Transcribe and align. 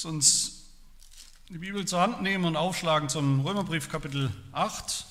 Lass 0.00 0.06
uns 0.06 0.62
die 1.50 1.58
Bibel 1.58 1.84
zur 1.84 2.00
Hand 2.00 2.22
nehmen 2.22 2.46
und 2.46 2.56
aufschlagen 2.56 3.10
zum 3.10 3.46
Römerbrief 3.46 3.90
Kapitel 3.90 4.32
8. 4.52 5.04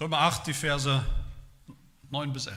Römer 0.00 0.20
8, 0.20 0.46
die 0.46 0.54
Verse 0.54 1.04
9 2.08 2.32
bis 2.32 2.46
11. 2.46 2.56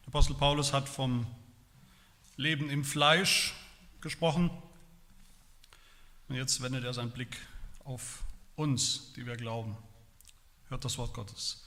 Der 0.00 0.08
Apostel 0.08 0.34
Paulus 0.34 0.74
hat 0.74 0.86
vom 0.86 1.26
Leben 2.36 2.68
im 2.68 2.84
Fleisch 2.84 3.54
gesprochen. 4.00 4.50
Und 6.28 6.36
jetzt 6.36 6.62
wendet 6.62 6.84
er 6.84 6.94
seinen 6.94 7.10
Blick 7.10 7.36
auf 7.84 8.22
uns, 8.56 9.12
die 9.14 9.26
wir 9.26 9.36
glauben. 9.36 9.76
Hört 10.68 10.84
das 10.84 10.98
Wort 10.98 11.14
Gottes. 11.14 11.64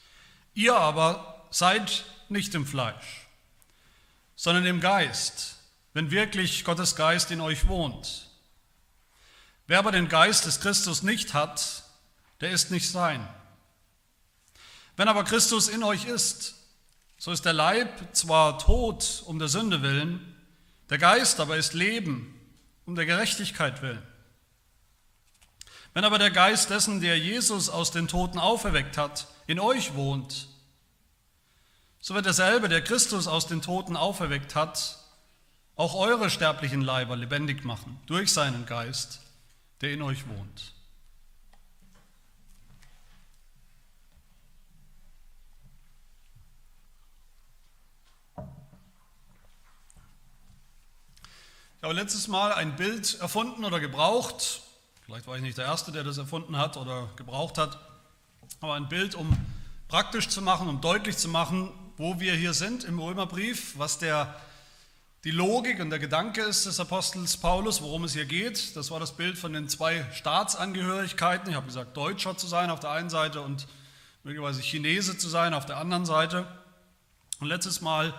Ihr 0.54 0.76
aber 0.76 1.48
seid 1.50 2.06
nicht 2.30 2.56
im 2.56 2.66
Fleisch, 2.66 3.28
sondern 4.36 4.66
im 4.66 4.80
Geist, 4.80 5.58
wenn 5.94 6.12
wirklich 6.12 6.64
Gottes 6.64 6.96
Geist 6.96 7.32
in 7.32 7.42
euch 7.42 7.68
wohnt. 7.68 8.30
Wer 9.68 9.80
aber 9.80 9.92
den 9.92 10.10
Geist 10.10 10.46
des 10.46 10.60
Christus 10.60 11.04
nicht 11.04 11.34
hat, 11.34 11.84
der 12.42 12.52
ist 12.52 12.72
nicht 12.72 12.90
sein. 12.90 13.28
Wenn 14.96 15.08
aber 15.08 15.24
Christus 15.24 15.68
in 15.68 15.84
euch 15.84 16.06
ist, 16.06 16.56
so 17.18 17.32
ist 17.32 17.46
der 17.46 17.54
Leib 17.54 18.16
zwar 18.16 18.60
tot 18.60 19.24
um 19.26 19.40
der 19.40 19.48
Sünde 19.48 19.82
willen, 19.82 20.33
der 20.94 21.00
Geist 21.00 21.40
aber 21.40 21.58
ist 21.58 21.74
Leben 21.74 22.40
um 22.86 22.94
der 22.94 23.08
Gerechtigkeit 23.08 23.82
willen. 23.82 24.04
Wenn 25.96 26.06
aber 26.06 26.20
der 26.20 26.30
Geist 26.30 26.70
dessen, 26.70 27.02
der 27.02 27.18
Jesus 27.18 27.68
aus 27.68 27.90
den 27.90 28.08
Toten 28.08 28.38
auferweckt 28.38 28.96
hat, 28.96 29.28
in 29.48 29.60
euch 29.60 29.96
wohnt, 29.96 30.50
so 32.00 32.14
wird 32.14 32.28
derselbe, 32.28 32.70
der 32.70 32.84
Christus 32.84 33.26
aus 33.26 33.48
den 33.48 33.64
Toten 33.64 33.98
auferweckt 33.98 34.54
hat, 34.54 35.00
auch 35.76 35.96
eure 35.96 36.30
sterblichen 36.30 36.82
Leiber 36.82 37.16
lebendig 37.16 37.66
machen 37.66 38.00
durch 38.06 38.32
seinen 38.32 38.68
Geist, 38.68 39.20
der 39.82 39.94
in 39.94 40.04
euch 40.04 40.28
wohnt. 40.28 40.76
Ich 51.84 51.86
habe 51.86 52.00
letztes 52.00 52.30
Mal 52.30 52.54
ein 52.54 52.78
Bild 52.78 53.20
erfunden 53.20 53.66
oder 53.66 53.82
gebraucht. 53.82 54.62
Vielleicht 55.02 55.28
war 55.28 55.36
ich 55.36 55.42
nicht 55.42 55.58
der 55.58 55.66
Erste, 55.66 55.92
der 55.92 56.06
das 56.06 56.18
erfunden 56.18 56.58
hat 56.58 56.78
oder 56.78 57.10
gebraucht 57.18 57.58
hat. 57.58 57.78
Aber 58.62 58.76
ein 58.76 58.88
Bild, 58.88 59.16
um 59.16 59.36
praktisch 59.90 60.30
zu 60.30 60.42
machen, 60.42 60.70
um 60.70 60.80
deutlich 60.80 61.18
zu 61.18 61.28
machen, 61.28 61.74
wo 61.98 62.22
wir 62.22 62.36
hier 62.36 62.54
sind 62.54 62.86
im 62.86 63.00
Römerbrief, 63.00 63.78
was 63.78 63.98
der, 63.98 64.34
die 65.26 65.32
Logik 65.32 65.82
und 65.82 65.90
der 65.90 66.00
Gedanke 66.00 66.40
ist 66.44 66.66
des 66.66 66.80
Apostels 66.80 67.36
Paulus, 67.36 67.82
worum 67.82 68.06
es 68.06 68.14
hier 68.14 68.28
geht. 68.28 68.78
Das 68.78 68.90
war 68.90 69.02
das 69.02 69.18
Bild 69.18 69.38
von 69.38 69.52
den 69.52 69.68
zwei 69.68 70.06
Staatsangehörigkeiten. 70.14 71.50
Ich 71.50 71.58
habe 71.58 71.66
gesagt, 71.66 71.98
Deutscher 71.98 72.38
zu 72.38 72.48
sein 72.48 72.70
auf 72.70 72.80
der 72.80 72.92
einen 72.92 73.10
Seite 73.10 73.42
und 73.42 73.68
möglicherweise 74.24 74.62
Chinese 74.62 75.18
zu 75.18 75.28
sein 75.28 75.54
auf 75.54 75.66
der 75.66 75.76
anderen 75.76 76.06
Seite. 76.06 76.48
Und 77.42 77.48
letztes 77.48 77.82
Mal 77.82 78.14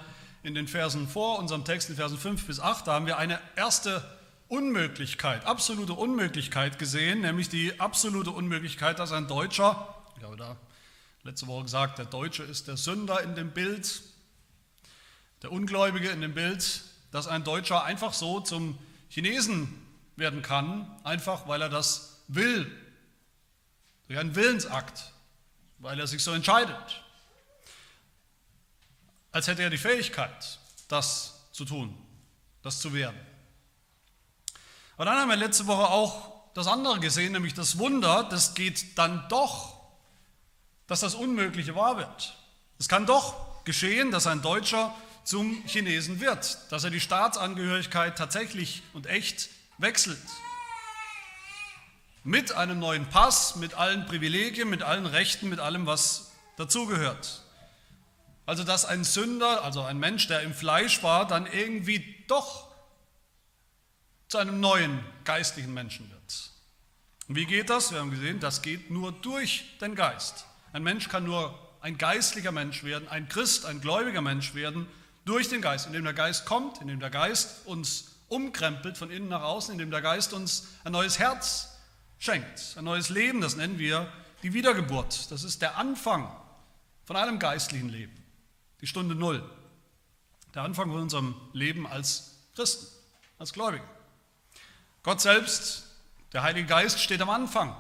in 0.45 0.55
den 0.55 0.69
Versen 0.69 1.09
vor 1.09 1.39
unserem 1.39 1.65
Text, 1.65 1.89
in 1.89 1.97
Versen 1.97 2.19
5 2.19 2.47
bis 2.47 2.61
8, 2.61 2.87
da 2.87 2.93
haben 2.93 3.07
wir 3.07 3.17
eine 3.17 3.41
erste 3.57 4.05
Unmöglichkeit, 4.49 5.47
absolute 5.47 5.95
Unmöglichkeit 5.95 6.79
gesehen, 6.79 7.23
nämlich 7.23 7.49
die 7.49 7.81
absolute 7.81 8.31
Unmöglichkeit, 8.31 8.99
dass 8.99 9.11
ein 9.11 9.27
Deutscher, 9.27 9.97
ich 10.19 10.23
habe 10.23 10.37
da 10.37 10.57
letzte 11.23 11.47
Woche 11.47 11.65
gesagt, 11.65 11.99
der 11.99 12.05
Deutsche 12.05 12.43
ist 12.43 12.69
der 12.69 12.77
Sünder 12.77 13.23
in 13.23 13.35
dem 13.35 13.53
Bild, 13.53 14.03
der 15.43 15.51
Ungläubige 15.51 16.11
in 16.11 16.21
dem 16.21 16.35
Bild, 16.35 16.83
dass 17.11 17.27
ein 17.27 17.43
Deutscher 17.43 17.83
einfach 17.83 18.13
so 18.13 18.41
zum 18.41 18.79
Chinesen 19.09 19.83
werden 20.17 20.43
kann, 20.43 20.95
einfach 21.05 21.49
weil 21.49 21.63
er 21.63 21.71
das 21.71 22.21
will, 22.29 22.71
durch 24.09 24.19
einen 24.19 24.37
Willensakt, 24.37 25.11
weil 25.79 25.99
er 25.99 26.07
sich 26.07 26.23
so 26.23 26.33
entscheidet 26.33 27.04
als 29.35 29.49
hätte 29.49 29.65
er 29.65 29.71
die 29.71 29.79
Fähigkeit, 29.79 30.61
das 30.87 31.35
zu 31.51 31.65
tun, 31.65 31.93
das 32.63 32.79
zu 32.79 32.95
werden. 32.95 33.19
Aber 34.95 35.07
dann 35.07 35.19
haben 35.19 35.29
wir 35.29 35.35
letzte 35.35 35.67
Woche 35.67 35.89
auch 35.89 36.53
das 36.55 36.69
andere 36.69 37.01
gesehen, 37.01 37.33
nämlich 37.33 37.53
das 37.53 37.79
Wunder, 37.79 38.23
das 38.31 38.55
geht 38.55 38.97
dann 38.97 39.29
doch, 39.29 39.77
dass 40.87 41.01
das 41.01 41.17
Unmögliche 41.17 41.75
wahr 41.75 41.97
wird. 41.97 42.37
Es 42.79 42.89
kann 42.89 43.07
doch 43.07 43.65
geschehen, 43.65 44.13
dass 44.13 44.29
ein 44.29 44.41
Deutscher 44.41 44.95
zum 45.25 45.65
Chinesen 45.67 46.21
wird, 46.21 46.71
dass 46.71 46.85
er 46.85 46.91
die 46.91 47.01
Staatsangehörigkeit 47.01 48.17
tatsächlich 48.17 48.85
und 48.93 49.09
echt 49.09 49.49
wechselt. 49.79 50.23
Mit 52.23 52.53
einem 52.53 52.79
neuen 52.79 53.09
Pass, 53.11 53.57
mit 53.57 53.75
allen 53.75 54.07
Privilegien, 54.07 54.71
mit 54.71 54.85
allen 54.85 55.07
Rechten, 55.07 55.49
mit 55.49 55.59
allem, 55.59 55.87
was 55.87 56.31
dazugehört. 56.57 57.44
Also 58.47 58.63
dass 58.65 58.85
ein 58.85 59.05
Sünder, 59.05 59.65
also 59.65 59.83
ein 59.83 59.99
Mensch, 59.99 60.29
der 60.29 60.43
im 60.43 60.53
Fleisch 60.53 61.03
war, 61.03 61.27
dann 61.27 61.47
irgendwie 61.47 62.25
doch 62.29 62.69
zu 64.29 64.39
einem 64.39 64.61
neuen 64.61 65.01
geistlichen 65.25 65.73
Menschen 65.73 66.11
wird. 66.11 66.51
Und 67.29 67.37
wie 67.37 67.47
geht 67.47 67.71
das? 67.71 67.91
Wir 67.91 68.01
haben 68.01 68.11
gesehen, 68.11 68.41
das 68.41 68.61
geht 68.61 68.91
nur 68.91 69.13
durch 69.13 69.79
den 69.81 69.95
Geist. 69.95 70.45
Ein 70.73 70.83
Mensch 70.83 71.09
kann 71.09 71.25
nur 71.25 71.59
ein 71.81 71.97
geistlicher 71.97 72.53
Mensch 72.53 72.85
werden, 72.85 73.09
ein 73.09 73.29
Christ, 73.29 73.65
ein 73.65 73.81
gläubiger 73.81 74.21
Mensch 74.21 74.55
werden, 74.55 74.87
durch 75.25 75.49
den 75.49 75.63
Geist, 75.63 75.87
indem 75.87 76.05
der 76.05 76.13
Geist 76.13 76.45
kommt, 76.45 76.83
indem 76.83 77.01
der 77.01 77.09
Geist 77.09 77.67
uns 77.67 78.11
umkrempelt 78.29 78.99
von 78.99 79.11
innen 79.11 79.29
nach 79.29 79.43
außen, 79.43 79.73
indem 79.73 79.91
der 79.91 80.03
Geist 80.03 80.35
uns 80.35 80.69
ein 80.85 80.93
neues 80.93 81.19
Herz 81.19 81.79
schenkt, 82.19 82.75
ein 82.77 82.85
neues 82.85 83.09
Leben, 83.09 83.41
das 83.41 83.57
nennen 83.57 83.79
wir 83.79 84.13
die 84.43 84.53
Wiedergeburt. 84.53 85.31
Das 85.31 85.45
ist 85.45 85.63
der 85.63 85.79
Anfang 85.79 86.31
von 87.05 87.17
einem 87.17 87.39
geistlichen 87.39 87.89
Leben 87.89 88.24
die 88.85 88.89
Stunde 88.89 89.15
Null, 89.15 89.43
der 90.55 90.61
Anfang 90.61 90.91
von 90.91 91.01
unserem 91.01 91.35
Leben 91.55 91.87
als 91.87 92.35
Christen, 92.55 92.87
als 93.39 93.55
Gläubige. 93.55 93.83
Gott 95.03 95.23
selbst, 95.23 95.85
der 96.35 96.43
Heilige 96.43 96.67
Geist, 96.67 97.01
steht 97.01 97.23
am 97.23 97.31
Anfang 97.31 97.75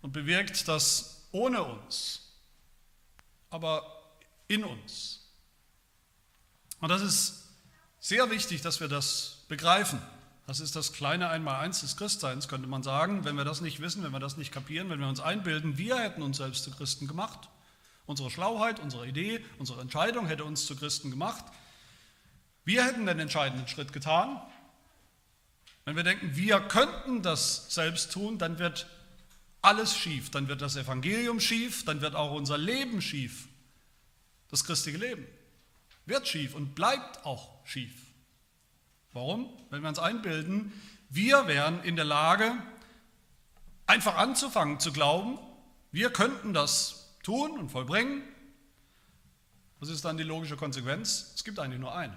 und 0.00 0.14
bewirkt 0.14 0.66
das 0.66 1.26
ohne 1.30 1.62
uns, 1.62 2.22
aber 3.50 3.84
in 4.48 4.64
uns. 4.64 5.20
Und 6.80 6.88
das 6.88 7.02
ist 7.02 7.44
sehr 8.00 8.30
wichtig, 8.30 8.62
dass 8.62 8.80
wir 8.80 8.88
das 8.88 9.44
begreifen. 9.48 10.00
Das 10.46 10.58
ist 10.58 10.74
das 10.74 10.94
kleine 10.94 11.28
Einmaleins 11.28 11.82
des 11.82 11.98
Christseins, 11.98 12.48
könnte 12.48 12.66
man 12.66 12.82
sagen. 12.82 13.26
Wenn 13.26 13.36
wir 13.36 13.44
das 13.44 13.60
nicht 13.60 13.80
wissen, 13.80 14.04
wenn 14.04 14.12
wir 14.12 14.20
das 14.20 14.38
nicht 14.38 14.52
kapieren, 14.52 14.88
wenn 14.88 15.00
wir 15.00 15.08
uns 15.08 15.20
einbilden, 15.20 15.76
wir 15.76 15.98
hätten 15.98 16.22
uns 16.22 16.38
selbst 16.38 16.64
zu 16.64 16.70
Christen 16.70 17.06
gemacht, 17.06 17.50
Unsere 18.06 18.30
Schlauheit, 18.30 18.80
unsere 18.80 19.06
Idee, 19.06 19.44
unsere 19.58 19.80
Entscheidung 19.80 20.26
hätte 20.26 20.44
uns 20.44 20.66
zu 20.66 20.76
Christen 20.76 21.10
gemacht. 21.10 21.44
Wir 22.64 22.84
hätten 22.84 23.06
den 23.06 23.18
entscheidenden 23.18 23.66
Schritt 23.68 23.92
getan. 23.92 24.40
Wenn 25.84 25.96
wir 25.96 26.02
denken, 26.02 26.36
wir 26.36 26.60
könnten 26.60 27.22
das 27.22 27.72
selbst 27.74 28.12
tun, 28.12 28.38
dann 28.38 28.58
wird 28.58 28.86
alles 29.62 29.96
schief. 29.96 30.30
Dann 30.30 30.48
wird 30.48 30.62
das 30.62 30.76
Evangelium 30.76 31.40
schief, 31.40 31.84
dann 31.84 32.00
wird 32.00 32.14
auch 32.14 32.32
unser 32.32 32.58
Leben 32.58 33.00
schief. 33.00 33.48
Das 34.50 34.64
christliche 34.64 34.98
Leben 34.98 35.26
wird 36.06 36.28
schief 36.28 36.54
und 36.54 36.74
bleibt 36.74 37.24
auch 37.24 37.50
schief. 37.66 37.94
Warum? 39.12 39.48
Wenn 39.70 39.82
wir 39.82 39.88
uns 39.88 39.98
einbilden, 39.98 40.72
wir 41.08 41.46
wären 41.46 41.82
in 41.84 41.96
der 41.96 42.04
Lage, 42.04 42.52
einfach 43.86 44.16
anzufangen 44.16 44.80
zu 44.80 44.92
glauben, 44.92 45.38
wir 45.92 46.10
könnten 46.10 46.52
das 46.52 47.03
tun 47.24 47.58
und 47.58 47.70
vollbringen. 47.70 48.22
Was 49.80 49.88
ist 49.88 50.04
dann 50.04 50.16
die 50.16 50.22
logische 50.22 50.56
Konsequenz? 50.56 51.32
Es 51.34 51.42
gibt 51.42 51.58
eigentlich 51.58 51.80
nur 51.80 51.94
eine. 51.94 52.16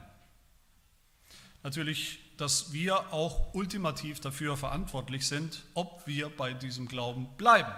Natürlich, 1.63 2.19
dass 2.37 2.71
wir 2.71 3.11
auch 3.11 3.53
ultimativ 3.55 4.19
dafür 4.19 4.55
verantwortlich 4.55 5.27
sind, 5.27 5.63
ob 5.73 6.05
wir 6.05 6.29
bei 6.29 6.53
diesem 6.53 6.87
Glauben 6.87 7.27
bleiben. 7.35 7.73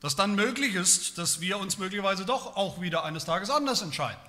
Dass 0.00 0.16
dann 0.16 0.34
möglich 0.34 0.74
ist, 0.74 1.18
dass 1.18 1.40
wir 1.40 1.58
uns 1.58 1.78
möglicherweise 1.78 2.24
doch 2.24 2.56
auch 2.56 2.80
wieder 2.80 3.04
eines 3.04 3.24
Tages 3.24 3.50
anders 3.50 3.82
entscheiden. 3.82 4.20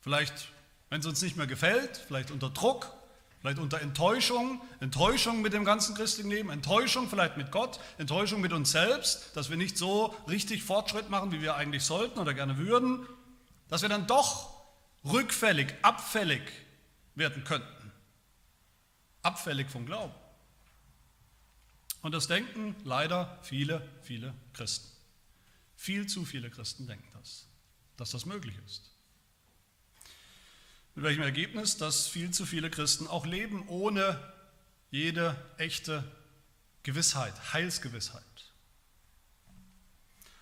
Vielleicht, 0.00 0.52
wenn 0.88 1.00
es 1.00 1.06
uns 1.06 1.20
nicht 1.20 1.36
mehr 1.36 1.48
gefällt, 1.48 1.96
vielleicht 1.96 2.30
unter 2.30 2.50
Druck, 2.50 2.92
Vielleicht 3.40 3.58
unter 3.58 3.80
Enttäuschung, 3.80 4.60
Enttäuschung 4.80 5.40
mit 5.40 5.54
dem 5.54 5.64
ganzen 5.64 5.94
christlichen 5.94 6.30
Leben, 6.30 6.50
Enttäuschung 6.50 7.08
vielleicht 7.08 7.38
mit 7.38 7.50
Gott, 7.50 7.80
Enttäuschung 7.96 8.42
mit 8.42 8.52
uns 8.52 8.70
selbst, 8.70 9.34
dass 9.34 9.48
wir 9.48 9.56
nicht 9.56 9.78
so 9.78 10.14
richtig 10.28 10.62
Fortschritt 10.62 11.08
machen, 11.08 11.32
wie 11.32 11.40
wir 11.40 11.54
eigentlich 11.54 11.82
sollten 11.82 12.18
oder 12.18 12.34
gerne 12.34 12.58
würden, 12.58 13.06
dass 13.68 13.80
wir 13.80 13.88
dann 13.88 14.06
doch 14.06 14.52
rückfällig, 15.04 15.74
abfällig 15.80 16.42
werden 17.14 17.42
könnten. 17.44 17.92
Abfällig 19.22 19.70
vom 19.70 19.86
Glauben. 19.86 20.14
Und 22.02 22.12
das 22.12 22.28
denken 22.28 22.76
leider 22.84 23.38
viele, 23.42 23.86
viele 24.02 24.34
Christen. 24.52 24.88
Viel 25.76 26.06
zu 26.06 26.26
viele 26.26 26.50
Christen 26.50 26.86
denken 26.86 27.08
das, 27.14 27.46
dass 27.96 28.10
das 28.10 28.26
möglich 28.26 28.54
ist. 28.66 28.89
Mit 31.00 31.06
welchem 31.06 31.22
Ergebnis? 31.22 31.78
Dass 31.78 32.08
viel 32.08 32.30
zu 32.30 32.44
viele 32.44 32.68
Christen 32.68 33.06
auch 33.06 33.24
leben 33.24 33.66
ohne 33.68 34.20
jede 34.90 35.34
echte 35.56 36.04
Gewissheit, 36.82 37.54
Heilsgewissheit. 37.54 38.22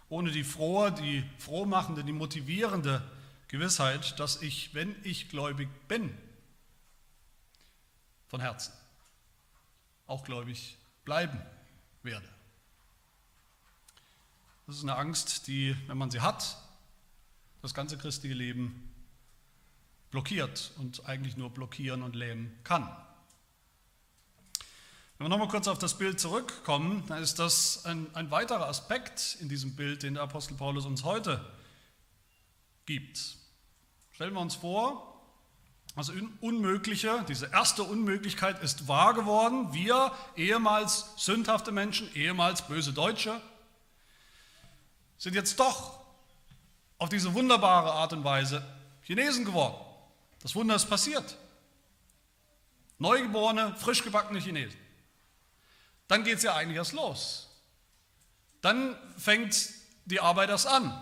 Ohne 0.09 0.33
die 0.33 0.43
frohe, 0.43 0.91
die 0.91 1.23
frohmachende, 1.39 2.03
die 2.03 2.11
motivierende 2.11 3.09
Gewissheit, 3.47 4.19
dass 4.19 4.43
ich, 4.43 4.75
wenn 4.75 4.97
ich 5.05 5.29
gläubig 5.29 5.69
bin, 5.87 6.13
von 8.27 8.41
Herzen 8.41 8.73
auch 10.09 10.25
gläubig 10.25 10.77
bleiben 11.05 11.41
werde. 12.03 12.29
Das 14.67 14.75
ist 14.75 14.83
eine 14.83 14.97
Angst, 14.97 15.47
die, 15.47 15.77
wenn 15.87 15.99
man 15.99 16.11
sie 16.11 16.21
hat, 16.21 16.61
das 17.63 17.75
ganze 17.75 17.97
christliche 17.97 18.35
Leben 18.35 18.88
blockiert 20.11 20.73
und 20.79 21.07
eigentlich 21.07 21.37
nur 21.37 21.51
blockieren 21.51 22.03
und 22.03 22.17
lähmen 22.17 22.59
kann. 22.65 22.89
Wenn 25.19 25.27
wir 25.27 25.31
nochmal 25.31 25.49
kurz 25.49 25.67
auf 25.67 25.79
das 25.79 25.99
Bild 25.99 26.21
zurückkommen, 26.21 27.03
dann 27.09 27.21
ist 27.23 27.41
das 27.41 27.85
ein, 27.85 28.07
ein 28.15 28.31
weiterer 28.31 28.69
Aspekt 28.69 29.37
in 29.41 29.49
diesem 29.49 29.75
Bild, 29.75 30.05
den 30.05 30.15
der 30.15 30.23
Apostel 30.23 30.55
Paulus 30.55 30.87
uns 30.87 31.03
heute 31.03 31.45
gibt. 32.87 33.37
Stellen 34.13 34.35
wir 34.35 34.41
uns 34.41 34.55
vor, 34.55 35.21
also 35.97 36.13
Unmögliche, 36.41 37.25
diese 37.29 37.47
erste 37.47 37.83
Unmöglichkeit 37.83 38.63
ist 38.63 38.87
wahr 38.87 39.15
geworden. 39.15 39.73
Wir, 39.73 40.13
ehemals 40.37 41.07
sündhafte 41.17 41.73
Menschen, 41.73 42.15
ehemals 42.15 42.63
böse 42.69 42.93
Deutsche, 42.93 43.41
sind 45.17 45.35
jetzt 45.35 45.59
doch 45.59 45.99
auf 46.99 47.09
diese 47.09 47.35
wunderbare 47.35 47.91
Art 47.91 48.13
und 48.13 48.23
Weise 48.23 48.63
Chinesen 49.03 49.45
geworden. 49.45 49.88
Das 50.43 50.55
Wunder 50.55 50.75
ist 50.77 50.87
passiert. 50.87 51.37
Neugeborene, 52.99 53.75
frisch 53.77 54.03
gebackene 54.03 54.41
Chinesen 54.41 54.79
dann 56.09 56.25
geht 56.25 56.39
es 56.39 56.43
ja 56.43 56.57
eigentlich 56.57 56.77
erst 56.77 56.95
los. 56.95 57.49
Dann 58.63 58.97
fängt 59.17 59.69
die 60.07 60.21
Arbeit 60.21 60.49
erst 60.49 60.67
an. 60.67 60.93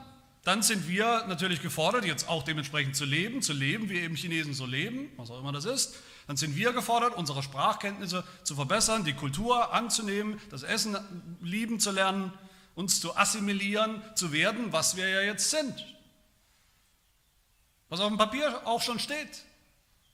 Dann 0.43 0.63
sind 0.63 0.87
wir 0.89 1.25
natürlich 1.27 1.63
gefordert, 1.63 2.05
jetzt 2.05 2.29
auch 2.29 2.43
dementsprechend 2.43 2.95
zu 2.95 3.05
leben, 3.05 3.41
zu 3.41 3.53
leben, 3.53 3.89
wie 3.89 3.99
eben 4.01 4.15
Chinesen 4.15 4.53
so 4.53 4.67
leben, 4.67 5.11
was 5.17 5.31
auch 5.31 5.41
immer 5.41 5.53
das 5.53 5.65
ist. 5.65 5.97
Dann 6.27 6.37
sind 6.37 6.57
wir 6.57 6.73
gefordert, 6.73 7.15
unsere 7.15 7.43
Sprachkenntnisse 7.43 8.25
zu 8.43 8.55
verbessern, 8.55 9.05
die 9.05 9.15
Kultur 9.15 9.73
anzunehmen, 9.73 10.41
das 10.51 10.63
Essen 10.63 10.97
lieben 11.41 11.81
zu 11.81 11.91
lernen, 11.93 12.33
uns 12.75 13.01
zu 13.01 13.17
assimilieren, 13.17 14.03
zu 14.15 14.33
werden, 14.33 14.73
was 14.73 14.97
wir 14.97 15.09
ja 15.09 15.21
jetzt 15.21 15.51
sind. 15.51 15.96
Was 17.89 18.01
auf 18.01 18.09
dem 18.09 18.19
Papier 18.19 18.67
auch 18.67 18.83
schon 18.83 18.99
steht 18.99 19.45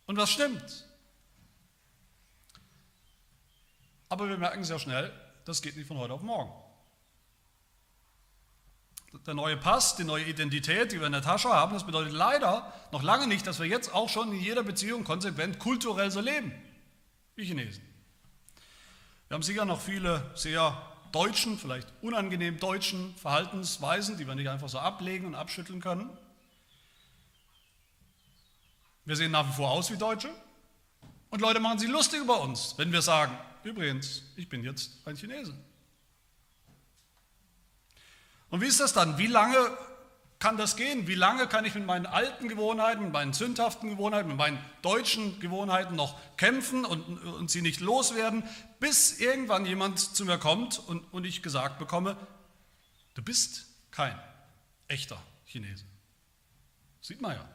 und 0.06 0.16
was 0.16 0.30
stimmt. 0.30 0.86
Aber 4.08 4.28
wir 4.28 4.36
merken 4.36 4.62
sehr 4.62 4.78
schnell, 4.78 5.10
das 5.46 5.62
geht 5.62 5.76
nicht 5.76 5.86
von 5.86 5.96
heute 5.96 6.12
auf 6.12 6.22
morgen. 6.22 6.52
Der 9.26 9.34
neue 9.34 9.56
Pass, 9.56 9.96
die 9.96 10.04
neue 10.04 10.24
Identität, 10.24 10.92
die 10.92 10.98
wir 10.98 11.06
in 11.06 11.12
der 11.12 11.22
Tasche 11.22 11.50
haben, 11.50 11.74
das 11.74 11.84
bedeutet 11.84 12.12
leider 12.12 12.72
noch 12.92 13.02
lange 13.02 13.26
nicht, 13.26 13.46
dass 13.46 13.58
wir 13.58 13.66
jetzt 13.66 13.94
auch 13.94 14.08
schon 14.08 14.32
in 14.32 14.40
jeder 14.40 14.62
Beziehung 14.62 15.04
konsequent 15.04 15.58
kulturell 15.58 16.10
so 16.10 16.20
leben, 16.20 16.52
wie 17.36 17.44
Chinesen. 17.44 17.82
Wir 19.28 19.34
haben 19.34 19.42
sicher 19.42 19.64
noch 19.64 19.80
viele 19.80 20.30
sehr 20.34 20.76
deutschen, 21.12 21.58
vielleicht 21.58 21.88
unangenehm 22.00 22.58
deutschen 22.58 23.14
Verhaltensweisen, 23.16 24.16
die 24.16 24.26
wir 24.26 24.34
nicht 24.34 24.48
einfach 24.48 24.68
so 24.68 24.78
ablegen 24.78 25.26
und 25.26 25.34
abschütteln 25.34 25.80
können. 25.80 26.10
Wir 29.04 29.16
sehen 29.16 29.32
nach 29.32 29.48
wie 29.48 29.52
vor 29.52 29.70
aus 29.70 29.90
wie 29.90 29.96
Deutsche 29.96 30.30
und 31.30 31.40
Leute 31.40 31.60
machen 31.60 31.78
sich 31.78 31.88
lustig 31.88 32.20
über 32.20 32.40
uns, 32.40 32.74
wenn 32.76 32.92
wir 32.92 33.02
sagen, 33.02 33.36
übrigens, 33.64 34.22
ich 34.36 34.48
bin 34.48 34.62
jetzt 34.62 35.06
ein 35.06 35.16
Chinese. 35.16 35.54
Und 38.50 38.60
wie 38.60 38.66
ist 38.66 38.80
das 38.80 38.92
dann? 38.92 39.16
Wie 39.18 39.26
lange 39.26 39.56
kann 40.38 40.56
das 40.56 40.76
gehen? 40.76 41.06
Wie 41.06 41.14
lange 41.14 41.46
kann 41.46 41.64
ich 41.64 41.74
mit 41.74 41.86
meinen 41.86 42.04
alten 42.04 42.48
Gewohnheiten, 42.48 43.04
mit 43.04 43.12
meinen 43.12 43.32
sündhaften 43.32 43.88
Gewohnheiten, 43.88 44.28
mit 44.28 44.36
meinen 44.36 44.58
deutschen 44.82 45.40
Gewohnheiten 45.40 45.96
noch 45.96 46.18
kämpfen 46.36 46.84
und, 46.84 47.02
und 47.24 47.50
sie 47.50 47.62
nicht 47.62 47.80
loswerden, 47.80 48.42
bis 48.78 49.20
irgendwann 49.20 49.64
jemand 49.64 50.00
zu 50.00 50.24
mir 50.24 50.38
kommt 50.38 50.80
und, 50.80 51.00
und 51.12 51.24
ich 51.24 51.42
gesagt 51.42 51.78
bekomme, 51.78 52.16
du 53.14 53.22
bist 53.22 53.66
kein 53.90 54.20
echter 54.88 55.22
Chinese. 55.46 55.84
Sieht 57.00 57.20
man 57.20 57.36
ja. 57.36 57.51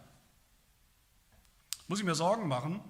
Muss 1.87 1.99
ich 1.99 2.05
mir 2.05 2.15
Sorgen 2.15 2.47
machen, 2.47 2.81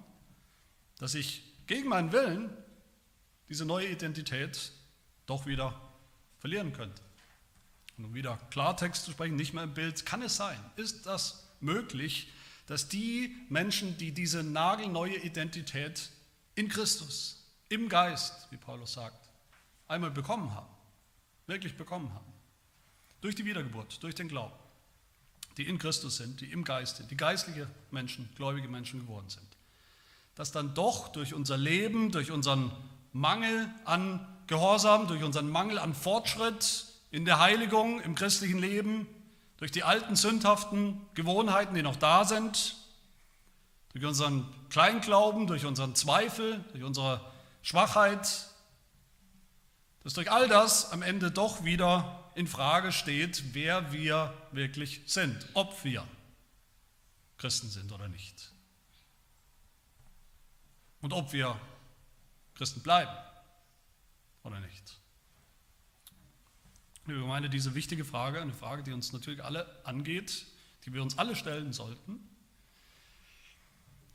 dass 0.98 1.14
ich 1.14 1.42
gegen 1.66 1.88
meinen 1.88 2.12
Willen 2.12 2.50
diese 3.48 3.64
neue 3.64 3.88
Identität 3.88 4.72
doch 5.26 5.46
wieder 5.46 5.80
verlieren 6.38 6.72
könnte. 6.72 7.00
Und 7.96 8.06
um 8.06 8.14
wieder 8.14 8.36
Klartext 8.50 9.04
zu 9.04 9.10
sprechen, 9.12 9.36
nicht 9.36 9.54
mehr 9.54 9.64
im 9.64 9.74
Bild, 9.74 10.06
kann 10.06 10.22
es 10.22 10.36
sein, 10.36 10.58
ist 10.76 11.06
das 11.06 11.48
möglich, 11.60 12.32
dass 12.66 12.88
die 12.88 13.34
Menschen, 13.48 13.96
die 13.98 14.12
diese 14.12 14.42
nagelneue 14.42 15.16
Identität 15.16 16.10
in 16.54 16.68
Christus, 16.68 17.46
im 17.68 17.88
Geist, 17.88 18.48
wie 18.50 18.56
Paulus 18.56 18.92
sagt, 18.92 19.28
einmal 19.88 20.10
bekommen 20.10 20.54
haben, 20.54 20.68
wirklich 21.46 21.76
bekommen 21.76 22.12
haben, 22.12 22.32
durch 23.20 23.34
die 23.34 23.44
Wiedergeburt, 23.44 24.02
durch 24.02 24.14
den 24.14 24.28
Glauben, 24.28 24.54
die 25.58 25.68
in 25.68 25.78
Christus 25.78 26.16
sind, 26.16 26.40
die 26.40 26.50
im 26.52 26.64
Geist 26.64 26.96
sind, 26.96 27.10
die 27.10 27.16
geistliche 27.16 27.68
Menschen, 27.90 28.28
gläubige 28.36 28.68
Menschen 28.68 29.00
geworden 29.00 29.28
sind, 29.28 29.46
dass 30.36 30.52
dann 30.52 30.72
doch 30.74 31.08
durch 31.08 31.34
unser 31.34 31.56
Leben, 31.56 32.12
durch 32.12 32.30
unseren 32.30 32.70
Mangel 33.12 33.68
an 33.84 34.26
Gehorsam, 34.46 35.08
durch 35.08 35.22
unseren 35.22 35.50
Mangel 35.50 35.78
an 35.78 35.94
Fortschritt 35.94 36.86
in 37.10 37.24
der 37.24 37.40
Heiligung, 37.40 38.00
im 38.00 38.14
christlichen 38.14 38.58
Leben, 38.58 39.06
durch 39.58 39.72
die 39.72 39.82
alten 39.82 40.14
sündhaften 40.14 41.00
Gewohnheiten, 41.14 41.74
die 41.74 41.82
noch 41.82 41.96
da 41.96 42.24
sind, 42.24 42.76
durch 43.92 44.04
unseren 44.04 44.46
Kleinglauben, 44.70 45.48
durch 45.48 45.66
unseren 45.66 45.96
Zweifel, 45.96 46.64
durch 46.72 46.84
unsere 46.84 47.20
Schwachheit, 47.62 48.46
dass 50.04 50.14
durch 50.14 50.30
all 50.30 50.48
das 50.48 50.92
am 50.92 51.02
Ende 51.02 51.32
doch 51.32 51.64
wieder 51.64 52.17
in 52.38 52.46
Frage 52.46 52.92
steht, 52.92 53.52
wer 53.52 53.92
wir 53.92 54.32
wirklich 54.52 55.02
sind, 55.06 55.44
ob 55.54 55.82
wir 55.82 56.06
Christen 57.36 57.68
sind 57.68 57.90
oder 57.90 58.06
nicht. 58.08 58.52
Und 61.00 61.12
ob 61.12 61.32
wir 61.32 61.60
Christen 62.54 62.80
bleiben 62.80 63.10
oder 64.44 64.60
nicht? 64.60 65.00
Liebe 67.06 67.18
Gemeinde, 67.20 67.50
diese 67.50 67.74
wichtige 67.74 68.04
Frage, 68.04 68.40
eine 68.40 68.52
Frage, 68.52 68.84
die 68.84 68.92
uns 68.92 69.12
natürlich 69.12 69.42
alle 69.42 69.84
angeht, 69.84 70.46
die 70.84 70.94
wir 70.94 71.02
uns 71.02 71.18
alle 71.18 71.34
stellen 71.34 71.72
sollten, 71.72 72.20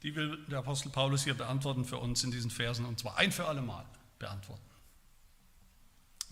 die 0.02 0.16
will 0.16 0.46
der 0.46 0.60
Apostel 0.60 0.92
Paulus 0.92 1.26
hier 1.26 1.34
beantworten 1.34 1.84
für 1.84 1.98
uns 1.98 2.24
in 2.24 2.32
diesen 2.32 2.52
Versen 2.52 2.86
und 2.86 3.00
zwar 3.00 3.18
ein 3.18 3.34
für 3.34 3.48
alle 3.48 3.62
Mal 3.62 3.86
beantworten. 4.18 4.73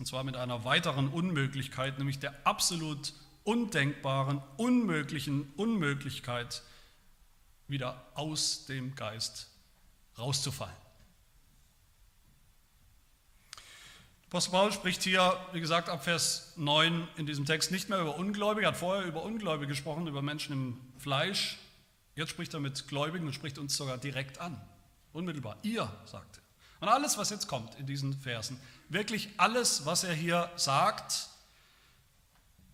Und 0.02 0.06
zwar 0.06 0.24
mit 0.24 0.34
einer 0.34 0.64
weiteren 0.64 1.06
Unmöglichkeit, 1.10 1.98
nämlich 1.98 2.18
der 2.18 2.34
absolut 2.44 3.12
undenkbaren, 3.44 4.42
unmöglichen 4.56 5.52
Unmöglichkeit, 5.54 6.64
wieder 7.68 8.04
aus 8.14 8.66
dem 8.66 8.96
Geist 8.96 9.48
rauszufallen. 10.18 10.74
Apostel 14.26 14.50
Paul 14.50 14.72
spricht 14.72 15.04
hier, 15.04 15.38
wie 15.52 15.60
gesagt, 15.60 15.88
ab 15.88 16.02
Vers 16.02 16.54
9 16.56 17.06
in 17.14 17.26
diesem 17.26 17.46
Text 17.46 17.70
nicht 17.70 17.88
mehr 17.88 18.00
über 18.00 18.16
Ungläubige, 18.16 18.66
er 18.66 18.72
hat 18.72 18.78
vorher 18.78 19.04
über 19.04 19.22
Ungläubige 19.22 19.68
gesprochen, 19.68 20.08
über 20.08 20.20
Menschen 20.20 20.52
im 20.52 20.80
Fleisch. 20.98 21.58
Jetzt 22.16 22.30
spricht 22.30 22.52
er 22.54 22.58
mit 22.58 22.88
Gläubigen 22.88 23.26
und 23.28 23.34
spricht 23.34 23.56
uns 23.56 23.76
sogar 23.76 23.98
direkt 23.98 24.40
an. 24.40 24.60
Unmittelbar. 25.12 25.58
Ihr, 25.62 25.88
sagt 26.06 26.38
er. 26.38 26.42
Und 26.82 26.88
alles, 26.88 27.16
was 27.16 27.30
jetzt 27.30 27.46
kommt 27.46 27.76
in 27.76 27.86
diesen 27.86 28.12
Versen, 28.12 28.58
wirklich 28.92 29.28
alles, 29.38 29.86
was 29.86 30.04
er 30.04 30.14
hier 30.14 30.50
sagt, 30.56 31.28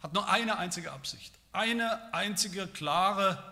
hat 0.00 0.14
nur 0.14 0.28
eine 0.28 0.58
einzige 0.58 0.92
Absicht. 0.92 1.32
Eine 1.52 2.12
einzige 2.12 2.66
klare 2.66 3.42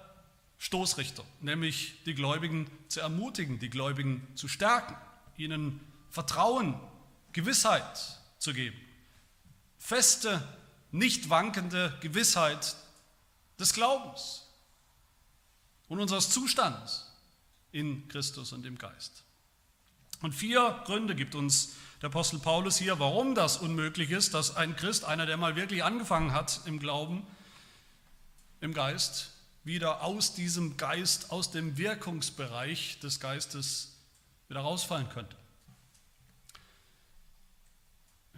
Stoßrichtung, 0.58 1.26
nämlich 1.40 2.02
die 2.04 2.14
Gläubigen 2.14 2.70
zu 2.88 3.00
ermutigen, 3.00 3.58
die 3.58 3.70
Gläubigen 3.70 4.26
zu 4.34 4.48
stärken, 4.48 4.96
ihnen 5.36 5.80
Vertrauen 6.10 6.78
Gewissheit 7.32 8.18
zu 8.38 8.52
geben. 8.52 8.78
Feste, 9.78 10.42
nicht 10.90 11.28
wankende 11.30 11.96
Gewissheit 12.00 12.76
des 13.58 13.72
Glaubens. 13.72 14.42
und 15.88 16.00
unseres 16.00 16.30
Zustands 16.30 17.12
in 17.70 18.08
Christus 18.08 18.52
und 18.52 18.66
im 18.66 18.76
Geist. 18.76 19.22
Und 20.20 20.32
vier 20.32 20.82
Gründe 20.84 21.14
gibt 21.14 21.36
uns 21.36 21.76
der 22.02 22.08
Apostel 22.08 22.38
Paulus 22.38 22.76
hier, 22.76 22.98
warum 22.98 23.34
das 23.34 23.56
unmöglich 23.56 24.10
ist, 24.10 24.34
dass 24.34 24.56
ein 24.56 24.76
Christ, 24.76 25.04
einer, 25.04 25.26
der 25.26 25.36
mal 25.36 25.56
wirklich 25.56 25.82
angefangen 25.82 26.32
hat 26.32 26.60
im 26.66 26.78
Glauben, 26.78 27.26
im 28.60 28.74
Geist, 28.74 29.30
wieder 29.64 30.02
aus 30.02 30.34
diesem 30.34 30.76
Geist, 30.76 31.30
aus 31.30 31.50
dem 31.50 31.76
Wirkungsbereich 31.76 33.00
des 33.00 33.18
Geistes 33.18 33.96
wieder 34.48 34.60
rausfallen 34.60 35.08
könnte. 35.08 35.36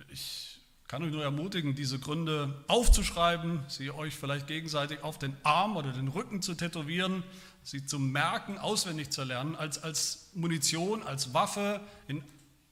Ich 0.08 0.60
kann 0.86 1.02
euch 1.02 1.12
nur 1.12 1.22
ermutigen, 1.22 1.74
diese 1.74 1.98
Gründe 1.98 2.64
aufzuschreiben, 2.66 3.62
sie 3.68 3.90
euch 3.90 4.14
vielleicht 4.14 4.46
gegenseitig 4.46 5.02
auf 5.02 5.18
den 5.18 5.36
Arm 5.42 5.76
oder 5.76 5.92
den 5.92 6.08
Rücken 6.08 6.40
zu 6.40 6.54
tätowieren, 6.54 7.24
sie 7.62 7.84
zu 7.84 7.98
merken, 7.98 8.56
auswendig 8.56 9.10
zu 9.10 9.24
lernen, 9.24 9.54
als, 9.54 9.82
als 9.82 10.30
Munition, 10.32 11.02
als 11.02 11.34
Waffe 11.34 11.82
in 12.06 12.24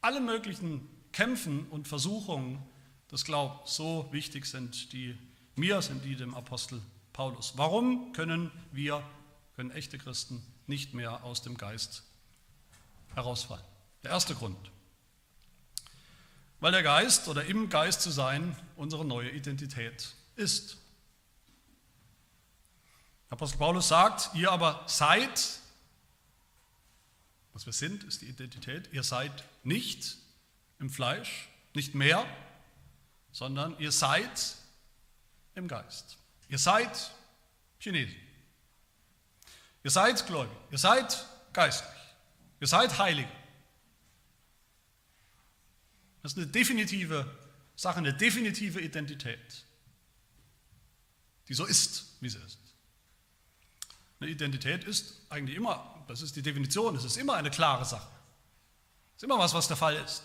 allen 0.06 0.24
möglichen 0.24 0.88
Kämpfen 1.10 1.66
und 1.70 1.88
Versuchungen 1.88 2.62
des 3.10 3.24
Glaubens. 3.24 3.74
So 3.74 4.06
wichtig 4.12 4.46
sind 4.46 4.92
die 4.92 5.18
mir, 5.56 5.82
sind 5.82 6.04
die 6.04 6.14
dem 6.14 6.32
Apostel 6.36 6.80
Paulus. 7.12 7.54
Warum 7.56 8.12
können 8.12 8.52
wir, 8.70 9.02
können 9.56 9.72
echte 9.72 9.98
Christen 9.98 10.46
nicht 10.68 10.94
mehr 10.94 11.24
aus 11.24 11.42
dem 11.42 11.56
Geist 11.58 12.04
herausfallen? 13.16 13.64
Der 14.04 14.12
erste 14.12 14.36
Grund. 14.36 14.70
Weil 16.60 16.70
der 16.70 16.84
Geist 16.84 17.26
oder 17.26 17.44
im 17.44 17.68
Geist 17.68 18.00
zu 18.00 18.10
sein 18.10 18.56
unsere 18.76 19.04
neue 19.04 19.30
Identität 19.30 20.14
ist. 20.36 20.76
Apostel 23.28 23.58
Paulus 23.58 23.88
sagt, 23.88 24.36
ihr 24.36 24.52
aber 24.52 24.84
seid, 24.86 25.58
was 27.56 27.64
wir 27.64 27.72
sind, 27.72 28.04
ist 28.04 28.20
die 28.20 28.26
Identität, 28.26 28.90
ihr 28.92 29.02
seid 29.02 29.42
nicht 29.64 30.18
im 30.78 30.90
Fleisch, 30.90 31.48
nicht 31.72 31.94
mehr, 31.94 32.26
sondern 33.32 33.74
ihr 33.78 33.92
seid 33.92 34.56
im 35.54 35.66
Geist. 35.66 36.18
Ihr 36.50 36.58
seid 36.58 37.10
Chinesen. 37.78 38.14
Ihr 39.82 39.90
seid 39.90 40.26
gläubig. 40.26 40.54
Ihr 40.70 40.76
seid 40.76 41.26
geistlich. 41.54 41.98
Ihr 42.60 42.66
seid 42.66 42.98
heilig. 42.98 43.26
Das 46.22 46.32
ist 46.32 46.38
eine 46.38 46.48
definitive 46.48 47.38
Sache, 47.74 47.96
eine 47.96 48.12
definitive 48.12 48.82
Identität, 48.82 49.64
die 51.48 51.54
so 51.54 51.64
ist, 51.64 52.18
wie 52.20 52.28
sie 52.28 52.38
ist. 52.38 52.65
Eine 54.20 54.30
Identität 54.30 54.84
ist 54.84 55.20
eigentlich 55.28 55.56
immer, 55.56 56.04
das 56.08 56.22
ist 56.22 56.36
die 56.36 56.42
Definition, 56.42 56.96
es 56.96 57.04
ist 57.04 57.16
immer 57.16 57.34
eine 57.34 57.50
klare 57.50 57.84
Sache. 57.84 58.08
Es 59.16 59.22
ist 59.22 59.24
immer 59.24 59.38
was, 59.38 59.52
was 59.54 59.68
der 59.68 59.76
Fall 59.76 59.96
ist. 59.96 60.22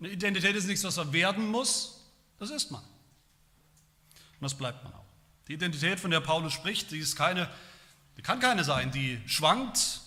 Eine 0.00 0.10
Identität 0.10 0.56
ist 0.56 0.66
nichts, 0.66 0.82
was 0.84 0.96
man 0.96 1.12
werden 1.12 1.46
muss, 1.48 2.00
das 2.38 2.50
ist 2.50 2.70
man. 2.70 2.82
Und 2.82 4.42
das 4.42 4.54
bleibt 4.54 4.82
man 4.82 4.94
auch. 4.94 5.04
Die 5.46 5.54
Identität, 5.54 6.00
von 6.00 6.10
der 6.10 6.20
Paulus 6.20 6.52
spricht, 6.52 6.90
die, 6.90 6.98
ist 6.98 7.16
keine, 7.16 7.48
die 8.16 8.22
kann 8.22 8.40
keine 8.40 8.64
sein, 8.64 8.90
die 8.90 9.20
schwankt 9.26 10.00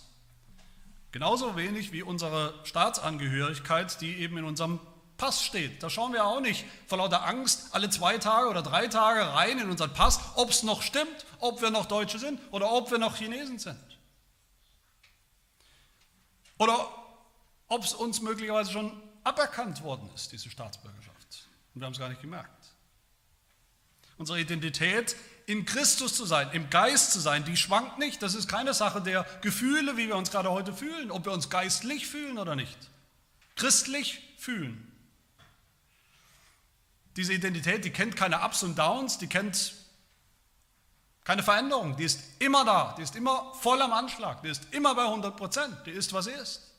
genauso 1.11 1.55
wenig 1.55 1.91
wie 1.91 2.01
unsere 2.01 2.53
Staatsangehörigkeit, 2.63 4.01
die 4.01 4.15
eben 4.15 4.37
in 4.37 4.45
unserem 4.45 4.79
Pass 5.17 5.43
steht. 5.43 5.81
Da 5.83 5.89
schauen 5.89 6.13
wir 6.13 6.25
auch 6.25 6.41
nicht 6.41 6.65
vor 6.87 6.97
lauter 6.97 7.25
Angst 7.25 7.67
alle 7.71 7.89
zwei 7.89 8.17
Tage 8.17 8.49
oder 8.49 8.61
drei 8.61 8.87
Tage 8.87 9.33
rein 9.33 9.59
in 9.59 9.69
unseren 9.69 9.93
Pass, 9.93 10.19
ob 10.35 10.49
es 10.49 10.63
noch 10.63 10.81
stimmt, 10.81 11.25
ob 11.39 11.61
wir 11.61 11.69
noch 11.69 11.85
Deutsche 11.85 12.19
sind 12.19 12.39
oder 12.51 12.71
ob 12.71 12.91
wir 12.91 12.97
noch 12.97 13.15
Chinesen 13.17 13.59
sind. 13.59 13.77
Oder 16.57 16.89
ob 17.67 17.83
es 17.83 17.93
uns 17.93 18.21
möglicherweise 18.21 18.71
schon 18.71 19.01
aberkannt 19.23 19.83
worden 19.83 20.09
ist, 20.13 20.31
diese 20.31 20.49
Staatsbürgerschaft. 20.49 21.47
Und 21.73 21.81
wir 21.81 21.85
haben 21.85 21.93
es 21.93 21.99
gar 21.99 22.09
nicht 22.09 22.21
gemerkt. 22.21 22.49
Unsere 24.17 24.39
Identität 24.39 25.15
in 25.45 25.65
Christus 25.65 26.15
zu 26.15 26.25
sein, 26.25 26.49
im 26.53 26.69
Geist 26.69 27.11
zu 27.11 27.19
sein, 27.19 27.43
die 27.43 27.57
schwankt 27.57 27.97
nicht. 27.97 28.21
Das 28.21 28.35
ist 28.35 28.47
keine 28.47 28.73
Sache 28.73 29.01
der 29.01 29.25
Gefühle, 29.41 29.97
wie 29.97 30.07
wir 30.07 30.15
uns 30.15 30.31
gerade 30.31 30.51
heute 30.51 30.73
fühlen, 30.73 31.11
ob 31.11 31.25
wir 31.25 31.33
uns 31.33 31.49
geistlich 31.49 32.07
fühlen 32.07 32.37
oder 32.37 32.55
nicht. 32.55 32.77
Christlich 33.55 34.21
fühlen. 34.37 34.92
Diese 37.15 37.33
Identität, 37.33 37.85
die 37.85 37.91
kennt 37.91 38.15
keine 38.15 38.41
Ups 38.41 38.63
und 38.63 38.77
Downs, 38.77 39.17
die 39.17 39.27
kennt 39.27 39.73
keine 41.23 41.43
Veränderung, 41.43 41.95
die 41.95 42.03
ist 42.03 42.19
immer 42.39 42.65
da, 42.65 42.95
die 42.97 43.03
ist 43.03 43.15
immer 43.15 43.53
voll 43.53 43.81
am 43.81 43.93
Anschlag, 43.93 44.41
die 44.41 44.49
ist 44.49 44.67
immer 44.71 44.93
bei 44.95 45.03
100 45.03 45.37
Prozent, 45.37 45.77
die 45.85 45.91
ist, 45.91 46.11
was 46.11 46.25
sie 46.25 46.31
ist. 46.31 46.73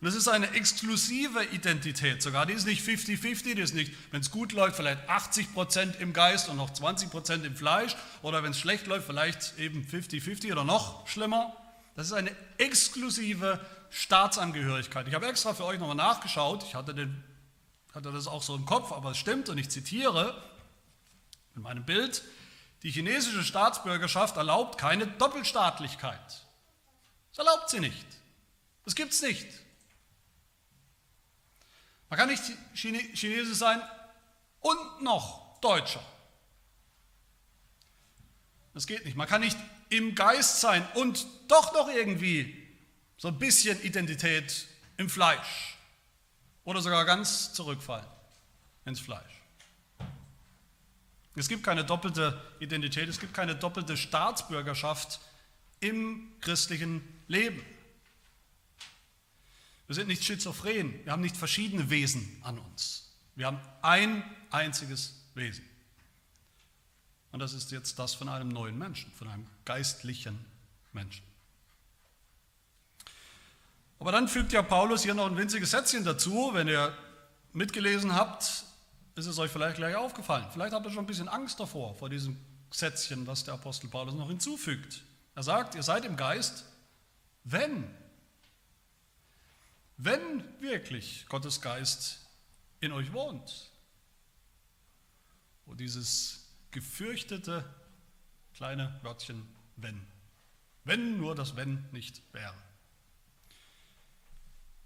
Und 0.00 0.06
das 0.06 0.14
ist 0.14 0.28
eine 0.28 0.52
exklusive 0.52 1.44
Identität 1.46 2.22
sogar. 2.22 2.46
Die 2.46 2.52
ist 2.52 2.66
nicht 2.66 2.86
50-50, 2.86 3.56
die 3.56 3.60
ist 3.60 3.74
nicht, 3.74 3.92
wenn 4.12 4.20
es 4.20 4.30
gut 4.30 4.52
läuft, 4.52 4.76
vielleicht 4.76 5.10
80% 5.10 5.98
im 5.98 6.12
Geist 6.12 6.48
und 6.48 6.56
noch 6.56 6.70
20% 6.70 7.42
im 7.42 7.56
Fleisch. 7.56 7.96
Oder 8.22 8.44
wenn 8.44 8.52
es 8.52 8.60
schlecht 8.60 8.86
läuft, 8.86 9.08
vielleicht 9.08 9.58
eben 9.58 9.84
50-50 9.84 10.52
oder 10.52 10.62
noch 10.62 11.08
schlimmer. 11.08 11.52
Das 11.96 12.06
ist 12.06 12.12
eine 12.12 12.30
exklusive 12.58 13.58
Staatsangehörigkeit. 13.90 15.08
Ich 15.08 15.14
habe 15.14 15.26
extra 15.26 15.52
für 15.52 15.64
euch 15.64 15.80
nochmal 15.80 15.96
nachgeschaut. 15.96 16.62
Ich 16.62 16.76
hatte, 16.76 16.94
den, 16.94 17.24
hatte 17.98 18.12
das 18.12 18.28
auch 18.28 18.44
so 18.44 18.54
im 18.54 18.64
Kopf, 18.64 18.92
aber 18.92 19.10
es 19.10 19.18
stimmt 19.18 19.48
und 19.48 19.58
ich 19.58 19.70
zitiere 19.70 20.40
in 21.56 21.62
meinem 21.62 21.84
Bild. 21.84 22.22
Die 22.84 22.92
chinesische 22.92 23.42
Staatsbürgerschaft 23.42 24.36
erlaubt 24.36 24.78
keine 24.78 25.08
Doppelstaatlichkeit. 25.08 26.46
Das 27.30 27.38
erlaubt 27.38 27.68
sie 27.70 27.80
nicht. 27.80 28.06
Das 28.84 28.94
gibt 28.94 29.12
es 29.12 29.20
nicht. 29.20 29.48
Man 32.08 32.20
kann 32.20 32.28
nicht 32.28 32.42
Chinese 32.72 33.56
sein 33.56 33.82
und 34.60 35.02
noch 35.02 35.58
Deutscher. 35.58 36.04
Das 38.74 38.86
geht 38.86 39.04
nicht. 39.06 39.16
Man 39.16 39.26
kann 39.26 39.40
nicht 39.40 39.58
im 39.88 40.14
Geist 40.14 40.60
sein 40.60 40.86
und 40.94 41.26
doch 41.48 41.74
noch 41.74 41.88
irgendwie 41.88 42.64
so 43.16 43.26
ein 43.26 43.40
bisschen 43.40 43.82
Identität 43.82 44.68
im 44.98 45.10
Fleisch 45.10 45.77
oder 46.68 46.82
sogar 46.82 47.06
ganz 47.06 47.54
zurückfallen 47.54 48.04
ins 48.84 49.00
Fleisch. 49.00 49.40
Es 51.34 51.48
gibt 51.48 51.64
keine 51.64 51.82
doppelte 51.82 52.38
Identität, 52.60 53.08
es 53.08 53.18
gibt 53.18 53.32
keine 53.32 53.56
doppelte 53.56 53.96
Staatsbürgerschaft 53.96 55.18
im 55.80 56.30
christlichen 56.42 57.02
Leben. 57.26 57.62
Wir 59.86 59.94
sind 59.94 60.08
nicht 60.08 60.22
schizophren, 60.22 61.02
wir 61.04 61.12
haben 61.12 61.22
nicht 61.22 61.38
verschiedene 61.38 61.88
Wesen 61.88 62.38
an 62.42 62.58
uns. 62.58 63.14
Wir 63.34 63.46
haben 63.46 63.60
ein 63.80 64.22
einziges 64.50 65.24
Wesen. 65.34 65.64
Und 67.32 67.38
das 67.38 67.54
ist 67.54 67.72
jetzt 67.72 67.98
das 67.98 68.14
von 68.14 68.28
einem 68.28 68.48
neuen 68.48 68.76
Menschen, 68.76 69.10
von 69.12 69.28
einem 69.28 69.46
geistlichen 69.64 70.44
Menschen. 70.92 71.27
Aber 73.98 74.12
dann 74.12 74.28
fügt 74.28 74.52
ja 74.52 74.62
Paulus 74.62 75.02
hier 75.02 75.14
noch 75.14 75.26
ein 75.26 75.36
winziges 75.36 75.70
Sätzchen 75.70 76.04
dazu. 76.04 76.50
Wenn 76.52 76.68
ihr 76.68 76.96
mitgelesen 77.52 78.14
habt, 78.14 78.64
ist 79.16 79.26
es 79.26 79.38
euch 79.38 79.50
vielleicht 79.50 79.76
gleich 79.76 79.96
aufgefallen. 79.96 80.46
Vielleicht 80.52 80.72
habt 80.72 80.86
ihr 80.86 80.92
schon 80.92 81.04
ein 81.04 81.08
bisschen 81.08 81.28
Angst 81.28 81.58
davor, 81.58 81.94
vor 81.94 82.08
diesem 82.08 82.36
Sätzchen, 82.70 83.26
was 83.26 83.44
der 83.44 83.54
Apostel 83.54 83.88
Paulus 83.88 84.14
noch 84.14 84.28
hinzufügt. 84.28 85.02
Er 85.34 85.42
sagt, 85.42 85.74
ihr 85.74 85.82
seid 85.82 86.04
im 86.04 86.16
Geist, 86.16 86.64
wenn 87.44 87.88
wenn 89.98 90.44
wirklich 90.60 91.26
Gottes 91.28 91.60
Geist 91.60 92.20
in 92.80 92.92
euch 92.92 93.12
wohnt, 93.12 93.72
wo 95.66 95.74
dieses 95.74 96.46
gefürchtete 96.70 97.64
kleine 98.54 98.98
Wörtchen 99.02 99.46
wenn, 99.76 100.06
wenn 100.84 101.18
nur 101.18 101.34
das 101.34 101.56
wenn 101.56 101.84
nicht 101.90 102.22
wäre. 102.32 102.54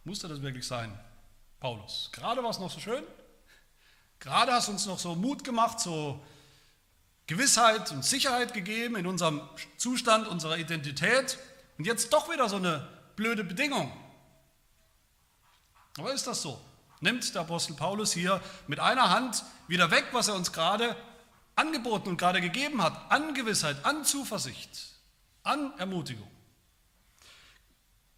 Musste 0.04 0.28
das 0.28 0.42
wirklich 0.42 0.66
sein, 0.66 0.98
Paulus? 1.60 2.10
Gerade 2.12 2.42
war 2.42 2.50
es 2.50 2.58
noch 2.58 2.70
so 2.70 2.80
schön, 2.80 3.04
gerade 4.18 4.52
hast 4.52 4.68
du 4.68 4.72
uns 4.72 4.86
noch 4.86 4.98
so 4.98 5.14
Mut 5.14 5.44
gemacht, 5.44 5.78
so 5.78 6.20
Gewissheit 7.26 7.92
und 7.92 8.04
Sicherheit 8.04 8.52
gegeben 8.52 8.96
in 8.96 9.06
unserem 9.06 9.40
Zustand, 9.76 10.26
unserer 10.26 10.58
Identität 10.58 11.38
und 11.78 11.86
jetzt 11.86 12.12
doch 12.12 12.30
wieder 12.30 12.48
so 12.48 12.56
eine 12.56 12.88
blöde 13.14 13.44
Bedingung. 13.44 13.92
Aber 15.98 16.12
ist 16.12 16.26
das 16.26 16.42
so? 16.42 16.60
Nimmt 17.00 17.34
der 17.34 17.42
Apostel 17.42 17.74
Paulus 17.74 18.12
hier 18.12 18.40
mit 18.66 18.80
einer 18.80 19.10
Hand 19.10 19.44
wieder 19.68 19.90
weg, 19.90 20.06
was 20.12 20.28
er 20.28 20.34
uns 20.34 20.52
gerade 20.52 20.96
angeboten 21.54 22.08
und 22.08 22.16
gerade 22.16 22.40
gegeben 22.40 22.82
hat, 22.82 23.10
an 23.10 23.34
Gewissheit, 23.34 23.84
an 23.84 24.04
Zuversicht, 24.04 24.96
an 25.42 25.72
Ermutigung. 25.78 26.30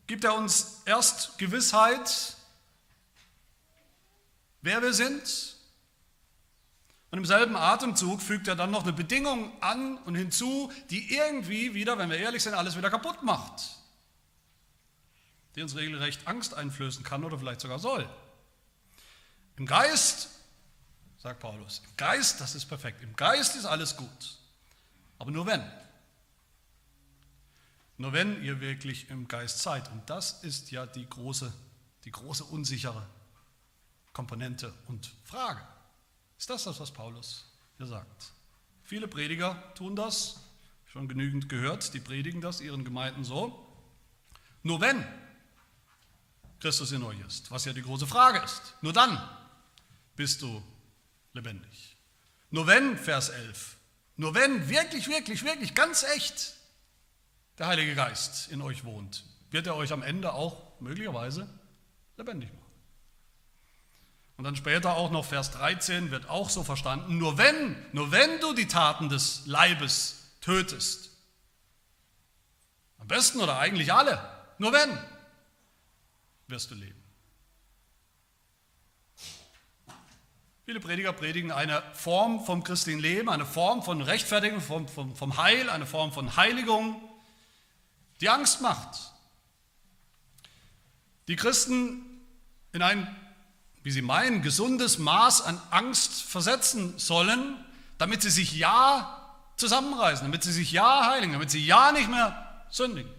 Gibt 0.06 0.24
er 0.24 0.34
uns 0.34 0.82
erst 0.84 1.38
Gewissheit, 1.38 2.36
wer 4.62 4.82
wir 4.82 4.92
sind, 4.92 5.54
Und 7.14 7.18
im 7.18 7.26
selben 7.26 7.54
Atemzug 7.54 8.20
fügt 8.20 8.48
er 8.48 8.56
dann 8.56 8.72
noch 8.72 8.82
eine 8.82 8.92
Bedingung 8.92 9.52
an 9.62 9.98
und 9.98 10.16
hinzu, 10.16 10.72
die 10.90 11.14
irgendwie 11.14 11.72
wieder, 11.72 11.96
wenn 11.96 12.10
wir 12.10 12.18
ehrlich 12.18 12.42
sind, 12.42 12.54
alles 12.54 12.76
wieder 12.76 12.90
kaputt 12.90 13.22
macht. 13.22 13.62
Die 15.54 15.62
uns 15.62 15.76
regelrecht 15.76 16.26
Angst 16.26 16.54
einflößen 16.54 17.04
kann 17.04 17.22
oder 17.22 17.38
vielleicht 17.38 17.60
sogar 17.60 17.78
soll. 17.78 18.08
Im 19.56 19.64
Geist, 19.64 20.28
sagt 21.18 21.38
Paulus, 21.38 21.82
im 21.88 21.96
Geist, 21.96 22.40
das 22.40 22.56
ist 22.56 22.64
perfekt. 22.64 23.00
Im 23.00 23.14
Geist 23.14 23.54
ist 23.54 23.64
alles 23.64 23.96
gut. 23.96 24.38
Aber 25.20 25.30
nur 25.30 25.46
wenn. 25.46 25.62
Nur 27.96 28.12
wenn 28.12 28.42
ihr 28.42 28.60
wirklich 28.60 29.08
im 29.10 29.28
Geist 29.28 29.60
seid. 29.60 29.90
Und 29.92 30.08
das 30.10 30.42
ist 30.42 30.70
ja 30.70 30.86
die 30.86 31.08
große, 31.08 31.52
die 32.04 32.10
große 32.10 32.44
unsichere 32.44 33.06
Komponente 34.12 34.72
und 34.88 35.12
Frage. 35.24 35.60
Ist 36.38 36.50
das 36.50 36.64
das, 36.64 36.80
was 36.80 36.92
Paulus 36.92 37.46
hier 37.76 37.86
sagt? 37.86 38.32
Viele 38.82 39.08
Prediger 39.08 39.72
tun 39.74 39.96
das, 39.96 40.40
schon 40.86 41.08
genügend 41.08 41.48
gehört, 41.48 41.94
die 41.94 42.00
predigen 42.00 42.40
das 42.40 42.60
ihren 42.60 42.84
Gemeinden 42.84 43.24
so. 43.24 43.66
Nur 44.62 44.80
wenn 44.80 45.04
Christus 46.60 46.92
in 46.92 47.02
euch 47.02 47.18
ist, 47.26 47.50
was 47.50 47.64
ja 47.64 47.72
die 47.72 47.82
große 47.82 48.06
Frage 48.06 48.38
ist, 48.40 48.74
nur 48.80 48.92
dann 48.92 49.20
bist 50.16 50.42
du 50.42 50.62
lebendig. 51.32 51.96
Nur 52.50 52.66
wenn, 52.66 52.96
Vers 52.96 53.30
11, 53.30 53.76
nur 54.16 54.34
wenn 54.34 54.68
wirklich, 54.68 55.08
wirklich, 55.08 55.42
wirklich, 55.44 55.74
ganz 55.74 56.04
echt 56.04 56.54
der 57.58 57.68
Heilige 57.68 57.94
Geist 57.94 58.50
in 58.50 58.62
euch 58.62 58.84
wohnt, 58.84 59.24
wird 59.50 59.66
er 59.66 59.76
euch 59.76 59.92
am 59.92 60.02
Ende 60.02 60.32
auch 60.32 60.80
möglicherweise 60.80 61.48
lebendig 62.16 62.52
machen. 62.52 62.64
Und 64.36 64.44
dann 64.44 64.56
später 64.56 64.96
auch 64.96 65.10
noch 65.10 65.24
Vers 65.24 65.52
13 65.52 66.10
wird 66.10 66.28
auch 66.28 66.50
so 66.50 66.64
verstanden, 66.64 67.18
nur 67.18 67.38
wenn, 67.38 67.76
nur 67.92 68.10
wenn 68.10 68.40
du 68.40 68.52
die 68.52 68.66
Taten 68.66 69.08
des 69.08 69.46
Leibes 69.46 70.32
tötest, 70.40 71.10
am 72.98 73.06
besten 73.06 73.40
oder 73.40 73.58
eigentlich 73.58 73.92
alle, 73.92 74.18
nur 74.58 74.72
wenn, 74.72 74.98
wirst 76.48 76.70
du 76.70 76.74
leben. 76.74 77.00
Viele 80.64 80.80
Prediger 80.80 81.12
predigen 81.12 81.52
eine 81.52 81.82
Form 81.92 82.44
vom 82.44 82.64
christlichen 82.64 82.98
Leben, 82.98 83.28
eine 83.28 83.44
Form 83.44 83.82
von 83.82 84.00
Rechtfertigung, 84.00 84.62
vom, 84.62 84.88
vom, 84.88 85.14
vom 85.14 85.36
Heil, 85.36 85.68
eine 85.68 85.84
Form 85.84 86.10
von 86.12 86.36
Heiligung, 86.36 87.00
die 88.24 88.30
Angst 88.30 88.62
macht. 88.62 89.12
Die 91.28 91.36
Christen 91.36 92.04
in 92.72 92.82
ein 92.82 93.06
wie 93.84 93.90
sie 93.90 94.00
meinen, 94.00 94.40
gesundes 94.40 94.96
Maß 94.96 95.42
an 95.42 95.60
Angst 95.70 96.22
versetzen 96.22 96.98
sollen, 96.98 97.62
damit 97.98 98.22
sie 98.22 98.30
sich 98.30 98.56
ja 98.56 99.20
zusammenreißen, 99.56 100.24
damit 100.24 100.42
sie 100.42 100.52
sich 100.52 100.72
ja 100.72 101.06
heiligen, 101.10 101.34
damit 101.34 101.50
sie 101.50 101.64
ja 101.64 101.92
nicht 101.92 102.08
mehr 102.08 102.64
sündigen. 102.70 103.12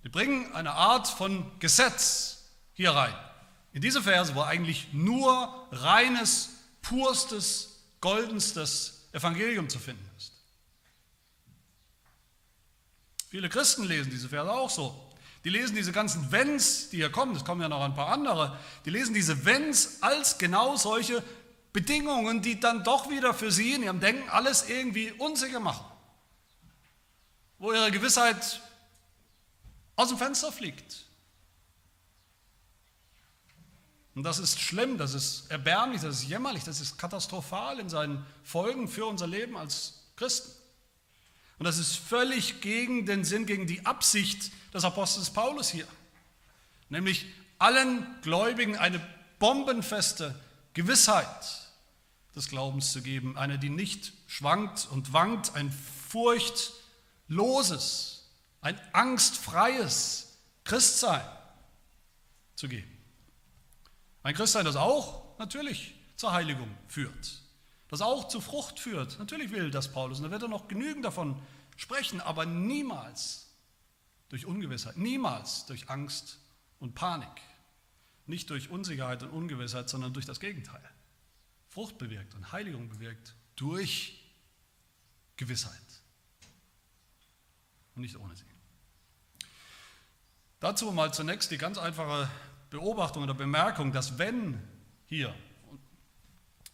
Wir 0.00 0.10
bringen 0.10 0.54
eine 0.54 0.72
Art 0.72 1.08
von 1.08 1.58
Gesetz 1.58 2.46
hier 2.72 2.92
rein. 2.92 3.14
In 3.74 3.82
diese 3.82 4.02
Verse, 4.02 4.34
wo 4.34 4.40
eigentlich 4.40 4.94
nur 4.94 5.68
reines, 5.70 6.48
purstes, 6.80 7.82
goldenstes 8.00 9.08
Evangelium 9.12 9.68
zu 9.68 9.78
finden 9.78 10.08
ist. 10.16 10.32
Viele 13.30 13.48
Christen 13.48 13.84
lesen 13.84 14.10
diese 14.10 14.28
Verse 14.28 14.50
auch 14.50 14.68
so. 14.68 15.08
Die 15.44 15.50
lesen 15.50 15.76
diese 15.76 15.92
ganzen 15.92 16.32
Wenns, 16.32 16.90
die 16.90 16.96
hier 16.96 17.10
kommen, 17.10 17.34
es 17.34 17.44
kommen 17.44 17.62
ja 17.62 17.68
noch 17.68 17.80
ein 17.80 17.94
paar 17.94 18.08
andere, 18.08 18.58
die 18.84 18.90
lesen 18.90 19.14
diese 19.14 19.44
Wenns 19.44 20.02
als 20.02 20.36
genau 20.36 20.76
solche 20.76 21.22
Bedingungen, 21.72 22.42
die 22.42 22.58
dann 22.58 22.82
doch 22.82 23.08
wieder 23.08 23.32
für 23.32 23.52
sie 23.52 23.74
in 23.74 23.84
ihrem 23.84 24.00
Denken 24.00 24.28
alles 24.28 24.68
irgendwie 24.68 25.12
unsicher 25.12 25.60
machen. 25.60 25.86
Wo 27.58 27.72
ihre 27.72 27.92
Gewissheit 27.92 28.60
aus 29.94 30.08
dem 30.08 30.18
Fenster 30.18 30.50
fliegt. 30.50 31.06
Und 34.16 34.24
das 34.24 34.40
ist 34.40 34.60
schlimm, 34.60 34.98
das 34.98 35.14
ist 35.14 35.50
erbärmlich, 35.50 36.02
das 36.02 36.16
ist 36.16 36.28
jämmerlich, 36.28 36.64
das 36.64 36.80
ist 36.80 36.98
katastrophal 36.98 37.78
in 37.78 37.88
seinen 37.88 38.26
Folgen 38.42 38.88
für 38.88 39.06
unser 39.06 39.28
Leben 39.28 39.56
als 39.56 40.10
Christen. 40.16 40.59
Und 41.60 41.66
das 41.66 41.78
ist 41.78 41.94
völlig 41.94 42.60
gegen 42.62 43.04
den 43.04 43.22
Sinn, 43.22 43.44
gegen 43.44 43.66
die 43.66 43.84
Absicht 43.84 44.50
des 44.72 44.82
Apostels 44.82 45.28
Paulus 45.28 45.68
hier. 45.68 45.86
Nämlich 46.88 47.26
allen 47.58 48.06
Gläubigen 48.22 48.78
eine 48.78 48.98
bombenfeste 49.38 50.34
Gewissheit 50.72 51.68
des 52.34 52.48
Glaubens 52.48 52.92
zu 52.92 53.02
geben, 53.02 53.36
eine, 53.36 53.58
die 53.58 53.68
nicht 53.68 54.14
schwankt 54.26 54.88
und 54.90 55.12
wankt, 55.12 55.54
ein 55.54 55.70
furchtloses, 56.08 58.30
ein 58.62 58.80
angstfreies 58.94 60.38
Christsein 60.64 61.28
zu 62.54 62.68
geben. 62.68 62.90
Ein 64.22 64.34
Christsein, 64.34 64.64
das 64.64 64.76
auch 64.76 65.38
natürlich 65.38 65.94
zur 66.16 66.32
Heiligung 66.32 66.74
führt 66.88 67.42
das 67.90 68.00
auch 68.00 68.28
zu 68.28 68.40
Frucht 68.40 68.78
führt. 68.78 69.18
Natürlich 69.18 69.50
will 69.50 69.70
das 69.70 69.92
Paulus 69.92 70.18
und 70.18 70.24
da 70.24 70.30
wird 70.30 70.42
er 70.42 70.48
noch 70.48 70.68
genügend 70.68 71.04
davon 71.04 71.40
sprechen, 71.76 72.20
aber 72.20 72.46
niemals 72.46 73.50
durch 74.28 74.46
Ungewissheit, 74.46 74.96
niemals 74.96 75.66
durch 75.66 75.90
Angst 75.90 76.38
und 76.78 76.94
Panik, 76.94 77.28
nicht 78.26 78.48
durch 78.48 78.70
Unsicherheit 78.70 79.24
und 79.24 79.30
Ungewissheit, 79.30 79.88
sondern 79.88 80.12
durch 80.12 80.24
das 80.24 80.38
Gegenteil. 80.38 80.88
Frucht 81.68 81.98
bewirkt 81.98 82.34
und 82.34 82.52
Heiligung 82.52 82.88
bewirkt 82.88 83.34
durch 83.56 84.24
Gewissheit 85.36 85.74
und 87.96 88.02
nicht 88.02 88.16
ohne 88.16 88.36
sie. 88.36 88.44
Dazu 90.60 90.92
mal 90.92 91.12
zunächst 91.12 91.50
die 91.50 91.58
ganz 91.58 91.76
einfache 91.76 92.30
Beobachtung 92.70 93.24
oder 93.24 93.34
Bemerkung, 93.34 93.92
dass 93.92 94.18
wenn 94.18 94.62
hier 95.06 95.34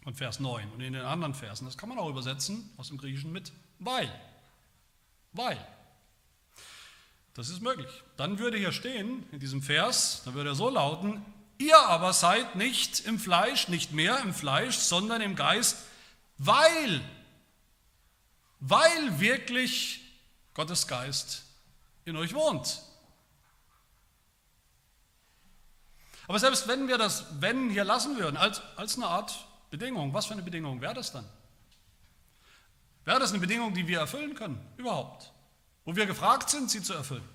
und 0.06 0.14
Vers 0.14 0.40
9 0.40 0.70
und 0.70 0.80
in 0.80 0.94
den 0.94 1.02
anderen 1.02 1.34
Versen. 1.34 1.66
Das 1.66 1.76
kann 1.76 1.88
man 1.88 1.98
auch 1.98 2.08
übersetzen 2.08 2.70
aus 2.78 2.88
dem 2.88 2.96
Griechischen 2.96 3.32
mit 3.32 3.52
weil. 3.78 4.10
Weil. 5.32 5.58
Das 7.34 7.50
ist 7.50 7.60
möglich. 7.60 7.90
Dann 8.16 8.38
würde 8.38 8.56
hier 8.56 8.72
stehen, 8.72 9.28
in 9.32 9.40
diesem 9.40 9.60
Vers, 9.60 10.22
dann 10.24 10.32
würde 10.32 10.50
er 10.50 10.54
so 10.54 10.70
lauten, 10.70 11.22
ihr 11.58 11.78
aber 11.78 12.12
seid 12.12 12.54
nicht 12.54 13.00
im 13.00 13.18
Fleisch, 13.18 13.68
nicht 13.68 13.92
mehr 13.92 14.20
im 14.20 14.32
Fleisch, 14.32 14.76
sondern 14.76 15.20
im 15.20 15.34
Geist, 15.34 15.76
weil, 16.38 17.02
weil 18.60 19.20
wirklich 19.20 20.00
Gottes 20.54 20.86
Geist 20.86 21.42
in 22.04 22.16
euch 22.16 22.32
wohnt. 22.32 22.80
Aber 26.28 26.38
selbst 26.38 26.68
wenn 26.68 26.88
wir 26.88 26.96
das 26.96 27.40
Wenn 27.40 27.70
hier 27.70 27.84
lassen 27.84 28.18
würden, 28.18 28.36
als, 28.36 28.62
als 28.76 28.96
eine 28.96 29.08
Art 29.08 29.45
Bedingung. 29.70 30.12
Was 30.14 30.26
für 30.26 30.34
eine 30.34 30.42
Bedingung 30.42 30.80
wäre 30.80 30.94
das 30.94 31.12
dann? 31.12 31.24
Wäre 33.04 33.20
das 33.20 33.30
eine 33.30 33.40
Bedingung, 33.40 33.74
die 33.74 33.86
wir 33.86 34.00
erfüllen 34.00 34.34
können? 34.34 34.60
Überhaupt. 34.76 35.32
Wo 35.84 35.94
wir 35.94 36.06
gefragt 36.06 36.50
sind, 36.50 36.70
sie 36.70 36.82
zu 36.82 36.92
erfüllen. 36.92 37.28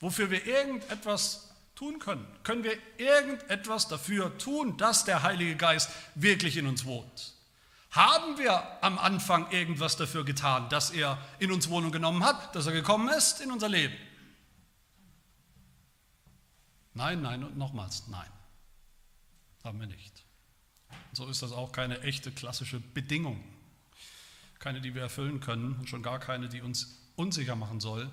Wofür 0.00 0.30
wir 0.30 0.46
irgendetwas 0.46 1.52
tun 1.74 1.98
können. 1.98 2.26
Können 2.44 2.64
wir 2.64 2.76
irgendetwas 2.98 3.88
dafür 3.88 4.36
tun, 4.38 4.76
dass 4.76 5.04
der 5.04 5.22
Heilige 5.22 5.56
Geist 5.56 5.90
wirklich 6.14 6.56
in 6.56 6.66
uns 6.66 6.84
wohnt? 6.84 7.34
Haben 7.90 8.38
wir 8.38 8.82
am 8.82 8.98
Anfang 8.98 9.50
irgendwas 9.50 9.96
dafür 9.96 10.24
getan, 10.24 10.68
dass 10.70 10.90
er 10.90 11.18
in 11.38 11.52
uns 11.52 11.68
Wohnung 11.68 11.92
genommen 11.92 12.24
hat, 12.24 12.54
dass 12.54 12.66
er 12.66 12.72
gekommen 12.72 13.08
ist 13.08 13.40
in 13.40 13.50
unser 13.52 13.68
Leben? 13.68 13.94
Nein, 16.94 17.22
nein 17.22 17.42
und 17.44 17.56
nochmals 17.56 18.06
nein. 18.08 18.30
Haben 19.64 19.80
wir 19.80 19.86
nicht. 19.86 20.24
So 21.12 21.28
ist 21.28 21.42
das 21.42 21.52
auch 21.52 21.72
keine 21.72 22.00
echte 22.02 22.32
klassische 22.32 22.80
Bedingung. 22.80 23.42
Keine, 24.58 24.80
die 24.80 24.94
wir 24.94 25.02
erfüllen 25.02 25.40
können 25.40 25.76
und 25.78 25.88
schon 25.88 26.02
gar 26.02 26.18
keine, 26.18 26.48
die 26.48 26.62
uns 26.62 26.98
unsicher 27.16 27.56
machen 27.56 27.80
soll 27.80 28.10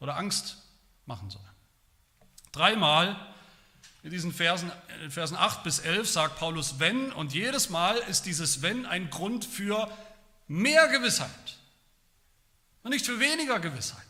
oder 0.00 0.16
Angst 0.16 0.58
machen 1.06 1.30
soll. 1.30 1.40
Dreimal 2.52 3.16
in 4.02 4.10
diesen 4.10 4.32
Versen, 4.32 4.70
in 5.02 5.10
Versen 5.10 5.36
8 5.36 5.62
bis 5.62 5.78
11 5.78 6.08
sagt 6.08 6.38
Paulus 6.38 6.80
wenn 6.80 7.12
und 7.12 7.32
jedes 7.32 7.70
Mal 7.70 7.96
ist 7.96 8.26
dieses 8.26 8.62
wenn 8.62 8.84
ein 8.84 9.10
Grund 9.10 9.44
für 9.44 9.90
mehr 10.48 10.88
Gewissheit 10.88 11.58
und 12.82 12.90
nicht 12.90 13.06
für 13.06 13.20
weniger 13.20 13.60
Gewissheit. 13.60 14.02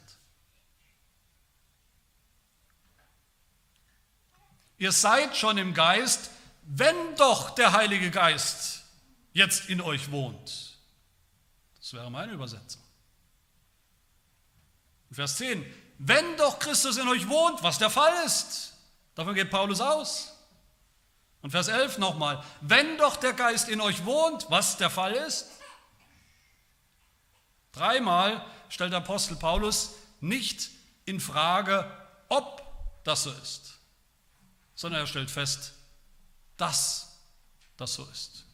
Ihr 4.78 4.92
seid 4.92 5.36
schon 5.36 5.58
im 5.58 5.74
Geist 5.74 6.30
wenn 6.62 7.16
doch 7.16 7.50
der 7.50 7.72
Heilige 7.72 8.10
Geist 8.10 8.84
jetzt 9.32 9.68
in 9.68 9.80
euch 9.80 10.10
wohnt. 10.10 10.78
Das 11.78 11.92
wäre 11.92 12.10
meine 12.10 12.32
Übersetzung. 12.32 12.82
Vers 15.10 15.36
10, 15.36 15.64
wenn 15.98 16.36
doch 16.36 16.58
Christus 16.58 16.96
in 16.96 17.08
euch 17.08 17.28
wohnt, 17.28 17.62
was 17.62 17.78
der 17.78 17.90
Fall 17.90 18.24
ist, 18.24 18.74
davon 19.14 19.34
geht 19.34 19.50
Paulus 19.50 19.80
aus. 19.80 20.32
Und 21.42 21.50
Vers 21.50 21.68
11 21.68 21.98
nochmal, 21.98 22.42
wenn 22.60 22.96
doch 22.98 23.16
der 23.16 23.32
Geist 23.32 23.68
in 23.68 23.80
euch 23.80 24.04
wohnt, 24.04 24.46
was 24.48 24.76
der 24.76 24.90
Fall 24.90 25.12
ist. 25.12 25.48
Dreimal 27.72 28.44
stellt 28.68 28.92
der 28.92 29.00
Apostel 29.00 29.36
Paulus 29.36 29.94
nicht 30.20 30.70
in 31.04 31.20
Frage, 31.20 31.90
ob 32.28 32.62
das 33.02 33.24
so 33.24 33.32
ist, 33.32 33.78
sondern 34.74 35.00
er 35.00 35.06
stellt 35.06 35.30
fest, 35.30 35.74
dass 36.56 37.18
das 37.76 37.94
so 37.94 38.04
ist. 38.06 38.44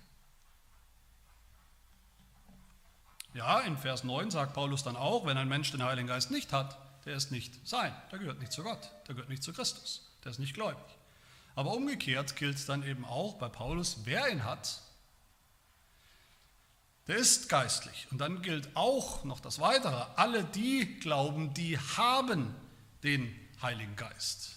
Ja, 3.34 3.60
in 3.60 3.76
Vers 3.76 4.04
9 4.04 4.30
sagt 4.30 4.54
Paulus 4.54 4.82
dann 4.82 4.96
auch, 4.96 5.26
wenn 5.26 5.36
ein 5.36 5.48
Mensch 5.48 5.70
den 5.70 5.82
Heiligen 5.82 6.08
Geist 6.08 6.30
nicht 6.30 6.52
hat, 6.52 6.76
der 7.04 7.14
ist 7.14 7.30
nicht 7.30 7.66
sein, 7.66 7.94
der 8.10 8.18
gehört 8.18 8.40
nicht 8.40 8.52
zu 8.52 8.62
Gott, 8.62 8.90
der 9.06 9.14
gehört 9.14 9.30
nicht 9.30 9.42
zu 9.42 9.52
Christus, 9.52 10.10
der 10.24 10.32
ist 10.32 10.38
nicht 10.38 10.54
gläubig. 10.54 10.84
Aber 11.54 11.72
umgekehrt 11.72 12.36
gilt 12.36 12.68
dann 12.68 12.82
eben 12.82 13.04
auch 13.04 13.34
bei 13.34 13.48
Paulus, 13.48 13.98
wer 14.04 14.28
ihn 14.28 14.44
hat, 14.44 14.80
der 17.08 17.16
ist 17.16 17.48
geistlich. 17.48 18.06
Und 18.10 18.18
dann 18.18 18.42
gilt 18.42 18.68
auch 18.76 19.24
noch 19.24 19.40
das 19.40 19.58
Weitere, 19.58 20.04
alle 20.16 20.44
die 20.44 21.00
glauben, 21.00 21.54
die 21.54 21.78
haben 21.78 22.54
den 23.02 23.34
Heiligen 23.62 23.96
Geist. 23.96 24.56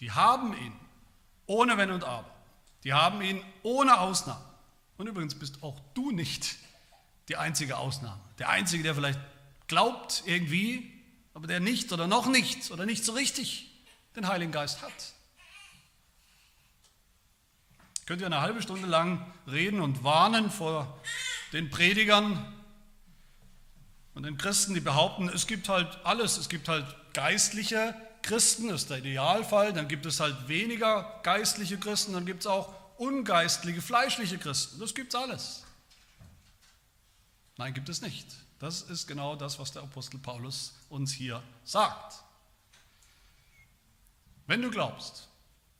Die 0.00 0.10
haben 0.10 0.56
ihn, 0.56 0.74
ohne 1.46 1.76
Wenn 1.76 1.90
und 1.90 2.02
Aber. 2.02 2.31
Die 2.84 2.92
haben 2.92 3.22
ihn 3.22 3.42
ohne 3.62 4.00
Ausnahme. 4.00 4.44
Und 4.96 5.06
übrigens 5.06 5.34
bist 5.34 5.62
auch 5.62 5.80
du 5.94 6.10
nicht 6.10 6.56
die 7.28 7.36
einzige 7.36 7.76
Ausnahme. 7.76 8.20
Der 8.38 8.50
Einzige, 8.50 8.82
der 8.82 8.94
vielleicht 8.94 9.20
glaubt 9.66 10.22
irgendwie, 10.26 10.92
aber 11.34 11.46
der 11.46 11.60
nicht 11.60 11.92
oder 11.92 12.06
noch 12.06 12.26
nicht 12.26 12.70
oder 12.70 12.84
nicht 12.84 13.04
so 13.04 13.12
richtig 13.12 13.70
den 14.16 14.28
Heiligen 14.28 14.52
Geist 14.52 14.82
hat. 14.82 14.92
Könnt 18.06 18.20
ihr 18.20 18.26
eine 18.26 18.40
halbe 18.40 18.60
Stunde 18.60 18.86
lang 18.88 19.32
reden 19.46 19.80
und 19.80 20.04
warnen 20.04 20.50
vor 20.50 21.00
den 21.52 21.70
Predigern 21.70 22.52
und 24.14 24.24
den 24.24 24.36
Christen, 24.36 24.74
die 24.74 24.80
behaupten, 24.80 25.28
es 25.28 25.46
gibt 25.46 25.68
halt 25.68 25.98
alles, 26.04 26.36
es 26.36 26.48
gibt 26.48 26.68
halt 26.68 26.84
geistliche 27.14 27.94
Christen, 28.22 28.70
ist 28.70 28.90
der 28.90 28.98
Idealfall, 28.98 29.72
dann 29.72 29.88
gibt 29.88 30.06
es 30.06 30.20
halt 30.20 30.48
weniger 30.48 31.20
geistliche 31.22 31.78
Christen, 31.78 32.12
dann 32.12 32.26
gibt 32.26 32.40
es 32.40 32.46
auch 32.46 32.72
ungeistliche, 32.96 33.82
fleischliche 33.82 34.38
Christen, 34.38 34.78
das 34.80 34.94
gibt 34.94 35.14
es 35.14 35.20
alles. 35.20 35.64
Nein, 37.56 37.74
gibt 37.74 37.88
es 37.88 38.00
nicht. 38.00 38.26
Das 38.58 38.82
ist 38.82 39.08
genau 39.08 39.34
das, 39.34 39.58
was 39.58 39.72
der 39.72 39.82
Apostel 39.82 40.18
Paulus 40.18 40.74
uns 40.88 41.12
hier 41.12 41.42
sagt. 41.64 42.22
Wenn 44.46 44.62
du 44.62 44.70
glaubst, 44.70 45.28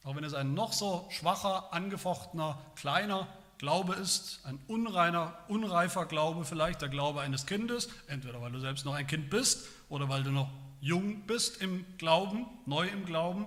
auch 0.05 0.17
wenn 0.17 0.25
es 0.25 0.35
ein 0.35 0.55
noch 0.55 0.73
so 0.73 1.09
schwacher, 1.11 1.73
angefochtener, 1.73 2.61
kleiner 2.75 3.29
Glaube 3.59 3.95
ist, 3.95 4.41
ein 4.45 4.59
unreiner, 4.67 5.39
unreifer 5.47 6.07
Glaube 6.07 6.45
vielleicht, 6.45 6.83
der 6.83 6.89
Glaube 6.89 7.21
eines 7.21 7.47
Kindes, 7.47 7.89
entweder 8.09 8.41
weil 8.41 8.51
du 8.51 8.59
selbst 8.59 8.85
noch 8.85 8.95
ein 8.95 9.07
Kind 9.07 9.31
bist 9.31 9.69
oder 9.89 10.09
weil 10.09 10.25
du 10.25 10.33
noch 10.33 10.51
jung 10.83 11.25
bist 11.27 11.63
im 11.63 11.87
Glauben, 11.97 12.45
neu 12.67 12.87
im 12.89 13.07
Glauben, 13.07 13.47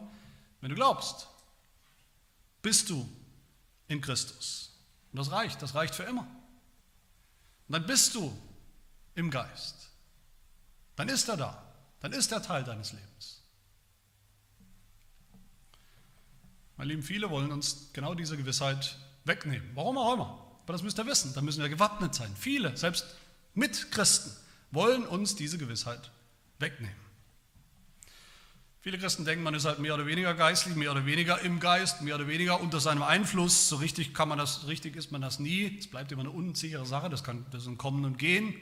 wenn 0.61 0.69
du 0.69 0.75
glaubst, 0.75 1.27
bist 2.63 2.89
du 2.89 3.07
in 3.87 4.01
Christus. 4.01 4.71
Und 5.11 5.19
das 5.19 5.31
reicht, 5.31 5.61
das 5.61 5.75
reicht 5.75 5.93
für 5.93 6.03
immer. 6.03 6.25
Und 7.67 7.73
dann 7.73 7.85
bist 7.85 8.15
du 8.15 8.35
im 9.15 9.29
Geist. 9.29 9.89
Dann 10.95 11.09
ist 11.09 11.27
er 11.29 11.37
da. 11.37 11.61
Dann 11.99 12.13
ist 12.13 12.31
er 12.31 12.41
Teil 12.41 12.63
deines 12.63 12.93
Lebens. 12.93 13.43
Meine 16.77 16.89
Lieben, 16.89 17.03
viele 17.03 17.29
wollen 17.29 17.51
uns 17.51 17.89
genau 17.93 18.15
diese 18.15 18.37
Gewissheit 18.37 18.97
wegnehmen. 19.25 19.71
Warum 19.75 19.97
auch 19.97 20.13
immer. 20.13 20.57
Aber 20.63 20.73
das 20.73 20.83
müsst 20.83 20.97
ihr 20.99 21.05
wissen. 21.05 21.33
Da 21.33 21.41
müssen 21.41 21.61
wir 21.61 21.69
gewappnet 21.69 22.15
sein. 22.15 22.33
Viele, 22.35 22.75
selbst 22.77 23.05
mit 23.53 23.91
Christen, 23.91 24.31
wollen 24.71 25.05
uns 25.05 25.35
diese 25.35 25.57
Gewissheit 25.57 26.11
wegnehmen. 26.59 27.04
Viele 28.85 28.99
Christen 28.99 29.25
denken, 29.25 29.41
man 29.41 29.55
ist 29.55 29.65
halt 29.65 29.79
mehr 29.79 29.95
oder 29.95 30.05
weniger 30.05 30.35
geistlich, 30.35 30.75
mehr 30.75 30.91
oder 30.91 31.07
weniger 31.07 31.41
im 31.41 31.59
Geist, 31.59 32.03
mehr 32.03 32.13
oder 32.13 32.27
weniger 32.27 32.61
unter 32.61 32.79
seinem 32.79 33.01
Einfluss. 33.01 33.67
So 33.67 33.77
richtig 33.77 34.13
kann 34.13 34.29
man 34.29 34.37
das, 34.37 34.67
richtig 34.67 34.95
ist 34.95 35.11
man 35.11 35.21
das 35.21 35.39
nie. 35.39 35.75
Es 35.79 35.87
bleibt 35.87 36.11
immer 36.11 36.21
eine 36.21 36.29
unsichere 36.29 36.85
Sache, 36.85 37.09
das 37.09 37.23
kann 37.23 37.47
das 37.49 37.65
ein 37.65 37.79
Kommen 37.79 38.05
und 38.05 38.19
Gehen. 38.19 38.49
In 38.49 38.57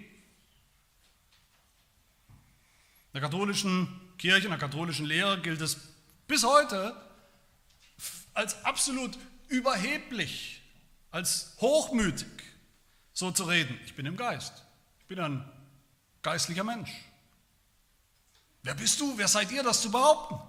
der 3.11 3.21
katholischen 3.21 3.89
Kirche, 4.17 4.45
in 4.45 4.51
der 4.51 4.59
katholischen 4.59 5.05
Lehre 5.05 5.41
gilt 5.41 5.59
es 5.59 5.77
bis 6.25 6.45
heute 6.45 6.95
als 8.33 8.63
absolut 8.63 9.19
überheblich, 9.49 10.61
als 11.11 11.57
hochmütig, 11.59 12.29
so 13.11 13.29
zu 13.31 13.43
reden. 13.43 13.77
Ich 13.85 13.93
bin 13.93 14.05
im 14.05 14.15
Geist. 14.15 14.63
Ich 15.01 15.05
bin 15.05 15.19
ein 15.19 15.43
geistlicher 16.21 16.63
Mensch. 16.63 16.91
Wer 18.63 18.73
bist 18.75 18.99
du? 18.99 19.17
Wer 19.17 19.27
seid 19.27 19.51
ihr, 19.51 19.61
das 19.61 19.81
zu 19.81 19.91
behaupten? 19.91 20.39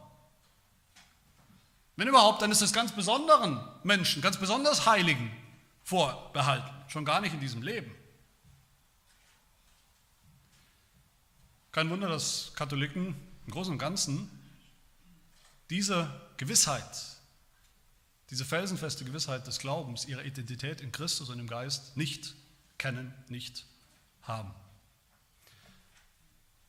Wenn 1.97 2.09
überhaupt, 2.09 2.43
dann 2.43 2.51
ist 2.51 2.63
es 2.63 2.73
ganz 2.73 2.93
besonderen 2.93 3.61
Menschen, 3.83 4.23
ganz 4.23 4.39
besonders 4.39 4.87
Heiligen 4.87 5.31
vorbehalten, 5.83 6.71
schon 6.89 7.05
gar 7.05 7.21
nicht 7.21 7.35
in 7.35 7.41
diesem 7.41 7.63
Leben. 7.63 7.95
Kein 11.73 11.91
Wunder, 11.91 12.09
dass 12.09 12.53
Katholiken 12.55 13.17
im 13.47 13.53
Großen 13.53 13.73
und 13.73 13.79
Ganzen 13.79 14.31
diese 15.71 16.09
Gewissheit, 16.37 17.19
diese 18.31 18.45
felsenfeste 18.45 19.05
Gewissheit 19.05 19.47
des 19.47 19.59
Glaubens, 19.59 20.05
ihre 20.05 20.25
Identität 20.25 20.81
in 20.81 20.93
Christus 20.93 21.31
und 21.31 21.39
im 21.39 21.49
Geist 21.49 21.97
nicht 21.97 22.35
kennen, 22.79 23.13
nicht 23.29 23.67
haben. 24.23 24.55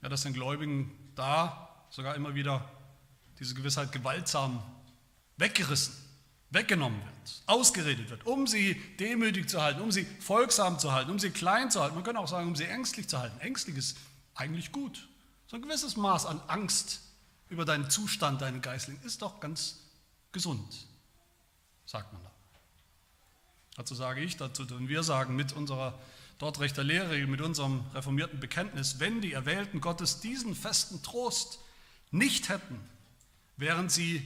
Ja, 0.01 0.09
dass 0.09 0.23
den 0.23 0.33
Gläubigen 0.33 0.91
da 1.15 1.69
sogar 1.89 2.15
immer 2.15 2.35
wieder 2.35 2.69
diese 3.39 3.53
Gewissheit 3.53 3.91
gewaltsam 3.91 4.63
weggerissen, 5.37 5.93
weggenommen 6.49 6.99
wird, 7.03 7.43
ausgeredet 7.47 8.09
wird, 8.09 8.25
um 8.25 8.47
sie 8.47 8.75
demütig 8.99 9.49
zu 9.49 9.61
halten, 9.61 9.81
um 9.81 9.91
sie 9.91 10.05
folgsam 10.19 10.79
zu 10.79 10.91
halten, 10.93 11.11
um 11.11 11.19
sie 11.19 11.31
klein 11.31 11.71
zu 11.71 11.81
halten. 11.81 11.95
Man 11.95 12.03
könnte 12.03 12.19
auch 12.19 12.27
sagen, 12.27 12.47
um 12.47 12.55
sie 12.55 12.65
ängstlich 12.65 13.09
zu 13.09 13.19
halten. 13.19 13.39
Ängstlich 13.39 13.75
ist 13.75 13.97
eigentlich 14.35 14.71
gut. 14.71 15.07
So 15.47 15.57
ein 15.57 15.61
gewisses 15.61 15.97
Maß 15.97 16.25
an 16.25 16.41
Angst 16.47 17.01
über 17.49 17.65
deinen 17.65 17.89
Zustand, 17.89 18.41
deinen 18.41 18.61
Geistling, 18.61 18.99
ist 19.03 19.21
doch 19.21 19.39
ganz 19.39 19.79
gesund, 20.31 20.87
sagt 21.85 22.11
man 22.13 22.23
da. 22.23 22.31
Dazu 23.75 23.93
sage 23.93 24.21
ich, 24.21 24.37
dazu 24.37 24.65
tun 24.65 24.87
wir 24.87 25.03
sagen 25.03 25.35
mit 25.35 25.51
unserer 25.51 25.99
dort 26.37 26.59
rechter 26.59 26.83
Lehre, 26.83 27.25
mit 27.27 27.41
unserem 27.41 27.85
reformierten 27.93 28.39
Bekenntnis, 28.39 28.99
wenn 28.99 29.21
die 29.21 29.33
Erwählten 29.33 29.81
Gottes 29.81 30.19
diesen 30.19 30.55
festen 30.55 31.01
Trost 31.01 31.59
nicht 32.11 32.49
hätten, 32.49 32.79
wären 33.57 33.89
sie 33.89 34.21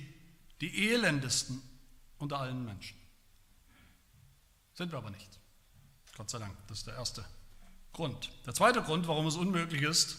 die 0.62 0.90
elendesten 0.90 1.62
unter 2.18 2.40
allen 2.40 2.66
Menschen. 2.66 2.98
Sind 4.74 4.92
wir 4.92 4.98
aber 4.98 5.12
nicht. 5.12 5.40
Gott 6.18 6.30
sei 6.30 6.40
Dank, 6.40 6.56
das 6.68 6.80
ist 6.80 6.88
der 6.88 6.96
erste 6.96 7.26
Grund. 7.94 8.32
Der 8.46 8.54
zweite 8.54 8.82
Grund, 8.82 9.08
warum 9.08 9.28
es 9.28 9.36
unmöglich 9.36 9.82
ist, 9.82 10.18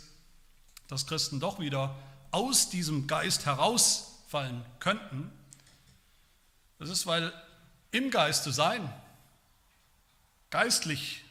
dass 0.89 1.07
Christen 1.07 1.41
doch 1.41 1.61
wieder 1.61 1.97
aus 2.31 2.71
diesem 2.71 3.07
Geist 3.07 3.47
herausfallen 3.47 4.65
könnten, 4.79 5.31
das 6.79 6.89
ist, 6.89 7.07
weil 7.07 7.33
im 7.91 8.11
Geist 8.11 8.45
zu 8.45 8.51
sein, 8.51 8.91
geistlich 10.49 11.25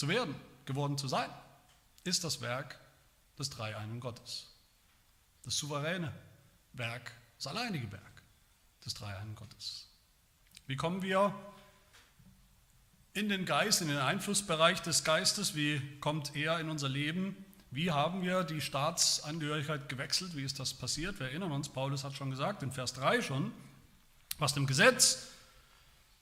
zu 0.00 0.08
werden, 0.08 0.34
geworden 0.64 0.96
zu 0.96 1.08
sein, 1.08 1.28
ist 2.04 2.24
das 2.24 2.40
Werk 2.40 2.80
des 3.38 3.50
dreieinen 3.50 4.00
Gottes. 4.00 4.46
Das 5.44 5.58
souveräne 5.58 6.10
Werk, 6.72 7.12
das 7.36 7.48
alleinige 7.48 7.92
Werk 7.92 8.22
des 8.82 8.94
dreieinen 8.94 9.34
Gottes. 9.34 9.88
Wie 10.66 10.76
kommen 10.76 11.02
wir 11.02 11.34
in 13.12 13.28
den 13.28 13.44
Geist, 13.44 13.82
in 13.82 13.88
den 13.88 13.98
Einflussbereich 13.98 14.80
des 14.80 15.04
Geistes? 15.04 15.54
Wie 15.54 15.82
kommt 16.00 16.34
er 16.34 16.58
in 16.60 16.70
unser 16.70 16.88
Leben? 16.88 17.36
Wie 17.70 17.90
haben 17.90 18.22
wir 18.22 18.42
die 18.42 18.62
Staatsangehörigkeit 18.62 19.90
gewechselt? 19.90 20.34
Wie 20.34 20.44
ist 20.44 20.58
das 20.58 20.72
passiert? 20.72 21.20
Wir 21.20 21.26
erinnern 21.26 21.52
uns, 21.52 21.68
Paulus 21.68 22.04
hat 22.04 22.14
schon 22.14 22.30
gesagt, 22.30 22.62
in 22.62 22.72
Vers 22.72 22.94
3 22.94 23.20
schon, 23.20 23.52
was 24.38 24.54
dem 24.54 24.66
Gesetz, 24.66 25.26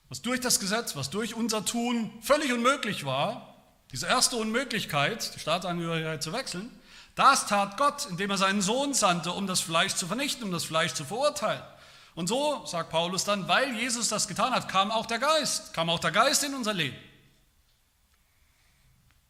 was 0.09 0.21
durch 0.21 0.41
das 0.41 0.59
Gesetz, 0.59 0.97
was 0.97 1.11
durch 1.11 1.35
unser 1.35 1.65
Tun 1.65 2.11
völlig 2.23 2.53
unmöglich 2.53 3.05
war, 3.05 3.55
diese 3.93 4.07
erste 4.07 4.37
Unmöglichkeit, 4.37 5.35
die 5.35 5.41
Staatsangehörigkeit 5.41 6.23
zu 6.23 6.33
wechseln, 6.33 6.71
das 7.15 7.47
tat 7.47 7.77
Gott, 7.77 8.07
indem 8.11 8.31
er 8.31 8.39
seinen 8.39 8.63
Sohn 8.63 8.95
sandte, 8.95 9.33
um 9.33 9.47
das 9.47 9.61
Fleisch 9.61 9.95
zu 9.95 10.07
vernichten, 10.07 10.45
um 10.45 10.53
das 10.53 10.65
Fleisch 10.65 10.95
zu 10.95 11.05
verurteilen. 11.05 11.63
Und 12.15 12.27
so, 12.27 12.65
sagt 12.67 12.91
Paulus 12.91 13.25
dann, 13.25 13.49
weil 13.49 13.75
Jesus 13.75 14.09
das 14.09 14.29
getan 14.29 14.53
hat, 14.53 14.69
kam 14.69 14.91
auch 14.91 15.07
der 15.07 15.19
Geist, 15.19 15.73
kam 15.73 15.91
auch 15.91 15.99
der 15.99 16.11
Geist 16.11 16.45
in 16.45 16.55
unser 16.55 16.75
Leben. 16.75 16.97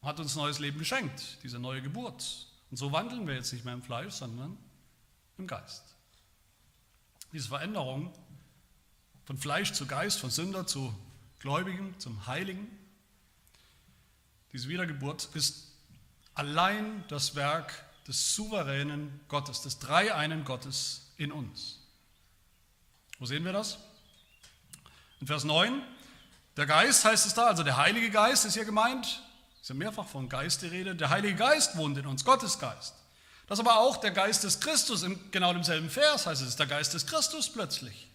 Hat 0.01 0.19
uns 0.19 0.35
neues 0.35 0.59
Leben 0.59 0.79
geschenkt, 0.79 1.37
diese 1.43 1.59
neue 1.59 1.81
Geburt. 1.81 2.47
Und 2.71 2.77
so 2.77 2.91
wandeln 2.91 3.27
wir 3.27 3.35
jetzt 3.35 3.53
nicht 3.53 3.65
mehr 3.65 3.73
im 3.73 3.83
Fleisch, 3.83 4.13
sondern 4.13 4.57
im 5.37 5.47
Geist. 5.47 5.83
Diese 7.31 7.47
Veränderung 7.47 8.13
von 9.25 9.37
Fleisch 9.37 9.73
zu 9.73 9.85
Geist, 9.85 10.19
von 10.19 10.31
Sünder 10.31 10.65
zu 10.65 10.93
Gläubigen, 11.39 11.93
zum 11.99 12.25
Heiligen. 12.25 12.67
Diese 14.51 14.67
Wiedergeburt 14.67 15.29
ist 15.33 15.67
allein 16.33 17.03
das 17.07 17.35
Werk 17.35 17.85
des 18.07 18.33
souveränen 18.33 19.19
Gottes, 19.27 19.61
des 19.61 19.77
dreieinen 19.79 20.43
Gottes 20.43 21.11
in 21.17 21.31
uns. 21.31 21.79
Wo 23.19 23.25
sehen 23.25 23.45
wir 23.45 23.53
das? 23.53 23.77
In 25.21 25.27
Vers 25.27 25.43
9, 25.43 25.83
der 26.57 26.65
Geist 26.65 27.05
heißt 27.05 27.27
es 27.27 27.33
da, 27.33 27.47
also 27.47 27.63
der 27.63 27.77
Heilige 27.77 28.09
Geist 28.09 28.45
ist 28.45 28.53
hier 28.55 28.65
gemeint, 28.65 29.21
ist 29.61 29.69
ja 29.69 29.75
mehrfach 29.75 30.07
von 30.07 30.29
Geist 30.29 30.61
die 30.61 30.67
Rede, 30.67 30.95
der 30.95 31.09
Heilige 31.09 31.35
Geist 31.35 31.77
wohnt 31.77 31.97
in 31.97 32.07
uns, 32.07 32.25
Gottes 32.25 32.57
Geist. 32.57 32.95
Das 33.47 33.59
aber 33.59 33.79
auch 33.79 33.97
der 33.97 34.11
Geist 34.11 34.43
des 34.43 34.59
Christus, 34.59 35.03
in 35.03 35.31
genau 35.31 35.53
demselben 35.53 35.89
Vers 35.89 36.25
heißt 36.25 36.41
es, 36.41 36.55
der 36.55 36.67
Geist 36.67 36.93
des 36.93 37.05
Christus 37.05 37.49
plötzlich. 37.51 38.07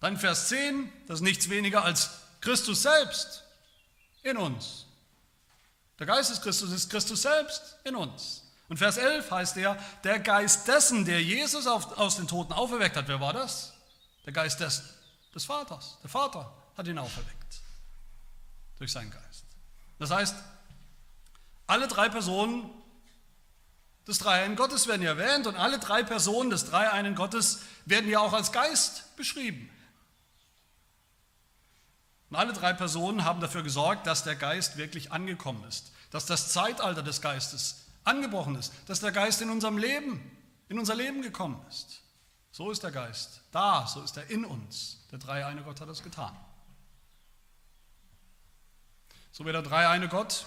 Dann 0.00 0.16
Vers 0.18 0.48
10, 0.48 0.90
das 1.06 1.20
ist 1.20 1.24
nichts 1.24 1.48
weniger 1.48 1.84
als 1.84 2.10
Christus 2.40 2.82
selbst 2.82 3.44
in 4.22 4.36
uns. 4.36 4.86
Der 5.98 6.06
Geist 6.06 6.30
des 6.30 6.40
Christus 6.40 6.72
ist 6.72 6.90
Christus 6.90 7.22
selbst 7.22 7.76
in 7.84 7.94
uns. 7.94 8.42
Und 8.68 8.76
Vers 8.76 8.96
11 8.96 9.30
heißt 9.30 9.56
er, 9.56 9.76
der 10.04 10.20
Geist 10.20 10.68
dessen, 10.68 11.04
der 11.04 11.22
Jesus 11.22 11.66
auf, 11.66 11.98
aus 11.98 12.16
den 12.16 12.28
Toten 12.28 12.52
auferweckt 12.52 12.96
hat. 12.96 13.08
Wer 13.08 13.20
war 13.20 13.32
das? 13.32 13.74
Der 14.24 14.32
Geist 14.32 14.60
des, 14.60 14.82
des 15.34 15.44
Vaters. 15.44 15.98
Der 16.02 16.10
Vater 16.10 16.52
hat 16.76 16.86
ihn 16.86 16.98
auferweckt. 16.98 17.60
Durch 18.78 18.92
seinen 18.92 19.10
Geist. 19.10 19.44
Das 19.98 20.10
heißt, 20.10 20.36
alle 21.66 21.88
drei 21.88 22.08
Personen 22.08 22.70
des 24.06 24.18
Dreieinen 24.18 24.56
Gottes 24.56 24.86
werden 24.86 25.02
hier 25.02 25.10
erwähnt 25.10 25.46
und 25.46 25.56
alle 25.56 25.78
drei 25.78 26.02
Personen 26.02 26.50
des 26.50 26.64
Dreieinen 26.64 27.14
Gottes 27.14 27.60
werden 27.84 28.06
hier 28.06 28.20
auch 28.20 28.32
als 28.32 28.52
Geist 28.52 29.14
beschrieben. 29.16 29.70
Und 32.30 32.36
alle 32.36 32.52
drei 32.52 32.72
Personen 32.72 33.24
haben 33.24 33.40
dafür 33.40 33.62
gesorgt, 33.62 34.06
dass 34.06 34.22
der 34.22 34.36
Geist 34.36 34.76
wirklich 34.76 35.10
angekommen 35.10 35.64
ist, 35.64 35.92
dass 36.10 36.26
das 36.26 36.52
Zeitalter 36.52 37.02
des 37.02 37.20
Geistes 37.20 37.86
angebrochen 38.04 38.54
ist, 38.54 38.72
dass 38.86 39.00
der 39.00 39.12
Geist 39.12 39.42
in 39.42 39.50
unserem 39.50 39.78
Leben, 39.78 40.20
in 40.68 40.78
unser 40.78 40.94
Leben 40.94 41.22
gekommen 41.22 41.60
ist. 41.68 42.02
So 42.52 42.70
ist 42.70 42.82
der 42.82 42.92
Geist 42.92 43.42
da, 43.50 43.86
so 43.86 44.02
ist 44.02 44.16
er 44.16 44.30
in 44.30 44.44
uns. 44.44 45.06
Der 45.10 45.18
dreieine 45.18 45.62
Gott 45.62 45.80
hat 45.80 45.88
das 45.88 46.02
getan. 46.02 46.34
So 49.32 49.44
wie 49.44 49.52
der 49.52 49.62
dreieine 49.62 50.08
Gott 50.08 50.46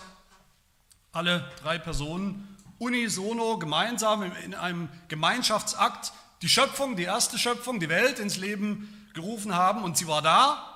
alle 1.11 1.47
drei 1.61 1.77
Personen 1.77 2.57
unisono 2.79 3.57
gemeinsam 3.57 4.23
in 4.23 4.55
einem 4.55 4.89
Gemeinschaftsakt 5.09 6.11
die 6.41 6.49
Schöpfung, 6.49 6.95
die 6.95 7.03
erste 7.03 7.37
Schöpfung, 7.37 7.79
die 7.79 7.87
Welt 7.87 8.19
ins 8.19 8.37
Leben 8.37 9.09
gerufen 9.13 9.55
haben 9.55 9.83
und 9.83 9.97
sie 9.97 10.07
war 10.07 10.21
da 10.21 10.72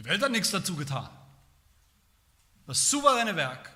die 0.00 0.06
Welt 0.06 0.22
hat 0.22 0.32
nichts 0.32 0.50
dazu 0.50 0.76
getan. 0.76 1.10
Das 2.66 2.88
souveräne 2.88 3.36
Werk 3.36 3.70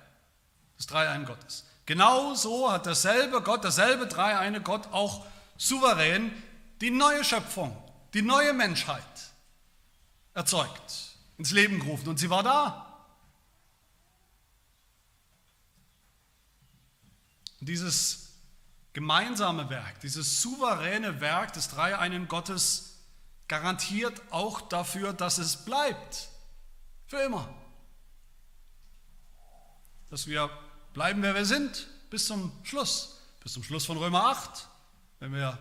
des 0.75 0.87
Dreieinen 0.87 1.25
Gottes. 1.27 1.65
Genau 1.85 2.33
so 2.33 2.71
hat 2.71 2.87
derselbe 2.87 3.43
Gott, 3.43 3.63
derselbe 3.63 4.07
Dreieine 4.07 4.59
Gott 4.59 4.87
auch 4.87 5.23
souverän 5.55 6.31
die 6.81 6.89
neue 6.89 7.23
Schöpfung, 7.23 7.77
die 8.15 8.23
neue 8.23 8.53
Menschheit 8.53 9.03
erzeugt, 10.33 11.15
ins 11.37 11.51
Leben 11.51 11.79
gerufen. 11.79 12.09
Und 12.09 12.17
sie 12.17 12.31
war 12.31 12.41
da. 12.41 13.05
Und 17.59 17.69
dieses 17.69 18.31
gemeinsame 18.93 19.69
Werk, 19.69 19.99
dieses 19.99 20.41
souveräne 20.41 21.21
Werk 21.21 21.53
des 21.53 21.69
Dreieinen 21.69 22.27
Gottes 22.27 22.94
garantiert 23.47 24.21
auch 24.31 24.61
dafür, 24.61 25.13
dass 25.13 25.37
es 25.37 25.65
bleibt. 25.65 26.29
Für 27.07 27.17
immer. 27.17 27.53
Dass 30.09 30.27
wir 30.27 30.49
bleiben, 30.93 31.21
wer 31.21 31.35
wir 31.35 31.45
sind, 31.45 31.87
bis 32.09 32.27
zum 32.27 32.51
Schluss. 32.63 33.21
Bis 33.41 33.53
zum 33.53 33.63
Schluss 33.63 33.85
von 33.85 33.97
Römer 33.97 34.25
8, 34.25 34.67
wenn 35.19 35.33
wir 35.33 35.57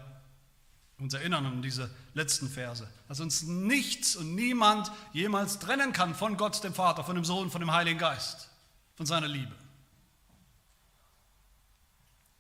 uns 0.98 1.12
erinnern 1.12 1.44
an 1.44 1.62
diese 1.62 1.94
letzten 2.14 2.48
Verse. 2.48 2.88
Dass 3.08 3.20
uns 3.20 3.42
nichts 3.42 4.16
und 4.16 4.34
niemand 4.34 4.90
jemals 5.12 5.58
trennen 5.58 5.92
kann 5.92 6.14
von 6.14 6.36
Gott, 6.36 6.62
dem 6.64 6.72
Vater, 6.72 7.04
von 7.04 7.14
dem 7.14 7.24
Sohn, 7.24 7.50
von 7.50 7.60
dem 7.60 7.72
Heiligen 7.72 7.98
Geist, 7.98 8.48
von 8.94 9.04
seiner 9.04 9.28
Liebe. 9.28 9.54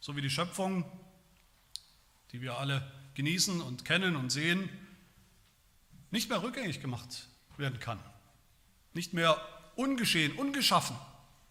So 0.00 0.16
wie 0.16 0.22
die 0.22 0.30
Schöpfung, 0.30 0.84
die 2.32 2.40
wir 2.40 2.58
alle 2.58 2.90
genießen 3.14 3.60
und 3.60 3.84
kennen 3.84 4.16
und 4.16 4.30
sehen, 4.30 4.68
nicht 6.14 6.28
mehr 6.28 6.44
rückgängig 6.44 6.80
gemacht 6.80 7.26
werden 7.56 7.80
kann, 7.80 7.98
nicht 8.92 9.14
mehr 9.14 9.36
ungeschehen, 9.74 10.38
ungeschaffen 10.38 10.96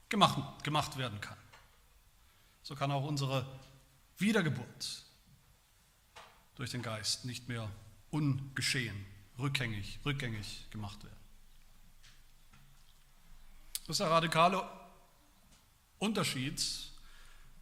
gemacht, 0.08 0.63
gemacht 0.63 0.97
werden 0.97 1.19
kann. 1.19 1.38
So 2.62 2.73
kann 2.73 2.89
auch 2.89 3.04
unsere 3.04 3.45
Wiedergeburt 4.17 5.04
durch 6.56 6.71
den 6.71 6.82
Geist 6.82 7.26
nicht 7.26 7.49
mehr 7.49 7.69
ungeschehen, 8.10 9.06
rückgängig, 9.38 9.99
rückgängig 10.06 10.69
gemacht 10.71 11.04
werden. 11.04 11.19
Das 13.86 13.95
ist 13.95 13.99
der 13.99 14.12
radikale 14.12 14.63
Unterschied 15.99 16.63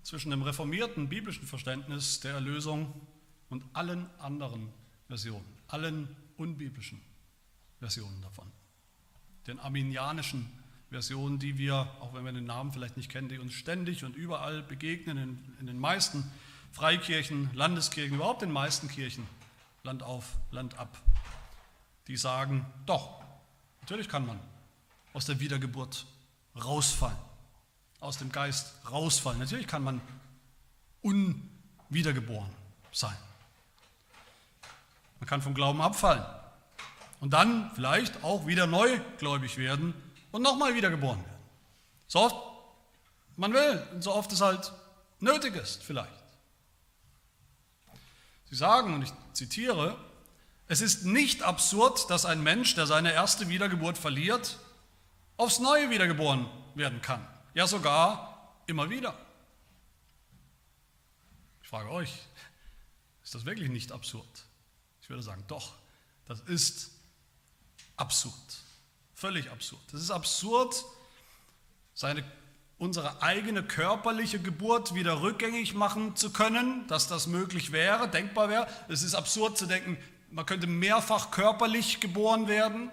zwischen 0.03 0.29
dem 0.29 0.43
reformierten 0.43 1.09
biblischen 1.09 1.47
Verständnis 1.47 2.19
der 2.19 2.35
Erlösung 2.35 2.93
und 3.49 3.63
allen 3.73 4.07
anderen 4.19 4.71
Versionen, 5.07 5.57
allen 5.67 6.15
unbiblischen 6.41 7.01
Versionen 7.79 8.21
davon. 8.21 8.51
Den 9.47 9.59
arminianischen 9.59 10.49
Versionen, 10.89 11.39
die 11.39 11.57
wir, 11.57 11.75
auch 12.01 12.13
wenn 12.13 12.25
wir 12.25 12.33
den 12.33 12.45
Namen 12.45 12.73
vielleicht 12.73 12.97
nicht 12.97 13.09
kennen, 13.09 13.29
die 13.29 13.39
uns 13.39 13.53
ständig 13.53 14.03
und 14.03 14.15
überall 14.15 14.61
begegnen, 14.61 15.17
in, 15.17 15.57
in 15.59 15.67
den 15.67 15.79
meisten 15.79 16.29
Freikirchen, 16.71 17.49
Landeskirchen, 17.53 18.15
überhaupt 18.15 18.41
den 18.41 18.51
meisten 18.51 18.87
Kirchen, 18.87 19.25
Land 19.83 20.03
auf, 20.03 20.37
Land 20.51 20.77
ab, 20.77 21.01
die 22.07 22.17
sagen, 22.17 22.65
doch, 22.85 23.23
natürlich 23.81 24.09
kann 24.09 24.25
man 24.25 24.39
aus 25.13 25.25
der 25.25 25.39
Wiedergeburt 25.39 26.05
rausfallen, 26.55 27.17
aus 27.99 28.17
dem 28.17 28.31
Geist 28.31 28.73
rausfallen. 28.89 29.39
Natürlich 29.39 29.67
kann 29.67 29.83
man 29.83 30.01
unwiedergeboren 31.01 32.51
sein. 32.91 33.17
Man 35.21 35.29
kann 35.29 35.41
vom 35.43 35.53
Glauben 35.53 35.81
abfallen 35.81 36.25
und 37.19 37.31
dann 37.31 37.71
vielleicht 37.75 38.23
auch 38.23 38.47
wieder 38.47 38.65
neugläubig 38.65 39.57
werden 39.57 39.93
und 40.31 40.41
nochmal 40.41 40.75
wiedergeboren 40.75 41.23
werden. 41.23 41.47
So 42.07 42.19
oft 42.21 42.35
man 43.37 43.53
will, 43.53 43.87
und 43.93 44.01
so 44.01 44.13
oft 44.13 44.31
es 44.31 44.41
halt 44.41 44.73
nötig 45.19 45.55
ist 45.55 45.83
vielleicht. 45.83 46.11
Sie 48.49 48.55
sagen, 48.55 48.95
und 48.95 49.03
ich 49.03 49.13
zitiere, 49.33 49.95
es 50.67 50.81
ist 50.81 51.05
nicht 51.05 51.43
absurd, 51.43 52.09
dass 52.09 52.25
ein 52.25 52.41
Mensch, 52.41 52.73
der 52.73 52.87
seine 52.87 53.13
erste 53.13 53.47
Wiedergeburt 53.47 53.99
verliert, 53.99 54.57
aufs 55.37 55.59
Neue 55.59 55.91
wiedergeboren 55.91 56.49
werden 56.73 57.01
kann. 57.01 57.25
Ja, 57.53 57.67
sogar 57.67 58.55
immer 58.65 58.89
wieder. 58.89 59.15
Ich 61.61 61.69
frage 61.69 61.91
euch, 61.91 62.11
ist 63.23 63.35
das 63.35 63.45
wirklich 63.45 63.69
nicht 63.69 63.91
absurd? 63.91 64.27
Würde 65.11 65.23
sagen, 65.23 65.43
doch, 65.47 65.73
das 66.27 66.39
ist 66.41 66.91
absurd. 67.97 68.33
Völlig 69.13 69.51
absurd. 69.51 69.81
Es 69.93 70.01
ist 70.01 70.11
absurd, 70.11 70.83
seine, 71.93 72.23
unsere 72.77 73.21
eigene 73.21 73.61
körperliche 73.61 74.39
Geburt 74.39 74.95
wieder 74.95 75.21
rückgängig 75.21 75.73
machen 75.75 76.15
zu 76.15 76.31
können, 76.31 76.87
dass 76.87 77.07
das 77.07 77.27
möglich 77.27 77.71
wäre, 77.71 78.07
denkbar 78.07 78.49
wäre. 78.49 78.67
Es 78.87 79.03
ist 79.03 79.13
absurd 79.13 79.57
zu 79.57 79.67
denken, 79.67 79.97
man 80.31 80.45
könnte 80.45 80.65
mehrfach 80.65 81.29
körperlich 81.29 81.99
geboren 81.99 82.47
werden. 82.47 82.89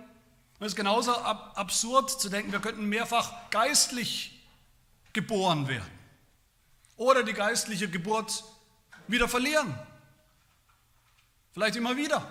Es 0.61 0.69
ist 0.69 0.77
genauso 0.77 1.13
ab 1.13 1.53
absurd 1.55 2.11
zu 2.11 2.29
denken, 2.29 2.51
wir 2.51 2.61
könnten 2.61 2.87
mehrfach 2.87 3.49
geistlich 3.51 4.45
geboren 5.13 5.69
werden. 5.69 5.89
Oder 6.97 7.23
die 7.23 7.33
geistliche 7.33 7.89
Geburt 7.89 8.43
wieder 9.07 9.29
verlieren. 9.29 9.73
Vielleicht 11.59 11.75
immer 11.75 11.97
wieder. 11.97 12.25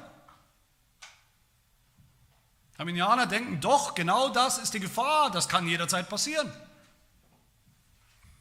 Arminianer 2.78 3.28
denken, 3.28 3.60
doch, 3.60 3.94
genau 3.94 4.30
das 4.30 4.58
ist 4.58 4.74
die 4.74 4.80
Gefahr, 4.80 5.32
das 5.32 5.50
kann 5.50 5.68
jederzeit 5.68 6.08
passieren. 6.08 6.50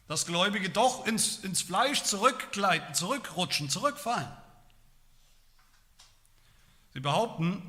Dass 0.07 0.27
Gläubige 0.27 0.70
doch 0.70 1.05
ins, 1.05 1.38
ins 1.38 1.62
Fleisch 1.62 2.05
zurückgleiten, 2.05 2.94
zurückrutschen, 2.94 3.68
zurückfallen. 3.68 4.31
Sie 6.94 7.01
behaupten, 7.01 7.68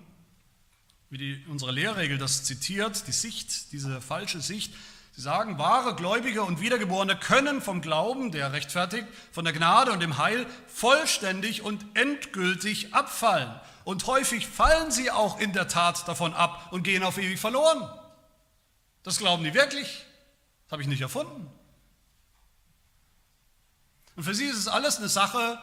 wie 1.10 1.18
die, 1.18 1.46
unsere 1.48 1.72
Lehrregel 1.72 2.20
das 2.20 2.44
zitiert, 2.44 3.08
die 3.08 3.14
Sicht, 3.14 3.72
diese 3.72 4.00
falsche 4.00 4.42
Sicht, 4.42 4.76
Sie 5.18 5.24
sagen, 5.24 5.58
wahre 5.58 5.96
Gläubige 5.96 6.44
und 6.44 6.62
Wiedergeborene 6.62 7.18
können 7.18 7.60
vom 7.60 7.82
Glauben, 7.82 8.32
der 8.32 8.54
rechtfertigt, 8.54 9.08
von 9.32 9.46
der 9.46 9.52
Gnade 9.52 9.92
und 9.92 10.00
dem 10.00 10.20
Heil 10.20 10.46
vollständig 10.68 11.64
und 11.64 11.84
endgültig 11.96 12.94
abfallen. 12.94 13.52
Und 13.84 14.06
häufig 14.06 14.46
fallen 14.46 14.92
sie 14.92 15.10
auch 15.10 15.40
in 15.40 15.54
der 15.54 15.68
Tat 15.68 16.08
davon 16.08 16.36
ab 16.36 16.72
und 16.72 16.84
gehen 16.84 17.02
auf 17.02 17.18
ewig 17.18 17.40
verloren. 17.40 17.90
Das 19.02 19.18
glauben 19.18 19.44
die 19.44 19.56
wirklich. 19.56 20.06
Das 20.66 20.74
habe 20.74 20.84
ich 20.84 20.88
nicht 20.88 21.02
erfunden. 21.02 21.52
Und 24.16 24.22
für 24.22 24.36
sie 24.36 24.46
ist 24.46 24.58
es 24.58 24.68
alles 24.68 25.00
eine 25.00 25.10
Sache, 25.10 25.58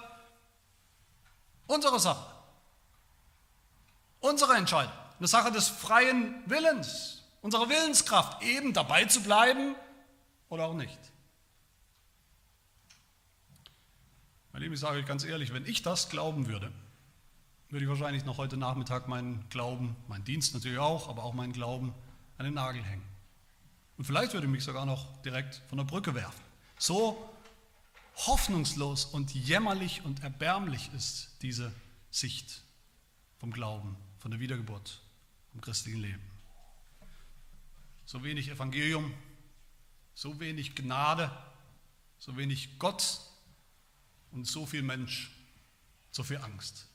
unsere 1.69 2.01
Sache, 2.01 2.27
unsere 4.19 4.55
Entscheidung, 4.57 4.93
eine 5.21 5.29
Sache 5.29 5.53
des 5.53 5.69
freien 5.69 6.43
Willens 6.47 7.24
unsere 7.45 7.69
Willenskraft, 7.69 8.43
eben 8.43 8.73
dabei 8.73 9.05
zu 9.05 9.23
bleiben 9.23 9.77
oder 10.49 10.65
auch 10.65 10.75
nicht. 10.75 10.99
Mein 14.51 14.63
Lieben, 14.63 14.73
ich 14.73 14.81
sage 14.81 14.99
euch 14.99 15.05
ganz 15.05 15.25
ehrlich, 15.25 15.53
wenn 15.53 15.67
ich 15.67 15.83
das 15.83 16.09
glauben 16.09 16.47
würde, 16.47 16.73
würde 17.69 17.85
ich 17.85 17.89
wahrscheinlich 17.91 18.25
noch 18.25 18.39
heute 18.39 18.57
Nachmittag 18.57 19.09
meinen 19.09 19.47
Glauben, 19.51 19.95
meinen 20.09 20.25
Dienst 20.25 20.55
natürlich 20.55 20.79
auch, 20.79 21.11
aber 21.11 21.23
auch 21.23 21.35
meinen 21.35 21.53
Glauben 21.53 21.93
an 22.39 22.47
den 22.47 22.55
Nagel 22.55 22.83
hängen. 22.83 23.07
Und 23.99 24.05
vielleicht 24.05 24.33
würde 24.33 24.47
ich 24.47 24.53
mich 24.53 24.65
sogar 24.65 24.87
noch 24.87 25.21
direkt 25.21 25.61
von 25.69 25.77
der 25.77 25.85
Brücke 25.85 26.15
werfen. 26.15 26.41
So 26.79 27.29
hoffnungslos 28.27 29.05
und 29.05 29.35
jämmerlich 29.35 30.03
und 30.03 30.23
erbärmlich 30.23 30.91
ist 30.95 31.37
diese 31.43 31.75
Sicht 32.11 32.63
vom 33.37 33.53
Glauben, 33.53 33.99
von 34.19 34.31
der 34.31 34.41
Wiedergeburt, 34.41 35.03
vom 35.53 35.61
christlichen 35.61 36.01
Leben 36.01 36.34
so 38.07 38.23
wenig 38.23 38.49
Evangelium, 38.49 39.13
so 40.15 40.39
wenig 40.41 40.75
Gnade, 40.75 41.31
so 42.19 42.37
wenig 42.37 42.79
Gott 42.79 43.21
und 44.31 44.47
so 44.47 44.67
viel 44.67 44.83
Mensch, 44.83 45.31
so 46.11 46.23
viel 46.23 46.39
Angst. 46.39 46.87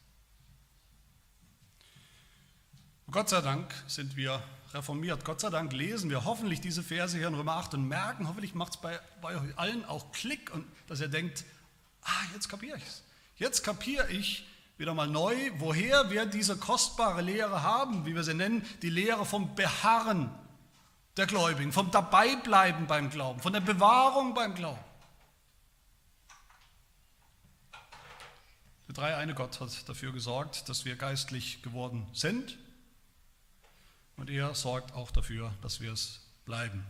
Gott 3.12 3.30
sei 3.30 3.42
Dank 3.42 3.74
sind 3.88 4.16
wir 4.16 4.44
reformiert. 4.74 5.26
Gott 5.26 5.42
sei 5.42 5.50
Dank 5.50 5.74
lesen 5.74 6.12
wir 6.12 6.26
hoffentlich 6.26 6.62
diese 6.62 6.84
Verse 6.84 7.18
hier 7.18 7.28
in 7.28 7.34
Römer 7.34 7.54
8 7.54 7.74
und 7.74 7.88
merken, 7.88 8.28
hoffentlich 8.28 8.54
macht 8.54 8.76
es 8.76 8.82
bei, 8.82 9.00
bei 9.22 9.36
euch 9.36 9.58
allen 9.58 9.84
auch 9.86 10.12
Klick 10.12 10.54
und 10.54 10.66
dass 10.88 11.02
ihr 11.02 11.08
denkt, 11.08 11.44
ah, 12.04 12.24
jetzt 12.34 12.50
kapiere 12.50 12.78
ich 12.78 12.84
es. 12.84 13.04
Jetzt 13.36 13.64
kapiere 13.64 14.12
ich 14.12 14.48
wieder 14.78 14.94
mal 14.94 15.08
neu, 15.08 15.36
woher 15.58 16.10
wir 16.12 16.26
diese 16.26 16.56
kostbare 16.56 17.22
Lehre 17.22 17.64
haben, 17.64 18.06
wie 18.06 18.14
wir 18.14 18.24
sie 18.24 18.34
nennen, 18.34 18.64
die 18.82 18.90
Lehre 18.90 19.26
vom 19.26 19.56
Beharren 19.56 20.30
der 21.20 21.28
Gläubigen, 21.28 21.74
vom 21.74 21.92
Dabeibleiben 21.92 22.88
beim 22.88 23.10
Glauben, 23.10 23.42
von 23.42 23.52
der 23.52 23.60
Bewahrung 23.60 24.34
beim 24.34 24.56
Glauben. 24.56 24.80
Der 28.88 28.96
dreieine 28.96 29.34
Gott 29.34 29.60
hat 29.60 29.90
dafür 29.90 30.14
gesorgt, 30.14 30.70
dass 30.70 30.86
wir 30.86 30.96
geistlich 30.96 31.62
geworden 31.62 32.08
sind 32.14 32.58
und 34.16 34.30
er 34.30 34.56
sorgt 34.56 34.94
auch 34.94 35.12
dafür, 35.12 35.54
dass 35.62 35.82
wir 35.82 35.92
es 35.92 36.22
bleiben. 36.46 36.86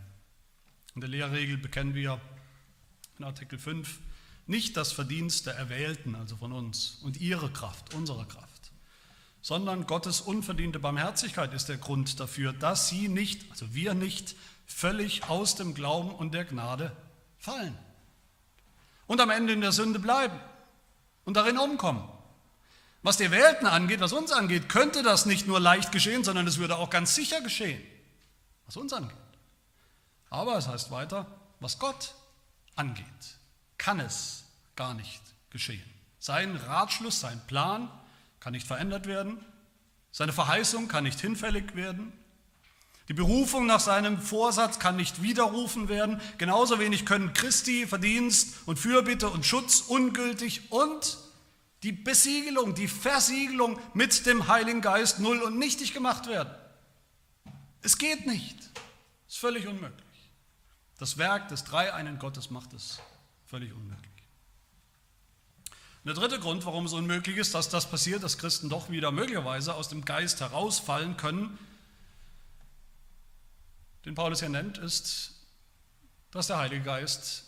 In 0.94 1.00
der 1.00 1.10
Lehrregel 1.10 1.58
bekennen 1.58 1.94
wir 1.94 2.20
in 3.18 3.24
Artikel 3.24 3.58
5 3.58 3.98
nicht 4.46 4.76
das 4.76 4.92
Verdienst 4.92 5.46
der 5.46 5.54
Erwählten, 5.54 6.14
also 6.14 6.36
von 6.36 6.52
uns, 6.52 7.00
und 7.02 7.20
ihre 7.20 7.50
Kraft, 7.50 7.94
unsere 7.94 8.24
Kraft 8.26 8.49
sondern 9.42 9.86
Gottes 9.86 10.20
unverdiente 10.20 10.78
Barmherzigkeit 10.78 11.52
ist 11.54 11.68
der 11.68 11.78
Grund 11.78 12.20
dafür, 12.20 12.52
dass 12.52 12.88
sie 12.88 13.08
nicht, 13.08 13.50
also 13.50 13.74
wir 13.74 13.94
nicht, 13.94 14.36
völlig 14.66 15.28
aus 15.28 15.54
dem 15.54 15.74
Glauben 15.74 16.10
und 16.10 16.34
der 16.34 16.44
Gnade 16.44 16.96
fallen 17.38 17.76
und 19.06 19.20
am 19.20 19.30
Ende 19.30 19.52
in 19.52 19.60
der 19.60 19.72
Sünde 19.72 19.98
bleiben 19.98 20.38
und 21.24 21.36
darin 21.36 21.58
umkommen. 21.58 22.08
Was 23.02 23.16
die 23.16 23.30
Welten 23.30 23.66
angeht, 23.66 24.00
was 24.00 24.12
uns 24.12 24.30
angeht, 24.30 24.68
könnte 24.68 25.02
das 25.02 25.26
nicht 25.26 25.46
nur 25.46 25.58
leicht 25.58 25.90
geschehen, 25.90 26.22
sondern 26.22 26.46
es 26.46 26.58
würde 26.58 26.76
auch 26.76 26.90
ganz 26.90 27.14
sicher 27.14 27.40
geschehen, 27.40 27.82
was 28.66 28.76
uns 28.76 28.92
angeht. 28.92 29.16
Aber 30.28 30.56
es 30.56 30.68
heißt 30.68 30.90
weiter, 30.90 31.26
was 31.60 31.78
Gott 31.78 32.14
angeht, 32.76 33.04
kann 33.78 34.00
es 34.00 34.44
gar 34.76 34.94
nicht 34.94 35.22
geschehen. 35.50 35.82
Sein 36.18 36.54
Ratschluss, 36.56 37.20
sein 37.20 37.40
Plan 37.46 37.90
kann 38.40 38.52
nicht 38.52 38.66
verändert 38.66 39.06
werden. 39.06 39.44
Seine 40.10 40.32
Verheißung 40.32 40.88
kann 40.88 41.04
nicht 41.04 41.20
hinfällig 41.20 41.74
werden. 41.76 42.12
Die 43.08 43.14
Berufung 43.14 43.66
nach 43.66 43.80
seinem 43.80 44.20
Vorsatz 44.20 44.78
kann 44.78 44.96
nicht 44.96 45.22
widerrufen 45.22 45.88
werden. 45.88 46.20
Genauso 46.38 46.78
wenig 46.78 47.06
können 47.06 47.32
Christi 47.32 47.86
Verdienst 47.86 48.54
und 48.66 48.78
Fürbitte 48.78 49.28
und 49.28 49.44
Schutz 49.44 49.80
ungültig 49.80 50.70
und 50.70 51.18
die 51.82 51.92
Besiegelung, 51.92 52.74
die 52.74 52.88
Versiegelung 52.88 53.80
mit 53.94 54.26
dem 54.26 54.48
Heiligen 54.48 54.80
Geist 54.80 55.18
null 55.18 55.40
und 55.40 55.58
nichtig 55.58 55.92
gemacht 55.92 56.26
werden. 56.26 56.54
Es 57.82 57.98
geht 57.98 58.26
nicht. 58.26 58.58
Es 59.26 59.34
ist 59.34 59.38
völlig 59.38 59.66
unmöglich. 59.66 60.04
Das 60.98 61.16
Werk 61.16 61.48
des 61.48 61.64
dreieinen 61.64 62.18
Gottes 62.18 62.50
macht 62.50 62.74
es 62.74 63.00
völlig 63.46 63.72
unmöglich. 63.72 64.09
Der 66.04 66.14
dritte 66.14 66.40
Grund, 66.40 66.64
warum 66.64 66.86
es 66.86 66.92
unmöglich 66.94 67.36
ist, 67.36 67.54
dass 67.54 67.68
das 67.68 67.90
passiert, 67.90 68.22
dass 68.22 68.38
Christen 68.38 68.70
doch 68.70 68.88
wieder 68.88 69.10
möglicherweise 69.12 69.74
aus 69.74 69.88
dem 69.88 70.04
Geist 70.04 70.40
herausfallen 70.40 71.16
können, 71.16 71.58
den 74.06 74.14
Paulus 74.14 74.40
hier 74.40 74.48
nennt, 74.48 74.78
ist, 74.78 75.34
dass 76.30 76.46
der 76.46 76.58
Heilige 76.58 76.84
Geist 76.84 77.44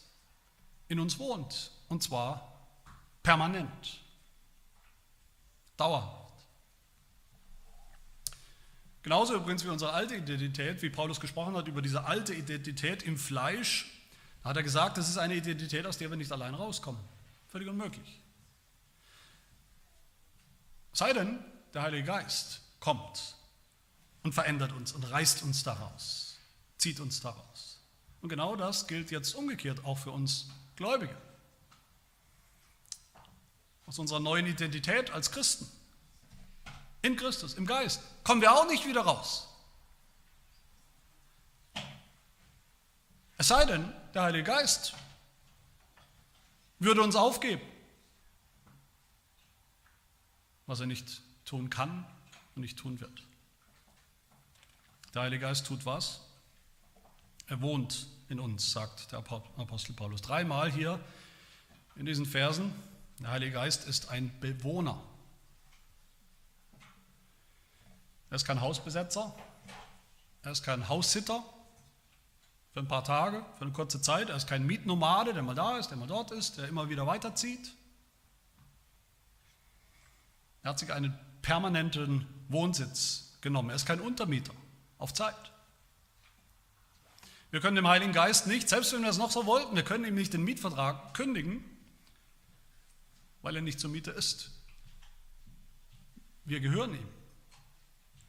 in 0.89 1.01
uns 1.01 1.19
wohnt. 1.19 1.71
Und 1.89 2.03
zwar 2.03 2.67
permanent, 3.23 4.01
dauerhaft. 5.79 6.33
Genauso 9.03 9.35
übrigens 9.35 9.65
wie 9.65 9.69
unsere 9.69 9.93
alte 9.93 10.15
Identität, 10.15 10.83
wie 10.83 10.91
Paulus 10.91 11.21
gesprochen 11.21 11.57
hat 11.57 11.69
über 11.69 11.83
diese 11.83 12.05
alte 12.05 12.35
Identität 12.35 13.03
im 13.03 13.17
Fleisch, 13.17 13.91
hat 14.45 14.57
er 14.57 14.63
gesagt, 14.63 14.99
das 14.99 15.09
ist 15.09 15.19
eine 15.19 15.35
Identität, 15.35 15.87
aus 15.87 15.99
der 15.99 16.11
wir 16.11 16.17
nicht 16.17 16.33
allein 16.33 16.55
rauskommen. 16.55 17.01
Völlig 17.49 17.69
unmöglich. 17.69 18.22
Sei 20.93 21.13
denn, 21.13 21.43
der 21.73 21.83
Heilige 21.83 22.05
Geist 22.05 22.61
kommt 22.81 23.37
und 24.23 24.35
verändert 24.35 24.73
uns 24.73 24.93
und 24.93 25.05
reißt 25.05 25.43
uns 25.43 25.63
daraus, 25.63 26.39
zieht 26.79 27.01
uns 27.01 27.21
daraus. 27.21 27.81
Und 28.21 28.29
genau 28.29 28.57
das 28.57 28.87
gilt 28.87 29.11
jetzt 29.11 29.35
umgekehrt 29.35 29.85
auch 29.85 29.99
für 29.99 30.11
uns 30.11 30.49
Gläubige. 30.77 31.17
Aus 33.87 33.99
unserer 33.99 34.21
neuen 34.21 34.47
Identität 34.47 35.11
als 35.11 35.33
Christen, 35.33 35.67
in 37.01 37.17
Christus, 37.17 37.55
im 37.55 37.67
Geist, 37.67 38.01
kommen 38.23 38.41
wir 38.41 38.53
auch 38.53 38.67
nicht 38.67 38.87
wieder 38.87 39.03
raus. 39.03 39.49
Es 43.39 43.49
sei 43.49 43.65
denn, 43.65 43.93
der 44.15 44.23
Heilige 44.23 44.45
Geist 44.45 44.95
würde 46.79 47.03
uns 47.03 47.17
aufgeben 47.17 47.72
was 50.73 50.81
er 50.81 50.87
nicht 50.87 51.21
tun 51.45 51.69
kann 51.69 52.07
und 52.57 52.63
nicht 52.63 52.79
tun 52.79 52.99
wird. 52.99 53.23
Der 55.13 55.21
Heilige 55.21 55.43
Geist 55.43 55.67
tut 55.67 55.85
was? 55.85 56.23
Er 57.47 57.61
wohnt 57.61 58.07
in 58.31 58.41
uns, 58.41 58.73
sagt 58.73 59.13
der 59.13 59.19
Apostel 59.19 59.93
Paulus. 59.93 60.23
Dreimal 60.23 60.73
hier 60.73 60.99
in 61.95 62.07
diesen 62.07 62.25
Versen. 62.25 62.73
Der 63.21 63.33
Heilige 63.33 63.53
Geist 63.53 63.87
ist 63.87 64.09
ein 64.09 64.33
Bewohner. 64.41 64.99
Er 68.31 68.37
ist 68.37 68.47
kein 68.47 68.63
Hausbesetzer, 68.63 69.37
er 70.41 70.53
ist 70.53 70.63
kein 70.63 70.89
Haussitter 70.89 71.45
für 72.73 72.81
ein 72.81 72.89
paar 72.89 73.05
Tage, 73.05 73.45
für 73.59 73.67
eine 73.67 73.73
kurze 73.73 74.01
Zeit, 74.01 74.31
er 74.31 74.37
ist 74.37 74.49
kein 74.49 74.65
Mietnomade, 74.65 75.35
der 75.35 75.43
mal 75.43 75.55
da 75.55 75.77
ist, 75.77 75.89
der 75.89 75.99
mal 75.99 76.09
dort 76.09 76.31
ist, 76.31 76.57
der 76.57 76.67
immer 76.69 76.89
wieder 76.89 77.07
weiterzieht. 77.07 77.75
Er 80.63 80.71
hat 80.71 80.79
sich 80.79 80.93
einen 80.93 81.19
permanenten 81.43 82.27
Wohnsitz 82.49 83.37
genommen. 83.41 83.71
Er 83.71 83.77
ist 83.77 83.87
kein 83.87 84.01
Untermieter 84.01 84.55
auf 84.99 85.13
Zeit. 85.13 85.53
Wir 87.51 87.61
können 87.61 87.77
dem 87.77 87.89
Heiligen 87.89 88.13
Geist 88.13 88.47
nicht, 88.47 88.69
selbst 88.69 88.93
wenn 88.93 89.03
wir 89.03 89.11
es 89.11 89.19
noch 89.19 89.31
so 89.31 89.45
wollten, 89.45 89.77
wir 89.77 89.83
können 89.83 90.05
ihm 90.05 90.15
nicht 90.15 90.33
den 90.33 90.43
Mietvertrag 90.43 91.13
kündigen, 91.13 91.63
weil 93.43 93.57
er 93.57 93.63
nicht 93.63 93.79
zur 93.79 93.91
Miete 93.91 94.11
ist. 94.11 94.53
Wir 96.45 96.61
gehören 96.61 96.95
ihm. 96.95 97.09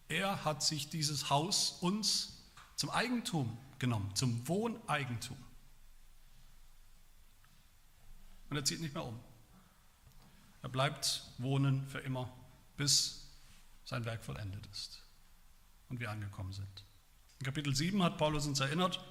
Er 0.10 0.44
hat 0.44 0.62
sich 0.62 0.90
dieses 0.90 1.30
Haus 1.30 1.78
uns 1.82 2.38
zum 2.76 2.90
Eigentum 2.90 3.58
genommen, 3.80 4.14
zum 4.16 4.46
Wohneigentum. 4.48 5.38
Und 8.50 8.58
er 8.58 8.66
zieht 8.66 8.82
nicht 8.82 8.94
mehr 8.94 9.06
um. 9.06 9.20
Er 10.64 10.70
bleibt 10.70 11.24
wohnen 11.38 11.86
für 11.88 12.00
immer, 12.00 12.32
bis 12.78 13.28
sein 13.86 14.06
Werk 14.06 14.24
vollendet 14.24 14.66
ist 14.68 15.04
und 15.90 16.00
wir 16.00 16.10
angekommen 16.10 16.54
sind. 16.54 16.86
In 17.40 17.46
Kapitel 17.46 17.76
7 17.76 18.02
hat 18.02 18.18
Paulus 18.18 18.48
uns 18.48 18.62
erinnert, 18.62 19.04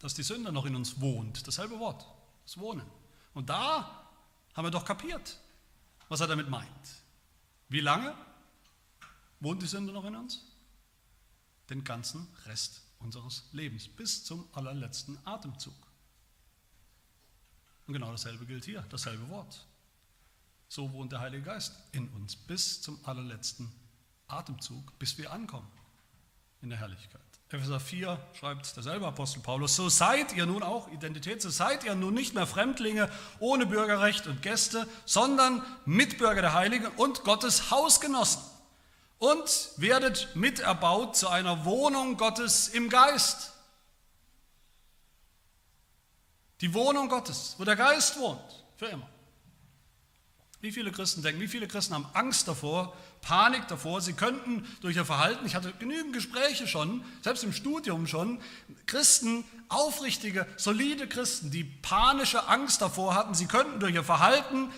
dass 0.00 0.14
die 0.14 0.24
Sünde 0.24 0.52
noch 0.52 0.66
in 0.66 0.74
uns 0.74 1.00
wohnt. 1.00 1.46
Dasselbe 1.46 1.78
Wort, 1.78 2.04
das 2.42 2.58
Wohnen. 2.58 2.86
Und 3.34 3.48
da 3.48 4.10
haben 4.54 4.66
wir 4.66 4.72
doch 4.72 4.84
kapiert, 4.84 5.38
was 6.08 6.20
er 6.20 6.26
damit 6.26 6.50
meint. 6.50 6.68
Wie 7.68 7.80
lange 7.80 8.12
wohnt 9.38 9.62
die 9.62 9.66
Sünde 9.66 9.92
noch 9.92 10.04
in 10.04 10.16
uns? 10.16 10.44
Den 11.70 11.84
ganzen 11.84 12.26
Rest 12.46 12.82
unseres 12.98 13.44
Lebens, 13.52 13.86
bis 13.86 14.24
zum 14.24 14.48
allerletzten 14.52 15.24
Atemzug. 15.24 15.74
Und 17.86 17.94
genau 17.94 18.10
dasselbe 18.10 18.44
gilt 18.44 18.64
hier, 18.64 18.84
dasselbe 18.90 19.28
Wort. 19.28 19.64
So 20.74 20.92
wohnt 20.92 21.12
der 21.12 21.20
Heilige 21.20 21.44
Geist 21.44 21.72
in 21.92 22.08
uns 22.08 22.34
bis 22.34 22.82
zum 22.82 22.98
allerletzten 23.04 23.72
Atemzug, 24.26 24.98
bis 24.98 25.16
wir 25.18 25.30
ankommen 25.30 25.70
in 26.62 26.68
der 26.68 26.80
Herrlichkeit. 26.80 27.20
Epheser 27.50 27.78
4 27.78 28.18
schreibt 28.32 28.74
derselbe 28.74 29.06
Apostel 29.06 29.38
Paulus, 29.38 29.76
so 29.76 29.88
seid 29.88 30.32
ihr 30.32 30.46
nun 30.46 30.64
auch, 30.64 30.88
Identität, 30.88 31.40
so 31.40 31.48
seid 31.48 31.84
ihr 31.84 31.94
nun 31.94 32.12
nicht 32.12 32.34
mehr 32.34 32.48
Fremdlinge 32.48 33.08
ohne 33.38 33.66
Bürgerrecht 33.66 34.26
und 34.26 34.42
Gäste, 34.42 34.88
sondern 35.04 35.62
Mitbürger 35.84 36.40
der 36.40 36.54
Heiligen 36.54 36.88
und 36.96 37.22
Gottes 37.22 37.70
Hausgenossen 37.70 38.42
und 39.18 39.70
werdet 39.76 40.34
miterbaut 40.34 41.14
zu 41.14 41.28
einer 41.28 41.64
Wohnung 41.64 42.16
Gottes 42.16 42.66
im 42.66 42.88
Geist. 42.88 43.52
Die 46.60 46.74
Wohnung 46.74 47.08
Gottes, 47.08 47.54
wo 47.58 47.64
der 47.64 47.76
Geist 47.76 48.18
wohnt, 48.18 48.64
für 48.76 48.86
immer. 48.86 49.13
Wie 50.64 50.72
viele 50.72 50.92
Christen 50.92 51.20
denken, 51.20 51.42
wie 51.42 51.46
viele 51.46 51.68
Christen 51.68 51.92
haben 51.92 52.06
Angst 52.14 52.48
davor, 52.48 52.96
Panik 53.20 53.68
davor, 53.68 54.00
sie 54.00 54.14
könnten 54.14 54.66
durch 54.80 54.96
ihr 54.96 55.04
Verhalten, 55.04 55.44
ich 55.44 55.54
hatte 55.54 55.74
genügend 55.78 56.14
Gespräche 56.14 56.66
schon, 56.66 57.04
selbst 57.20 57.44
im 57.44 57.52
Studium 57.52 58.06
schon, 58.06 58.40
Christen, 58.86 59.44
aufrichtige, 59.68 60.46
solide 60.56 61.06
Christen, 61.06 61.50
die 61.50 61.64
panische 61.64 62.48
Angst 62.48 62.80
davor 62.80 63.14
hatten, 63.14 63.34
sie 63.34 63.44
könnten 63.44 63.78
durch 63.78 63.94
ihr 63.94 64.04
Verhalten, 64.04 64.70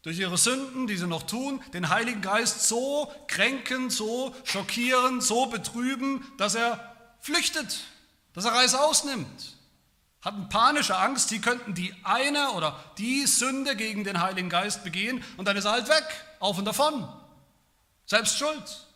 durch 0.00 0.18
ihre 0.18 0.38
Sünden, 0.38 0.86
die 0.86 0.96
sie 0.96 1.06
noch 1.06 1.24
tun, 1.24 1.60
den 1.74 1.90
Heiligen 1.90 2.22
Geist 2.22 2.66
so 2.66 3.12
kränken, 3.26 3.90
so 3.90 4.34
schockieren, 4.44 5.20
so 5.20 5.44
betrüben, 5.44 6.24
dass 6.38 6.54
er 6.54 6.96
flüchtet, 7.20 7.80
dass 8.32 8.46
er 8.46 8.52
Reis 8.52 8.74
ausnimmt 8.74 9.57
hatten 10.22 10.48
panische 10.48 10.96
Angst, 10.96 11.28
sie 11.28 11.40
könnten 11.40 11.74
die 11.74 11.94
eine 12.02 12.52
oder 12.52 12.78
die 12.98 13.26
Sünde 13.26 13.76
gegen 13.76 14.04
den 14.04 14.20
Heiligen 14.20 14.48
Geist 14.48 14.82
begehen 14.84 15.22
und 15.36 15.46
dann 15.46 15.56
ist 15.56 15.64
er 15.64 15.72
halt 15.72 15.88
weg, 15.88 16.04
auf 16.40 16.58
und 16.58 16.64
davon. 16.64 17.08
Selbst 18.06 18.38
schuld. 18.38 18.86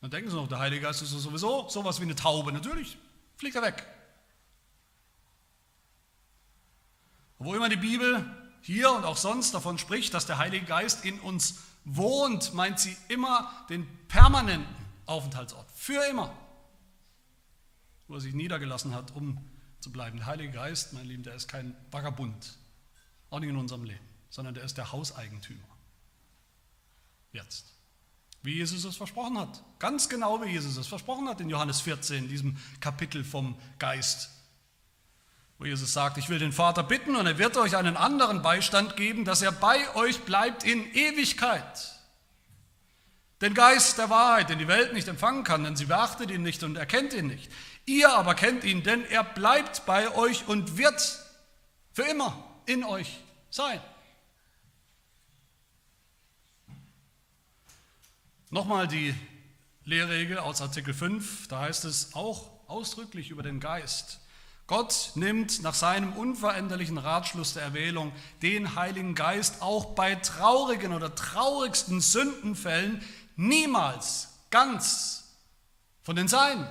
Dann 0.00 0.10
denken 0.10 0.30
sie 0.30 0.36
noch, 0.36 0.48
der 0.48 0.58
Heilige 0.58 0.82
Geist 0.82 1.02
ist 1.02 1.10
sowieso 1.10 1.68
sowas 1.68 2.00
wie 2.00 2.04
eine 2.04 2.16
Taube. 2.16 2.52
Natürlich 2.52 2.98
fliegt 3.36 3.56
er 3.56 3.62
weg. 3.62 3.86
Wo 7.38 7.54
immer 7.54 7.68
die 7.68 7.76
Bibel 7.76 8.24
hier 8.62 8.90
und 8.92 9.04
auch 9.04 9.16
sonst 9.16 9.54
davon 9.54 9.78
spricht, 9.78 10.14
dass 10.14 10.26
der 10.26 10.38
Heilige 10.38 10.66
Geist 10.66 11.04
in 11.04 11.20
uns 11.20 11.58
wohnt, 11.84 12.52
meint 12.54 12.80
sie 12.80 12.96
immer 13.08 13.52
den 13.68 13.86
permanenten 14.08 14.74
Aufenthaltsort. 15.06 15.66
Für 15.74 16.04
immer. 16.06 16.32
Wo 18.08 18.14
er 18.14 18.20
sich 18.20 18.34
niedergelassen 18.34 18.94
hat, 18.94 19.14
um 19.14 19.38
zu 19.86 19.92
bleiben. 19.92 20.16
Der 20.18 20.26
Heilige 20.26 20.50
Geist, 20.50 20.94
mein 20.94 21.06
Lieben, 21.06 21.22
der 21.22 21.36
ist 21.36 21.46
kein 21.46 21.76
Vagabund, 21.92 22.58
auch 23.30 23.38
nicht 23.38 23.50
in 23.50 23.56
unserem 23.56 23.84
Leben, 23.84 24.04
sondern 24.30 24.52
der 24.52 24.64
ist 24.64 24.76
der 24.76 24.90
Hauseigentümer. 24.90 25.60
Jetzt. 27.32 27.72
Wie 28.42 28.54
Jesus 28.54 28.84
es 28.84 28.96
versprochen 28.96 29.38
hat. 29.38 29.62
Ganz 29.78 30.08
genau, 30.08 30.42
wie 30.42 30.48
Jesus 30.48 30.76
es 30.76 30.88
versprochen 30.88 31.28
hat 31.28 31.40
in 31.40 31.48
Johannes 31.48 31.80
14, 31.82 32.24
in 32.24 32.28
diesem 32.28 32.56
Kapitel 32.80 33.22
vom 33.22 33.56
Geist. 33.78 34.30
Wo 35.58 35.66
Jesus 35.66 35.92
sagt, 35.92 36.18
ich 36.18 36.28
will 36.28 36.40
den 36.40 36.52
Vater 36.52 36.82
bitten 36.82 37.14
und 37.14 37.26
er 37.26 37.38
wird 37.38 37.56
euch 37.56 37.76
einen 37.76 37.96
anderen 37.96 38.42
Beistand 38.42 38.96
geben, 38.96 39.24
dass 39.24 39.40
er 39.40 39.52
bei 39.52 39.94
euch 39.94 40.22
bleibt 40.22 40.64
in 40.64 40.84
Ewigkeit. 40.94 41.92
Den 43.40 43.54
Geist 43.54 43.98
der 43.98 44.10
Wahrheit, 44.10 44.50
den 44.50 44.58
die 44.58 44.66
Welt 44.66 44.94
nicht 44.94 45.06
empfangen 45.06 45.44
kann, 45.44 45.62
denn 45.62 45.76
sie 45.76 45.84
beachtet 45.84 46.32
ihn 46.32 46.42
nicht 46.42 46.64
und 46.64 46.74
erkennt 46.74 47.12
ihn 47.12 47.28
nicht. 47.28 47.52
Ihr 47.86 48.12
aber 48.12 48.34
kennt 48.34 48.64
ihn, 48.64 48.82
denn 48.82 49.04
er 49.06 49.22
bleibt 49.22 49.86
bei 49.86 50.12
euch 50.14 50.48
und 50.48 50.76
wird 50.76 51.24
für 51.92 52.02
immer 52.02 52.36
in 52.66 52.84
euch 52.84 53.20
sein. 53.48 53.80
Nochmal 58.50 58.88
die 58.88 59.14
Lehrregel 59.84 60.38
aus 60.38 60.60
Artikel 60.60 60.94
5, 60.94 61.46
da 61.46 61.60
heißt 61.60 61.84
es 61.84 62.14
auch 62.14 62.50
ausdrücklich 62.66 63.30
über 63.30 63.44
den 63.44 63.60
Geist. 63.60 64.18
Gott 64.66 65.12
nimmt 65.14 65.62
nach 65.62 65.74
seinem 65.74 66.12
unveränderlichen 66.14 66.98
Ratschluss 66.98 67.54
der 67.54 67.62
Erwählung 67.62 68.12
den 68.42 68.74
Heiligen 68.74 69.14
Geist 69.14 69.62
auch 69.62 69.94
bei 69.94 70.16
traurigen 70.16 70.92
oder 70.92 71.14
traurigsten 71.14 72.00
Sündenfällen 72.00 73.00
niemals 73.36 74.28
ganz 74.50 75.24
von 76.02 76.16
den 76.16 76.26
Seinen. 76.26 76.66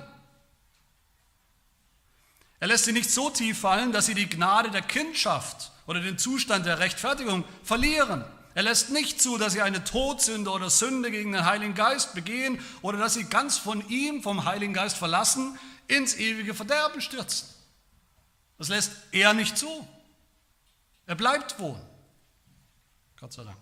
Er 2.66 2.70
lässt 2.70 2.86
sie 2.86 2.92
nicht 2.92 3.12
so 3.12 3.30
tief 3.30 3.60
fallen, 3.60 3.92
dass 3.92 4.06
sie 4.06 4.14
die 4.16 4.28
Gnade 4.28 4.72
der 4.72 4.82
Kindschaft 4.82 5.70
oder 5.86 6.00
den 6.00 6.18
Zustand 6.18 6.66
der 6.66 6.80
Rechtfertigung 6.80 7.44
verlieren. 7.62 8.24
Er 8.56 8.64
lässt 8.64 8.90
nicht 8.90 9.22
zu, 9.22 9.38
dass 9.38 9.52
sie 9.52 9.62
eine 9.62 9.84
Todsünde 9.84 10.50
oder 10.50 10.68
Sünde 10.68 11.12
gegen 11.12 11.30
den 11.30 11.44
Heiligen 11.44 11.76
Geist 11.76 12.16
begehen 12.16 12.58
oder 12.82 12.98
dass 12.98 13.14
sie 13.14 13.22
ganz 13.22 13.56
von 13.56 13.88
ihm, 13.88 14.20
vom 14.20 14.46
Heiligen 14.46 14.74
Geist 14.74 14.96
verlassen, 14.96 15.56
ins 15.86 16.16
ewige 16.16 16.54
Verderben 16.54 17.00
stürzen. 17.00 17.46
Das 18.58 18.66
lässt 18.66 18.90
er 19.12 19.32
nicht 19.32 19.56
zu. 19.56 19.86
Er 21.06 21.14
bleibt 21.14 21.60
wohnen. 21.60 21.86
Gott 23.20 23.32
sei 23.32 23.44
Dank. 23.44 23.58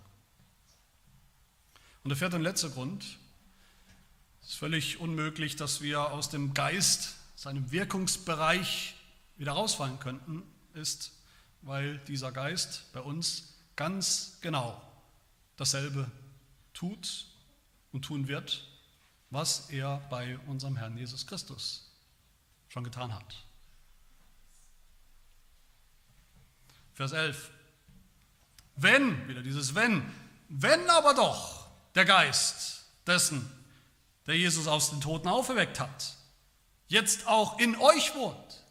Und 2.05 2.09
der 2.09 2.16
vierte 2.16 2.36
und 2.36 2.42
letzte 2.42 2.70
Grund, 2.70 3.05
es 4.40 4.48
ist 4.48 4.57
völlig 4.57 4.98
unmöglich, 4.98 5.57
dass 5.57 5.82
wir 5.82 6.11
aus 6.11 6.30
dem 6.30 6.55
Geist 6.55 7.16
seinem 7.45 7.70
Wirkungsbereich 7.70 8.95
wieder 9.36 9.53
rausfallen 9.53 9.99
könnten, 9.99 10.42
ist, 10.72 11.12
weil 11.61 11.99
dieser 11.99 12.32
Geist 12.32 12.90
bei 12.95 13.01
uns 13.01 13.53
ganz 13.76 14.38
genau 14.40 14.80
dasselbe 15.59 16.11
tut 16.72 17.26
und 17.92 18.03
tun 18.03 18.28
wird, 18.28 18.66
was 19.28 19.68
er 19.68 19.99
bei 20.09 20.38
unserem 20.47 20.76
Herrn 20.76 20.97
Jesus 20.97 21.26
Christus 21.26 21.92
schon 22.68 22.82
getan 22.82 23.14
hat. 23.14 23.45
Vers 26.95 27.12
11. 27.12 27.51
Wenn, 28.76 29.28
wieder 29.28 29.42
dieses 29.42 29.74
Wenn, 29.74 30.03
wenn 30.49 30.88
aber 30.88 31.12
doch 31.12 31.68
der 31.95 32.07
Geist 32.07 32.86
dessen, 33.07 33.47
der 34.26 34.38
Jesus 34.38 34.66
aus 34.66 34.88
den 34.88 35.03
Toten 35.03 35.28
auferweckt 35.28 35.78
hat, 35.78 36.16
jetzt 36.87 37.26
auch 37.26 37.59
in 37.59 37.76
euch 37.76 38.14
wohnt, 38.14 38.64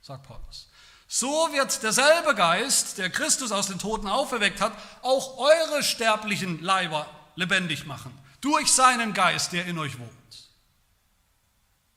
sagt 0.00 0.26
Paulus. 0.26 0.68
So 1.06 1.52
wird 1.52 1.82
derselbe 1.82 2.34
Geist, 2.34 2.98
der 2.98 3.10
Christus 3.10 3.50
aus 3.50 3.66
den 3.66 3.78
Toten 3.78 4.06
auferweckt 4.06 4.60
hat, 4.60 4.72
auch 5.02 5.38
eure 5.38 5.82
sterblichen 5.82 6.62
Leiber 6.62 7.06
lebendig 7.34 7.84
machen, 7.84 8.16
durch 8.40 8.72
seinen 8.72 9.12
Geist, 9.12 9.52
der 9.52 9.66
in 9.66 9.78
euch 9.78 9.98
wohnt. 9.98 10.10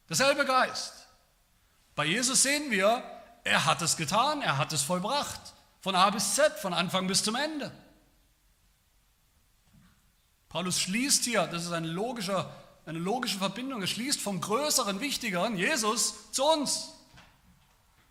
Derselbe 0.10 0.46
Geist. 0.46 1.08
Bei 1.96 2.06
Jesus 2.06 2.44
sehen 2.44 2.72
wir, 2.72 3.04
er 3.44 3.66
hat 3.66 3.82
es 3.82 3.98
getan, 3.98 4.42
er 4.42 4.58
hat 4.58 4.74
es 4.74 4.82
vollbracht, 4.82 5.42
von 5.80 5.96
A 5.96 6.10
bis 6.10 6.36
Z, 6.36 6.60
von 6.60 6.74
Anfang 6.74 7.08
bis 7.08 7.24
zum 7.24 7.36
Ende. 7.36 7.72
Paulus 10.50 10.80
schließt 10.80 11.26
hier, 11.26 11.48
das 11.48 11.66
ist 11.66 11.72
ein 11.72 11.84
logischer 11.84 12.63
eine 12.86 13.00
logische 13.00 13.38
Verbindung. 13.38 13.82
Es 13.82 13.92
schließt 13.92 14.20
vom 14.20 14.42
Größeren, 14.42 15.00
Wichtigeren, 15.00 15.58
Jesus, 15.58 16.32
zu 16.32 16.44
uns. 16.44 16.90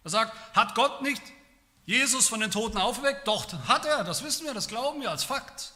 Er 0.05 0.11
sagt, 0.11 0.35
hat 0.55 0.75
Gott 0.75 1.03
nicht 1.03 1.23
Jesus 1.85 2.29
von 2.29 2.41
den 2.41 2.51
Toten 2.51 2.79
aufgeweckt? 2.79 3.27
Doch, 3.27 3.47
hat 3.69 3.87
er, 3.87 4.05
das 4.05 4.25
wissen 4.25 4.47
wir, 4.47 4.55
das 4.55 4.69
glauben 4.69 5.01
wir 5.01 5.11
als 5.11 5.25
Fakt. 5.25 5.73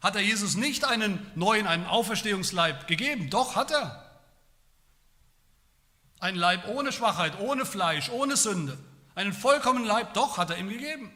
Hat 0.00 0.14
er 0.14 0.22
Jesus 0.22 0.54
nicht 0.54 0.84
einen 0.84 1.30
neuen, 1.34 1.66
einen 1.66 1.86
Auferstehungsleib 1.86 2.86
gegeben? 2.86 3.30
Doch, 3.30 3.56
hat 3.56 3.70
er. 3.70 4.02
Ein 6.20 6.36
Leib 6.36 6.68
ohne 6.68 6.92
Schwachheit, 6.92 7.38
ohne 7.40 7.66
Fleisch, 7.66 8.08
ohne 8.10 8.36
Sünde. 8.36 8.78
Einen 9.14 9.32
vollkommenen 9.32 9.86
Leib, 9.86 10.14
doch, 10.14 10.38
hat 10.38 10.50
er 10.50 10.58
ihm 10.58 10.68
gegeben. 10.68 11.10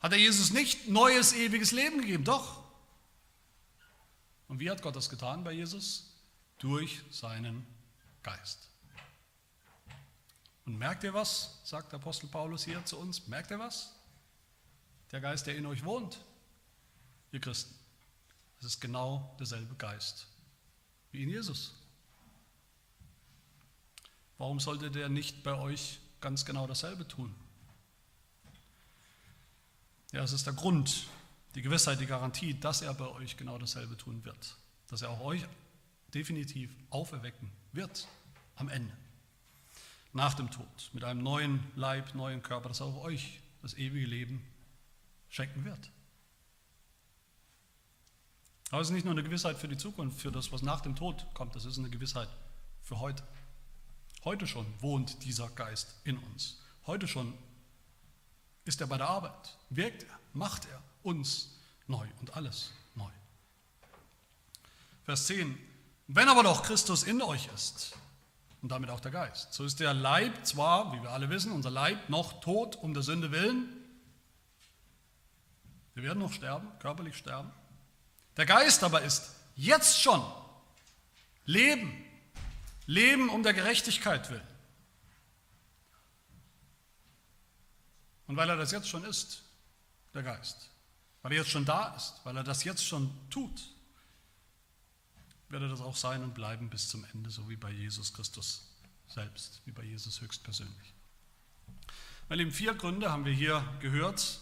Hat 0.00 0.12
er 0.12 0.18
Jesus 0.18 0.50
nicht 0.50 0.88
neues, 0.88 1.32
ewiges 1.34 1.72
Leben 1.72 2.00
gegeben? 2.00 2.24
Doch. 2.24 2.59
Und 4.50 4.58
wie 4.58 4.68
hat 4.68 4.82
Gott 4.82 4.96
das 4.96 5.08
getan 5.08 5.44
bei 5.44 5.52
Jesus? 5.52 6.12
Durch 6.58 7.02
seinen 7.08 7.64
Geist. 8.24 8.68
Und 10.66 10.76
merkt 10.76 11.04
ihr 11.04 11.14
was, 11.14 11.60
sagt 11.62 11.92
der 11.92 12.00
Apostel 12.00 12.26
Paulus 12.26 12.64
hier 12.64 12.84
zu 12.84 12.98
uns, 12.98 13.28
merkt 13.28 13.52
ihr 13.52 13.60
was? 13.60 13.94
Der 15.12 15.20
Geist, 15.20 15.46
der 15.46 15.56
in 15.56 15.66
euch 15.66 15.84
wohnt, 15.84 16.20
ihr 17.30 17.40
Christen, 17.40 17.72
es 18.58 18.66
ist 18.66 18.80
genau 18.80 19.36
derselbe 19.38 19.76
Geist 19.76 20.26
wie 21.12 21.22
in 21.22 21.30
Jesus. 21.30 21.72
warum 24.36 24.58
sollte 24.58 24.90
der 24.90 25.08
nicht 25.08 25.44
bei 25.44 25.54
euch 25.54 26.00
ganz 26.20 26.44
genau 26.44 26.66
dasselbe 26.66 27.06
tun? 27.06 27.32
Ja, 30.10 30.24
es 30.24 30.32
ist 30.32 30.46
der 30.46 30.54
Grund, 30.54 31.06
die 31.54 31.62
Gewissheit, 31.62 32.00
die 32.00 32.06
Garantie, 32.06 32.54
dass 32.54 32.82
er 32.82 32.94
bei 32.94 33.08
euch 33.08 33.36
genau 33.36 33.58
dasselbe 33.58 33.96
tun 33.96 34.24
wird. 34.24 34.56
Dass 34.88 35.02
er 35.02 35.10
auch 35.10 35.20
euch 35.20 35.44
definitiv 36.14 36.70
auferwecken 36.90 37.50
wird 37.72 38.08
am 38.56 38.68
Ende. 38.68 38.92
Nach 40.12 40.34
dem 40.34 40.50
Tod. 40.50 40.90
Mit 40.92 41.04
einem 41.04 41.22
neuen 41.22 41.64
Leib, 41.76 42.14
neuen 42.14 42.42
Körper, 42.42 42.68
dass 42.68 42.80
er 42.80 42.86
auch 42.86 43.04
euch 43.04 43.40
das 43.62 43.74
ewige 43.74 44.06
Leben 44.06 44.44
schenken 45.28 45.64
wird. 45.64 45.90
Aber 48.70 48.80
es 48.80 48.88
ist 48.88 48.94
nicht 48.94 49.04
nur 49.04 49.14
eine 49.14 49.22
Gewissheit 49.22 49.56
für 49.56 49.68
die 49.68 49.76
Zukunft, 49.76 50.20
für 50.20 50.30
das, 50.30 50.52
was 50.52 50.62
nach 50.62 50.80
dem 50.80 50.94
Tod 50.94 51.26
kommt, 51.34 51.54
das 51.56 51.64
ist 51.64 51.78
eine 51.78 51.90
Gewissheit 51.90 52.28
für 52.82 53.00
heute. 53.00 53.22
Heute 54.24 54.46
schon 54.46 54.66
wohnt 54.80 55.24
dieser 55.24 55.48
Geist 55.50 55.96
in 56.04 56.18
uns. 56.18 56.60
Heute 56.86 57.08
schon 57.08 57.32
ist 58.64 58.80
er 58.80 58.86
bei 58.86 58.98
der 58.98 59.08
Arbeit, 59.08 59.58
wirkt 59.70 60.04
er, 60.04 60.18
macht 60.32 60.66
er 60.66 60.82
uns 61.02 61.58
neu 61.86 62.06
und 62.20 62.34
alles 62.34 62.72
neu. 62.94 63.10
Vers 65.04 65.26
10. 65.26 65.58
Wenn 66.06 66.28
aber 66.28 66.42
doch 66.42 66.62
Christus 66.62 67.02
in 67.02 67.22
euch 67.22 67.48
ist 67.54 67.96
und 68.62 68.70
damit 68.70 68.90
auch 68.90 69.00
der 69.00 69.12
Geist, 69.12 69.52
so 69.52 69.64
ist 69.64 69.80
der 69.80 69.94
Leib 69.94 70.44
zwar, 70.44 70.92
wie 70.92 71.02
wir 71.02 71.10
alle 71.10 71.30
wissen, 71.30 71.52
unser 71.52 71.70
Leib 71.70 72.08
noch 72.08 72.40
tot 72.40 72.76
um 72.76 72.94
der 72.94 73.02
Sünde 73.02 73.30
willen. 73.30 73.76
Wir 75.94 76.02
werden 76.02 76.18
noch 76.18 76.32
sterben, 76.32 76.68
körperlich 76.78 77.16
sterben. 77.16 77.52
Der 78.36 78.46
Geist 78.46 78.82
aber 78.82 79.02
ist 79.02 79.34
jetzt 79.54 80.00
schon 80.00 80.24
Leben, 81.44 82.04
Leben 82.86 83.28
um 83.28 83.42
der 83.42 83.52
Gerechtigkeit 83.52 84.30
willen. 84.30 84.46
Und 88.26 88.36
weil 88.36 88.48
er 88.48 88.56
das 88.56 88.70
jetzt 88.70 88.88
schon 88.88 89.04
ist, 89.04 89.42
der 90.14 90.22
Geist, 90.22 90.69
weil 91.22 91.32
er 91.32 91.38
jetzt 91.38 91.50
schon 91.50 91.64
da 91.64 91.94
ist, 91.94 92.20
weil 92.24 92.36
er 92.36 92.44
das 92.44 92.64
jetzt 92.64 92.84
schon 92.84 93.10
tut, 93.30 93.74
wird 95.48 95.62
er 95.62 95.68
das 95.68 95.80
auch 95.80 95.96
sein 95.96 96.22
und 96.22 96.34
bleiben 96.34 96.70
bis 96.70 96.88
zum 96.88 97.04
Ende, 97.12 97.30
so 97.30 97.48
wie 97.48 97.56
bei 97.56 97.70
Jesus 97.70 98.12
Christus 98.12 98.68
selbst, 99.08 99.60
wie 99.64 99.72
bei 99.72 99.82
Jesus 99.82 100.20
höchstpersönlich. 100.20 100.94
Weil 102.28 102.40
eben 102.40 102.52
vier 102.52 102.74
Gründe 102.74 103.10
haben 103.10 103.24
wir 103.24 103.32
hier 103.32 103.64
gehört 103.80 104.40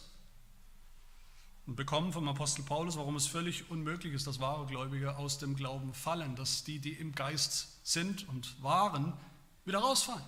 und 1.66 1.76
bekommen 1.76 2.12
vom 2.12 2.28
Apostel 2.28 2.62
Paulus, 2.62 2.96
warum 2.96 3.16
es 3.16 3.26
völlig 3.26 3.70
unmöglich 3.70 4.12
ist, 4.12 4.26
dass 4.26 4.40
wahre 4.40 4.66
Gläubige 4.66 5.16
aus 5.16 5.38
dem 5.38 5.56
Glauben 5.56 5.94
fallen, 5.94 6.36
dass 6.36 6.64
die, 6.64 6.78
die 6.78 6.92
im 6.92 7.14
Geist 7.14 7.86
sind 7.86 8.28
und 8.28 8.62
waren, 8.62 9.14
wieder 9.64 9.78
rausfallen 9.78 10.24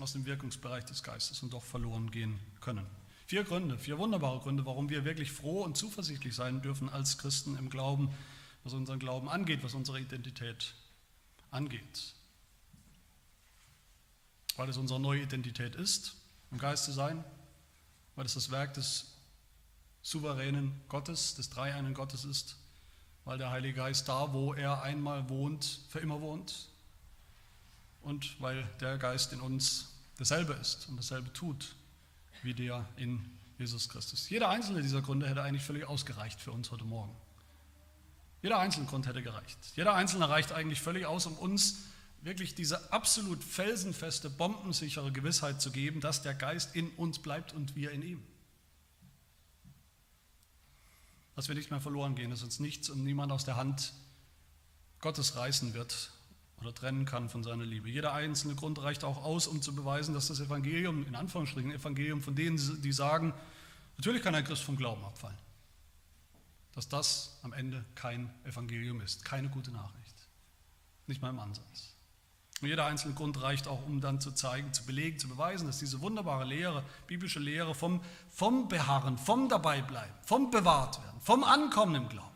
aus 0.00 0.12
dem 0.12 0.26
Wirkungsbereich 0.26 0.84
des 0.84 1.02
Geistes 1.02 1.42
und 1.42 1.52
doch 1.52 1.62
verloren 1.62 2.10
gehen 2.10 2.38
können. 2.60 2.86
Vier 3.34 3.42
Gründe, 3.42 3.76
vier 3.76 3.98
wunderbare 3.98 4.38
Gründe, 4.38 4.64
warum 4.64 4.90
wir 4.90 5.04
wirklich 5.04 5.32
froh 5.32 5.64
und 5.64 5.76
zuversichtlich 5.76 6.36
sein 6.36 6.62
dürfen 6.62 6.88
als 6.88 7.18
Christen 7.18 7.58
im 7.58 7.68
Glauben, 7.68 8.14
was 8.62 8.74
unseren 8.74 9.00
Glauben 9.00 9.28
angeht, 9.28 9.64
was 9.64 9.74
unsere 9.74 9.98
Identität 9.98 10.72
angeht. 11.50 12.14
Weil 14.54 14.68
es 14.68 14.76
unsere 14.76 15.00
neue 15.00 15.22
Identität 15.22 15.74
ist, 15.74 16.14
im 16.52 16.58
Geiste 16.58 16.92
sein, 16.92 17.24
weil 18.14 18.24
es 18.24 18.34
das 18.34 18.52
Werk 18.52 18.74
des 18.74 19.06
souveränen 20.02 20.80
Gottes, 20.88 21.34
des 21.34 21.50
dreieinen 21.50 21.92
Gottes 21.92 22.24
ist, 22.24 22.54
weil 23.24 23.38
der 23.38 23.50
Heilige 23.50 23.78
Geist 23.78 24.08
da, 24.08 24.32
wo 24.32 24.54
er 24.54 24.82
einmal 24.82 25.28
wohnt, 25.28 25.80
für 25.88 25.98
immer 25.98 26.20
wohnt 26.20 26.68
und 28.00 28.40
weil 28.40 28.62
der 28.78 28.96
Geist 28.96 29.32
in 29.32 29.40
uns 29.40 29.92
dasselbe 30.18 30.52
ist 30.52 30.88
und 30.88 30.98
dasselbe 30.98 31.32
tut 31.32 31.74
wie 32.44 32.54
der 32.54 32.88
in 32.96 33.24
Jesus 33.58 33.88
Christus. 33.88 34.28
Jeder 34.28 34.48
einzelne 34.48 34.82
dieser 34.82 35.02
Gründe 35.02 35.28
hätte 35.28 35.42
eigentlich 35.42 35.62
völlig 35.62 35.84
ausgereicht 35.84 36.40
für 36.40 36.52
uns 36.52 36.70
heute 36.70 36.84
Morgen. 36.84 37.14
Jeder 38.42 38.58
einzelne 38.58 38.86
Grund 38.86 39.06
hätte 39.06 39.22
gereicht. 39.22 39.58
Jeder 39.74 39.94
einzelne 39.94 40.28
reicht 40.28 40.52
eigentlich 40.52 40.80
völlig 40.80 41.06
aus, 41.06 41.26
um 41.26 41.36
uns 41.38 41.84
wirklich 42.20 42.54
diese 42.54 42.92
absolut 42.92 43.42
felsenfeste, 43.42 44.30
bombensichere 44.30 45.12
Gewissheit 45.12 45.60
zu 45.60 45.70
geben, 45.70 46.00
dass 46.00 46.22
der 46.22 46.34
Geist 46.34 46.74
in 46.74 46.90
uns 46.90 47.18
bleibt 47.18 47.52
und 47.52 47.74
wir 47.76 47.90
in 47.90 48.02
ihm. 48.02 48.22
Dass 51.36 51.48
wir 51.48 51.54
nicht 51.54 51.70
mehr 51.70 51.80
verloren 51.80 52.14
gehen, 52.14 52.30
dass 52.30 52.42
uns 52.42 52.60
nichts 52.60 52.90
und 52.90 53.02
niemand 53.02 53.32
aus 53.32 53.44
der 53.44 53.56
Hand 53.56 53.92
Gottes 55.00 55.36
reißen 55.36 55.74
wird, 55.74 56.10
oder 56.64 56.74
trennen 56.74 57.04
kann 57.04 57.28
von 57.28 57.42
seiner 57.42 57.64
Liebe. 57.64 57.88
Jeder 57.88 58.12
einzelne 58.12 58.54
Grund 58.54 58.80
reicht 58.80 59.04
auch 59.04 59.22
aus, 59.22 59.46
um 59.46 59.62
zu 59.62 59.74
beweisen, 59.74 60.14
dass 60.14 60.28
das 60.28 60.40
Evangelium, 60.40 61.06
in 61.06 61.14
Anführungsstrichen 61.14 61.70
Evangelium 61.70 62.22
von 62.22 62.34
denen, 62.34 62.56
die 62.82 62.92
sagen, 62.92 63.34
natürlich 63.96 64.22
kann 64.22 64.34
ein 64.34 64.44
Christ 64.44 64.62
vom 64.62 64.76
Glauben 64.76 65.04
abfallen, 65.04 65.38
dass 66.74 66.88
das 66.88 67.38
am 67.42 67.52
Ende 67.52 67.84
kein 67.94 68.30
Evangelium 68.44 69.00
ist, 69.00 69.24
keine 69.24 69.48
gute 69.48 69.70
Nachricht. 69.70 70.14
Nicht 71.06 71.20
mal 71.20 71.30
im 71.30 71.38
Ansatz. 71.38 71.94
Und 72.60 72.68
jeder 72.68 72.86
einzelne 72.86 73.14
Grund 73.14 73.42
reicht 73.42 73.68
auch, 73.68 73.84
um 73.86 74.00
dann 74.00 74.20
zu 74.20 74.32
zeigen, 74.32 74.72
zu 74.72 74.86
belegen, 74.86 75.18
zu 75.18 75.28
beweisen, 75.28 75.66
dass 75.66 75.80
diese 75.80 76.00
wunderbare 76.00 76.44
Lehre, 76.44 76.82
biblische 77.06 77.40
Lehre 77.40 77.74
vom, 77.74 78.00
vom 78.30 78.68
Beharren, 78.68 79.18
vom 79.18 79.48
Dabeibleiben, 79.48 80.14
vom 80.22 80.50
Bewahrtwerden, 80.50 81.20
vom 81.20 81.44
Ankommen 81.44 81.94
im 81.96 82.08
Glauben 82.08 82.34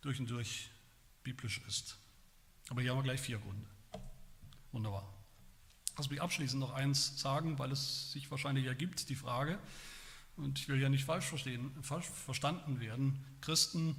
durch 0.00 0.18
und 0.18 0.30
durch 0.30 0.70
biblisch 1.22 1.60
ist. 1.66 1.96
Aber 2.70 2.80
hier 2.80 2.92
haben 2.92 2.98
wir 2.98 3.02
gleich 3.02 3.20
vier 3.20 3.38
Gründe. 3.38 3.66
Wunderbar. 4.72 5.12
Lass 5.98 6.08
mich 6.08 6.22
abschließend 6.22 6.60
noch 6.60 6.72
eins 6.72 7.20
sagen, 7.20 7.58
weil 7.58 7.72
es 7.72 8.12
sich 8.12 8.30
wahrscheinlich 8.30 8.64
ergibt, 8.64 9.08
die 9.10 9.16
Frage, 9.16 9.58
und 10.36 10.58
ich 10.58 10.68
will 10.68 10.80
ja 10.80 10.88
nicht 10.88 11.04
falsch, 11.04 11.26
verstehen, 11.26 11.70
falsch 11.82 12.06
verstanden 12.06 12.80
werden, 12.80 13.22
Christen 13.40 13.96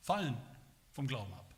fallen 0.00 0.36
vom 0.92 1.06
Glauben 1.06 1.32
ab. 1.34 1.54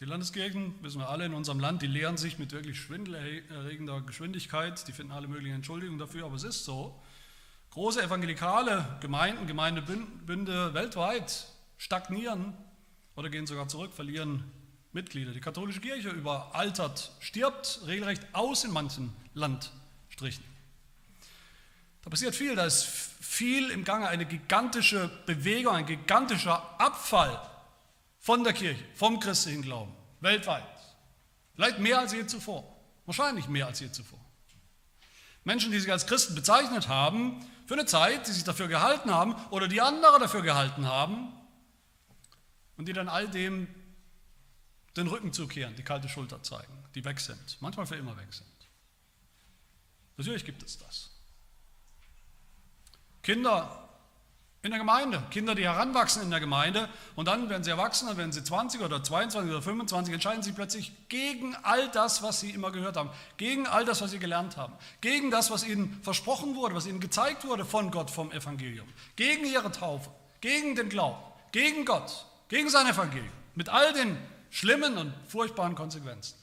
Die 0.00 0.06
Landeskirchen, 0.06 0.74
wissen 0.82 1.00
wir 1.00 1.08
alle 1.08 1.26
in 1.26 1.34
unserem 1.34 1.60
Land, 1.60 1.82
die 1.82 1.86
lehren 1.86 2.16
sich 2.16 2.38
mit 2.38 2.52
wirklich 2.52 2.80
schwindelerregender 2.80 4.00
Geschwindigkeit, 4.00 4.88
die 4.88 4.92
finden 4.92 5.12
alle 5.12 5.28
möglichen 5.28 5.56
Entschuldigungen 5.56 5.98
dafür, 5.98 6.24
aber 6.24 6.36
es 6.36 6.44
ist 6.44 6.64
so. 6.64 7.00
Große 7.70 8.02
evangelikale 8.02 8.98
Gemeinden, 9.00 9.46
Gemeindebünde 9.46 10.72
weltweit 10.72 11.46
stagnieren 11.76 12.54
oder 13.18 13.30
gehen 13.30 13.48
sogar 13.48 13.66
zurück, 13.66 13.92
verlieren 13.92 14.44
Mitglieder. 14.92 15.32
Die 15.32 15.40
katholische 15.40 15.80
Kirche 15.80 16.08
überaltert, 16.10 17.10
stirbt 17.18 17.80
regelrecht 17.84 18.24
aus 18.32 18.62
in 18.62 18.70
manchen 18.70 19.12
Landstrichen. 19.34 20.44
Da 22.04 22.10
passiert 22.10 22.36
viel, 22.36 22.54
da 22.54 22.64
ist 22.64 22.84
viel 22.84 23.70
im 23.70 23.82
Gange, 23.82 24.06
eine 24.06 24.24
gigantische 24.24 25.10
Bewegung, 25.26 25.74
ein 25.74 25.86
gigantischer 25.86 26.62
Abfall 26.80 27.42
von 28.20 28.44
der 28.44 28.52
Kirche, 28.52 28.84
vom 28.94 29.18
christlichen 29.18 29.62
Glauben, 29.62 29.92
weltweit. 30.20 30.62
Vielleicht 31.56 31.80
mehr 31.80 31.98
als 31.98 32.12
je 32.12 32.24
zuvor, 32.24 32.72
wahrscheinlich 33.04 33.48
mehr 33.48 33.66
als 33.66 33.80
je 33.80 33.90
zuvor. 33.90 34.20
Menschen, 35.42 35.72
die 35.72 35.80
sich 35.80 35.90
als 35.90 36.06
Christen 36.06 36.36
bezeichnet 36.36 36.86
haben, 36.86 37.44
für 37.66 37.74
eine 37.74 37.86
Zeit, 37.86 38.28
die 38.28 38.32
sich 38.32 38.44
dafür 38.44 38.68
gehalten 38.68 39.10
haben 39.10 39.34
oder 39.50 39.66
die 39.66 39.80
andere 39.80 40.20
dafür 40.20 40.42
gehalten 40.42 40.86
haben, 40.86 41.32
und 42.78 42.88
die 42.88 42.94
dann 42.94 43.08
all 43.08 43.28
dem 43.28 43.68
den 44.96 45.06
Rücken 45.06 45.32
zukehren, 45.32 45.76
die 45.76 45.82
kalte 45.82 46.08
Schulter 46.08 46.42
zeigen, 46.42 46.72
die 46.94 47.04
weg 47.04 47.20
sind, 47.20 47.58
manchmal 47.60 47.86
für 47.86 47.96
immer 47.96 48.16
weg 48.16 48.32
sind. 48.32 48.46
Natürlich 50.16 50.44
gibt 50.44 50.62
es 50.62 50.78
das. 50.78 51.10
Kinder 53.22 53.84
in 54.62 54.70
der 54.70 54.80
Gemeinde, 54.80 55.22
Kinder, 55.30 55.54
die 55.54 55.62
heranwachsen 55.62 56.22
in 56.22 56.30
der 56.30 56.40
Gemeinde 56.40 56.88
und 57.14 57.28
dann, 57.28 57.48
wenn 57.48 57.62
sie 57.62 57.70
erwachsen, 57.70 58.08
dann 58.08 58.16
werden 58.16 58.32
sie 58.32 58.42
20 58.42 58.80
oder 58.80 59.02
22 59.02 59.50
oder 59.50 59.62
25, 59.62 60.14
entscheiden 60.14 60.42
sie 60.42 60.52
plötzlich 60.52 60.92
gegen 61.08 61.54
all 61.62 61.88
das, 61.90 62.22
was 62.22 62.40
sie 62.40 62.50
immer 62.50 62.72
gehört 62.72 62.96
haben, 62.96 63.10
gegen 63.36 63.68
all 63.68 63.84
das, 63.84 64.00
was 64.00 64.10
sie 64.10 64.18
gelernt 64.18 64.56
haben, 64.56 64.72
gegen 65.00 65.30
das, 65.30 65.52
was 65.52 65.64
ihnen 65.64 66.00
versprochen 66.02 66.56
wurde, 66.56 66.74
was 66.74 66.86
ihnen 66.86 66.98
gezeigt 66.98 67.44
wurde 67.44 67.64
von 67.64 67.92
Gott, 67.92 68.10
vom 68.10 68.32
Evangelium, 68.32 68.88
gegen 69.14 69.44
ihre 69.44 69.70
Taufe, 69.70 70.10
gegen 70.40 70.74
den 70.74 70.88
Glauben, 70.88 71.22
gegen 71.52 71.84
Gott 71.84 72.26
gegen 72.48 72.68
sein 72.68 72.86
Evangelium, 72.86 73.32
mit 73.54 73.68
all 73.68 73.92
den 73.92 74.16
schlimmen 74.50 74.96
und 74.96 75.12
furchtbaren 75.26 75.74
Konsequenzen. 75.74 76.36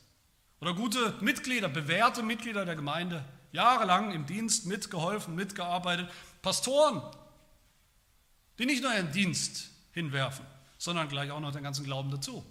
Oder 0.61 0.73
gute 0.73 1.15
Mitglieder, 1.21 1.69
bewährte 1.69 2.23
Mitglieder 2.23 2.65
der 2.65 2.75
Gemeinde, 2.75 3.23
jahrelang 3.51 4.11
im 4.11 4.25
Dienst 4.25 4.65
mitgeholfen, 4.65 5.35
mitgearbeitet, 5.35 6.09
Pastoren, 6.41 7.01
die 8.59 8.65
nicht 8.65 8.83
nur 8.83 8.93
ihren 8.93 9.11
Dienst 9.11 9.69
hinwerfen, 9.91 10.45
sondern 10.77 11.09
gleich 11.09 11.31
auch 11.31 11.39
noch 11.39 11.51
den 11.51 11.63
ganzen 11.63 11.85
Glauben 11.85 12.11
dazu. 12.11 12.45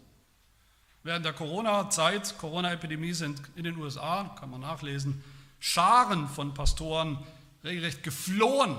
Während 1.03 1.25
der 1.25 1.35
Corona-Zeit, 1.35 2.39
Corona-Epidemie 2.39 3.13
sind 3.13 3.41
in 3.57 3.65
den 3.65 3.77
USA, 3.77 4.35
kann 4.39 4.51
man 4.51 4.61
nachlesen, 4.61 5.23
Scharen 5.61 6.29
von 6.29 6.55
Pastoren 6.55 7.19
regelrecht 7.63 8.03
geflohen 8.03 8.77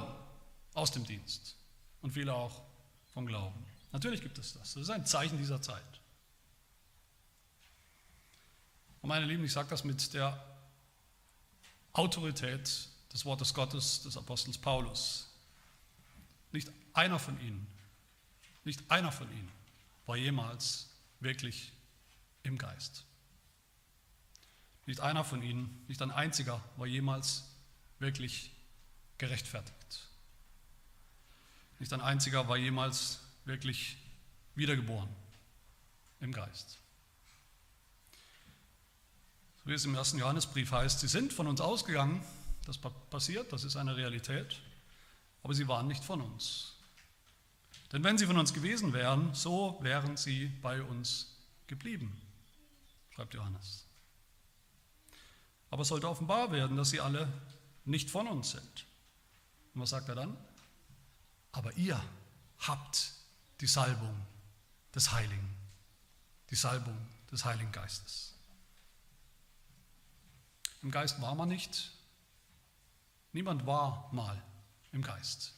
aus 0.74 0.92
dem 0.92 1.06
Dienst 1.06 1.56
und 2.02 2.12
viele 2.12 2.34
auch 2.34 2.62
vom 3.14 3.26
Glauben. 3.26 3.65
Natürlich 3.96 4.22
gibt 4.22 4.38
es 4.38 4.52
das. 4.52 4.74
Das 4.74 4.84
ist 4.84 4.90
ein 4.90 5.06
Zeichen 5.06 5.38
dieser 5.38 5.62
Zeit. 5.62 5.82
Und 9.02 9.08
meine 9.08 9.26
Lieben, 9.26 9.46
ich 9.46 9.54
sage 9.54 9.70
das 9.70 9.86
mit 9.86 10.14
der 10.14 10.38
Autorität 11.94 12.90
des 13.14 13.24
Wortes 13.24 13.54
Gottes 13.54 14.04
des 14.04 14.18
Apostels 14.18 14.58
Paulus. 14.58 15.30
Nicht 16.52 16.70
einer 16.92 17.20
von 17.20 17.40
ihnen, 17.40 17.66
nicht 18.66 18.84
einer 18.92 19.14
von 19.14 19.32
ihnen 19.32 19.50
war 20.08 20.18
jemals 20.18 20.90
wirklich 21.22 21.72
im 22.44 22.58
Geist. 22.58 23.06
Nicht 24.88 25.00
einer 25.00 25.24
von 25.24 25.42
ihnen, 25.42 25.86
nicht 25.88 26.02
ein 26.02 26.12
einziger 26.12 26.62
war 26.76 26.86
jemals 26.86 27.46
wirklich 28.00 28.52
gerechtfertigt. 29.20 30.10
Nicht 31.80 31.94
ein 31.94 32.02
einziger 32.02 32.50
war 32.50 32.58
jemals 32.58 33.22
wirklich 33.46 33.98
wiedergeboren 34.56 35.10
im 36.20 36.32
Geist. 36.32 36.80
So 39.64 39.70
wie 39.70 39.74
es 39.74 39.86
im 39.86 39.96
ersten 39.96 40.18
Johannesbrief 40.18 40.72
heißt, 40.72 41.00
sie 41.00 41.08
sind 41.08 41.34
von 41.34 41.48
uns 41.48 41.62
ausgegangen, 41.62 42.24
das 42.66 42.78
passiert, 42.78 43.54
das 43.54 43.64
ist 43.64 43.76
eine 43.76 43.96
Realität, 43.96 44.62
aber 45.44 45.54
sie 45.54 45.68
waren 45.68 45.88
nicht 45.88 46.04
von 46.04 46.22
uns. 46.22 46.74
Denn 47.92 48.04
wenn 48.04 48.18
sie 48.18 48.26
von 48.26 48.38
uns 48.38 48.54
gewesen 48.54 48.94
wären, 48.94 49.34
so 49.34 49.78
wären 49.82 50.18
sie 50.18 50.48
bei 50.62 50.82
uns 50.82 51.38
geblieben, 51.68 52.20
schreibt 53.12 53.34
Johannes. 53.34 53.86
Aber 55.70 55.84
es 55.84 55.90
sollte 55.90 56.10
offenbar 56.10 56.52
werden, 56.52 56.78
dass 56.78 56.90
sie 56.90 57.00
alle 57.00 57.32
nicht 57.86 58.10
von 58.10 58.28
uns 58.28 58.52
sind. 58.52 58.86
Und 59.74 59.82
was 59.82 59.92
sagt 59.92 60.10
er 60.10 60.16
dann? 60.16 60.36
Aber 61.52 61.74
ihr 61.74 62.02
habt 62.60 63.12
die 63.62 63.68
Salbung 63.68 64.26
des 64.94 65.12
Heiligen, 65.12 65.56
die 66.50 66.56
Salbung 66.56 66.98
des 67.32 67.46
Heiligen 67.46 67.72
Geistes. 67.72 68.34
Im 70.82 70.92
Geist 70.92 71.22
war 71.22 71.36
man 71.36 71.50
nicht. 71.50 71.92
Niemand 73.34 73.66
war 73.66 74.10
mal 74.14 74.42
im 74.92 75.02
Geist 75.02 75.54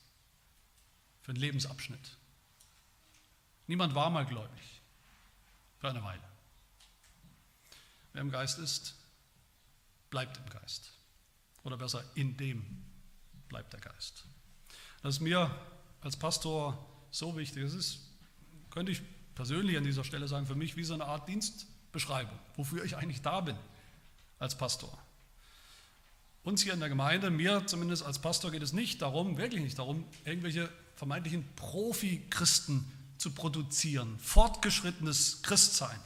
für 1.21 1.31
einen 1.31 1.41
Lebensabschnitt. 1.41 2.17
Niemand 3.67 3.93
war 3.93 4.09
mal 4.09 4.25
gläubig 4.25 4.81
für 5.79 5.89
eine 5.89 6.03
Weile. 6.03 6.23
Wer 8.13 8.21
im 8.21 8.31
Geist 8.31 8.57
ist, 8.57 8.95
bleibt 10.09 10.37
im 10.37 10.49
Geist. 10.49 10.91
Oder 11.63 11.77
besser, 11.77 12.03
in 12.15 12.37
dem 12.37 12.85
bleibt 13.49 13.73
der 13.73 13.81
Geist. 13.81 14.23
Das 15.01 15.15
ist 15.15 15.21
mir 15.21 15.53
als 16.01 16.15
Pastor 16.15 16.96
so 17.11 17.37
wichtig. 17.37 17.63
Das 17.63 17.73
ist, 17.73 17.99
könnte 18.69 18.91
ich 18.91 19.01
persönlich 19.35 19.77
an 19.77 19.83
dieser 19.83 20.03
Stelle 20.03 20.27
sagen, 20.27 20.45
für 20.45 20.55
mich 20.55 20.75
wie 20.75 20.83
so 20.83 20.93
eine 20.93 21.05
Art 21.05 21.27
Dienstbeschreibung, 21.29 22.37
wofür 22.55 22.83
ich 22.83 22.97
eigentlich 22.97 23.21
da 23.21 23.41
bin 23.41 23.55
als 24.39 24.57
Pastor. 24.57 24.97
Uns 26.43 26.63
hier 26.63 26.73
in 26.73 26.79
der 26.79 26.89
Gemeinde, 26.89 27.29
mir 27.29 27.67
zumindest 27.67 28.03
als 28.03 28.19
Pastor, 28.19 28.51
geht 28.51 28.61
es 28.61 28.71
nicht 28.73 29.01
darum, 29.01 29.37
wirklich 29.37 29.61
nicht 29.61 29.77
darum, 29.77 30.05
irgendwelche 30.23 30.69
vermeintlichen 30.95 31.45
Profi-Christen 31.55 32.89
zu 33.17 33.31
produzieren, 33.31 34.17
fortgeschrittenes 34.19 35.41
Christsein, 35.41 35.99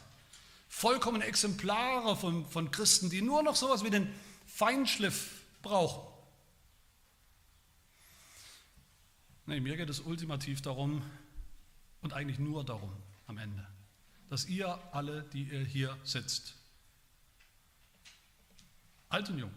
vollkommene 0.68 1.26
Exemplare 1.26 2.16
von, 2.16 2.46
von 2.48 2.72
Christen, 2.72 3.10
die 3.10 3.22
nur 3.22 3.44
noch 3.44 3.56
sowas 3.56 3.84
wie 3.84 3.90
den 3.90 4.12
Feinschliff 4.48 5.42
brauchen. 5.62 6.11
Nee, 9.46 9.60
mir 9.60 9.78
geht 9.78 9.90
es 9.90 10.00
ultimativ 10.00 10.62
darum 10.62 11.02
und 12.02 12.14
eigentlich 12.14 12.40
nur 12.40 12.64
darum 12.64 12.92
am 13.28 13.38
Ende, 13.38 13.68
dass 14.30 14.48
ihr 14.48 14.80
alle, 14.94 15.24
die 15.34 15.44
ihr 15.44 15.66
hier 15.66 15.98
sitzt, 16.04 16.56
alt 19.10 19.30
und 19.30 19.40
jung, 19.40 19.52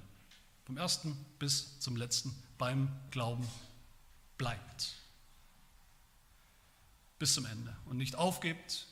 vom 0.64 0.76
ersten 0.76 1.16
bis 1.38 1.78
zum 1.80 1.96
letzten 1.96 2.34
beim 2.58 2.88
Glauben 3.10 3.46
bleibt. 4.38 4.94
Bis 7.18 7.34
zum 7.34 7.46
Ende 7.46 7.76
und 7.84 7.96
nicht 7.96 8.16
aufgebt, 8.16 8.86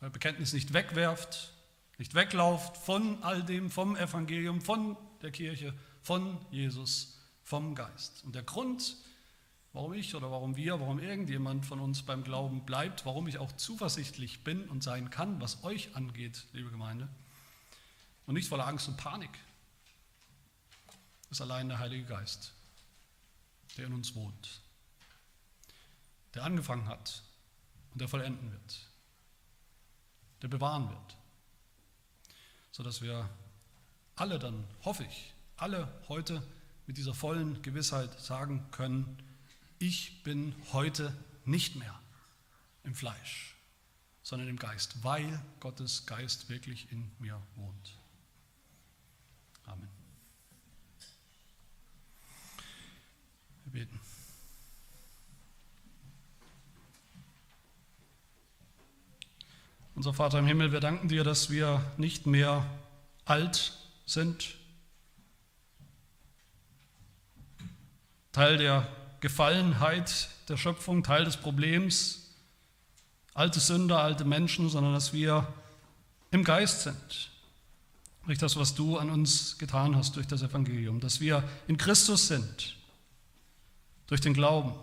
euer 0.00 0.10
Bekenntnis 0.10 0.52
nicht 0.52 0.72
wegwerft, 0.72 1.52
nicht 1.98 2.14
weglauft 2.14 2.76
von 2.76 3.22
all 3.22 3.42
dem, 3.42 3.70
vom 3.70 3.96
Evangelium, 3.96 4.60
von 4.60 4.96
der 5.22 5.30
Kirche, 5.30 5.74
von 6.02 6.44
Jesus, 6.50 7.18
vom 7.42 7.74
Geist. 7.74 8.24
Und 8.24 8.34
der 8.34 8.42
Grund, 8.42 8.96
warum 9.76 9.92
ich 9.92 10.14
oder 10.14 10.30
warum 10.30 10.56
wir, 10.56 10.80
warum 10.80 10.98
irgendjemand 10.98 11.66
von 11.66 11.80
uns 11.80 12.02
beim 12.02 12.24
Glauben 12.24 12.64
bleibt, 12.64 13.04
warum 13.04 13.28
ich 13.28 13.38
auch 13.38 13.52
zuversichtlich 13.52 14.42
bin 14.42 14.68
und 14.68 14.82
sein 14.82 15.10
kann, 15.10 15.40
was 15.40 15.62
euch 15.64 15.94
angeht, 15.94 16.46
liebe 16.52 16.70
Gemeinde, 16.70 17.08
und 18.26 18.34
nicht 18.34 18.48
voller 18.48 18.66
Angst 18.66 18.88
und 18.88 18.96
Panik, 18.96 19.38
ist 21.30 21.42
allein 21.42 21.68
der 21.68 21.78
Heilige 21.78 22.04
Geist, 22.04 22.54
der 23.76 23.86
in 23.86 23.92
uns 23.92 24.14
wohnt, 24.14 24.60
der 26.34 26.44
angefangen 26.44 26.88
hat 26.88 27.22
und 27.92 28.00
der 28.00 28.08
vollenden 28.08 28.50
wird 28.50 28.86
der 30.42 30.48
bewahren 30.48 30.88
wird. 30.88 31.16
Sodass 32.72 33.00
wir 33.00 33.28
alle 34.16 34.38
dann, 34.38 34.64
hoffe 34.84 35.04
ich, 35.04 35.34
alle 35.56 35.88
heute 36.08 36.42
mit 36.86 36.98
dieser 36.98 37.14
vollen 37.14 37.62
Gewissheit 37.62 38.20
sagen 38.20 38.66
können, 38.70 39.25
ich 39.78 40.22
bin 40.22 40.54
heute 40.72 41.16
nicht 41.44 41.76
mehr 41.76 41.98
im 42.84 42.94
Fleisch, 42.94 43.56
sondern 44.22 44.48
im 44.48 44.58
Geist, 44.58 45.02
weil 45.02 45.40
Gottes 45.60 46.06
Geist 46.06 46.48
wirklich 46.48 46.90
in 46.90 47.10
mir 47.18 47.40
wohnt. 47.56 47.98
Amen. 49.64 49.88
Wir 53.64 53.72
beten. 53.72 54.00
Unser 59.94 60.12
Vater 60.12 60.38
im 60.38 60.46
Himmel, 60.46 60.72
wir 60.72 60.80
danken 60.80 61.08
dir, 61.08 61.24
dass 61.24 61.48
wir 61.48 61.82
nicht 61.96 62.26
mehr 62.26 62.68
alt 63.24 63.72
sind, 64.04 64.56
Teil 68.36 68.58
der 68.58 68.86
Gefallenheit 69.26 70.28
der 70.48 70.56
Schöpfung, 70.56 71.02
Teil 71.02 71.24
des 71.24 71.36
Problems, 71.36 72.30
alte 73.34 73.58
Sünder, 73.58 73.98
alte 73.98 74.24
Menschen, 74.24 74.68
sondern 74.68 74.94
dass 74.94 75.12
wir 75.12 75.52
im 76.30 76.44
Geist 76.44 76.82
sind. 76.82 77.32
Durch 78.24 78.38
das, 78.38 78.56
was 78.56 78.76
du 78.76 78.98
an 78.98 79.10
uns 79.10 79.58
getan 79.58 79.96
hast 79.96 80.14
durch 80.14 80.28
das 80.28 80.42
Evangelium, 80.42 81.00
dass 81.00 81.18
wir 81.18 81.42
in 81.66 81.76
Christus 81.76 82.28
sind, 82.28 82.76
durch 84.06 84.20
den 84.20 84.32
Glauben. 84.32 84.70
Und 84.70 84.78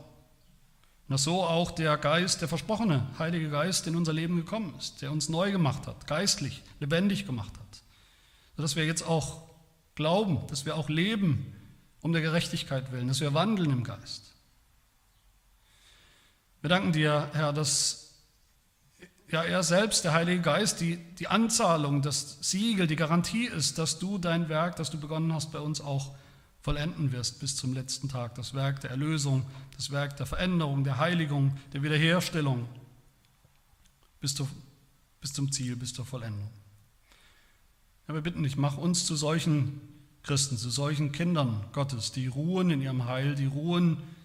dass 1.07 1.23
so 1.23 1.41
auch 1.45 1.71
der 1.71 1.95
Geist, 1.95 2.41
der 2.41 2.49
versprochene 2.49 3.07
Heilige 3.17 3.49
Geist 3.49 3.87
in 3.87 3.95
unser 3.95 4.11
Leben 4.11 4.35
gekommen 4.35 4.75
ist, 4.77 5.01
der 5.01 5.13
uns 5.13 5.29
neu 5.29 5.53
gemacht 5.53 5.87
hat, 5.87 6.05
geistlich, 6.05 6.63
lebendig 6.81 7.25
gemacht 7.25 7.53
hat. 7.53 7.81
Sodass 8.57 8.75
wir 8.75 8.85
jetzt 8.85 9.07
auch 9.07 9.43
glauben, 9.95 10.45
dass 10.47 10.65
wir 10.65 10.75
auch 10.75 10.89
leben 10.89 11.55
um 12.01 12.11
der 12.11 12.21
Gerechtigkeit 12.21 12.91
willen, 12.91 13.07
dass 13.07 13.21
wir 13.21 13.33
wandeln 13.33 13.71
im 13.71 13.85
Geist. 13.85 14.32
Wir 16.63 16.69
danken 16.69 16.93
dir, 16.93 17.29
Herr, 17.33 17.51
dass 17.51 18.13
ja, 19.29 19.43
er 19.43 19.63
selbst, 19.63 20.05
der 20.05 20.13
Heilige 20.13 20.41
Geist, 20.41 20.79
die, 20.79 20.95
die 20.95 21.27
Anzahlung, 21.27 22.01
das 22.01 22.37
Siegel, 22.39 22.87
die 22.87 22.95
Garantie 22.95 23.47
ist, 23.47 23.79
dass 23.79 23.99
du 23.99 24.17
dein 24.17 24.47
Werk, 24.47 24.77
das 24.77 24.89
du 24.89 24.97
begonnen 24.97 25.33
hast, 25.33 25.51
bei 25.51 25.59
uns 25.59 25.81
auch 25.81 26.15
vollenden 26.61 27.11
wirst 27.11 27.41
bis 27.41 27.57
zum 27.57 27.73
letzten 27.73 28.07
Tag. 28.07 28.35
Das 28.35 28.53
Werk 28.53 28.79
der 28.79 28.91
Erlösung, 28.91 29.45
das 29.75 29.91
Werk 29.91 30.15
der 30.15 30.25
Veränderung, 30.25 30.85
der 30.85 30.99
Heiligung, 30.99 31.57
der 31.73 31.83
Wiederherstellung 31.83 32.65
bis, 34.21 34.33
zu, 34.33 34.47
bis 35.19 35.33
zum 35.33 35.51
Ziel, 35.51 35.75
bis 35.75 35.93
zur 35.93 36.05
Vollendung. 36.05 36.49
Ja, 38.07 38.13
wir 38.13 38.21
bitten 38.21 38.41
dich, 38.41 38.55
mach 38.55 38.77
uns 38.77 39.05
zu 39.05 39.17
solchen 39.17 39.81
Christen, 40.21 40.57
zu 40.57 40.69
solchen 40.69 41.11
Kindern 41.11 41.65
Gottes, 41.73 42.13
die 42.13 42.27
ruhen 42.27 42.69
in 42.69 42.81
ihrem 42.81 43.03
Heil, 43.03 43.35
die 43.35 43.47
ruhen 43.47 43.97
in 43.97 44.22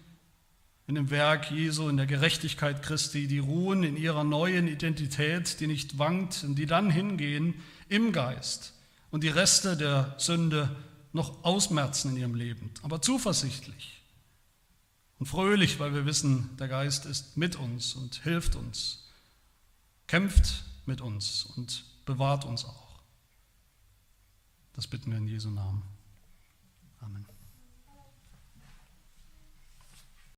dem 0.95 1.09
Werk 1.11 1.51
Jesu, 1.51 1.87
in 1.87 1.97
der 1.97 2.07
Gerechtigkeit 2.07 2.81
Christi, 2.81 3.27
die 3.27 3.39
ruhen 3.39 3.83
in 3.83 3.95
ihrer 3.95 4.23
neuen 4.23 4.67
Identität, 4.67 5.59
die 5.59 5.67
nicht 5.67 5.99
wankt 5.99 6.43
und 6.43 6.55
die 6.55 6.65
dann 6.65 6.89
hingehen 6.89 7.55
im 7.89 8.11
Geist 8.11 8.73
und 9.11 9.23
die 9.23 9.29
Reste 9.29 9.77
der 9.77 10.15
Sünde 10.17 10.75
noch 11.13 11.43
ausmerzen 11.43 12.11
in 12.11 12.17
ihrem 12.17 12.35
Leben, 12.35 12.71
aber 12.81 13.01
zuversichtlich 13.01 14.01
und 15.19 15.25
fröhlich, 15.25 15.79
weil 15.79 15.93
wir 15.93 16.05
wissen, 16.05 16.49
der 16.57 16.67
Geist 16.67 17.05
ist 17.05 17.37
mit 17.37 17.55
uns 17.55 17.93
und 17.93 18.23
hilft 18.23 18.55
uns, 18.55 19.07
kämpft 20.07 20.63
mit 20.85 21.01
uns 21.01 21.45
und 21.55 21.83
bewahrt 22.05 22.45
uns 22.45 22.65
auch. 22.65 22.99
Das 24.73 24.87
bitten 24.87 25.11
wir 25.11 25.17
in 25.17 25.27
Jesu 25.27 25.49
Namen. 25.49 25.83
Amen. 25.83 25.98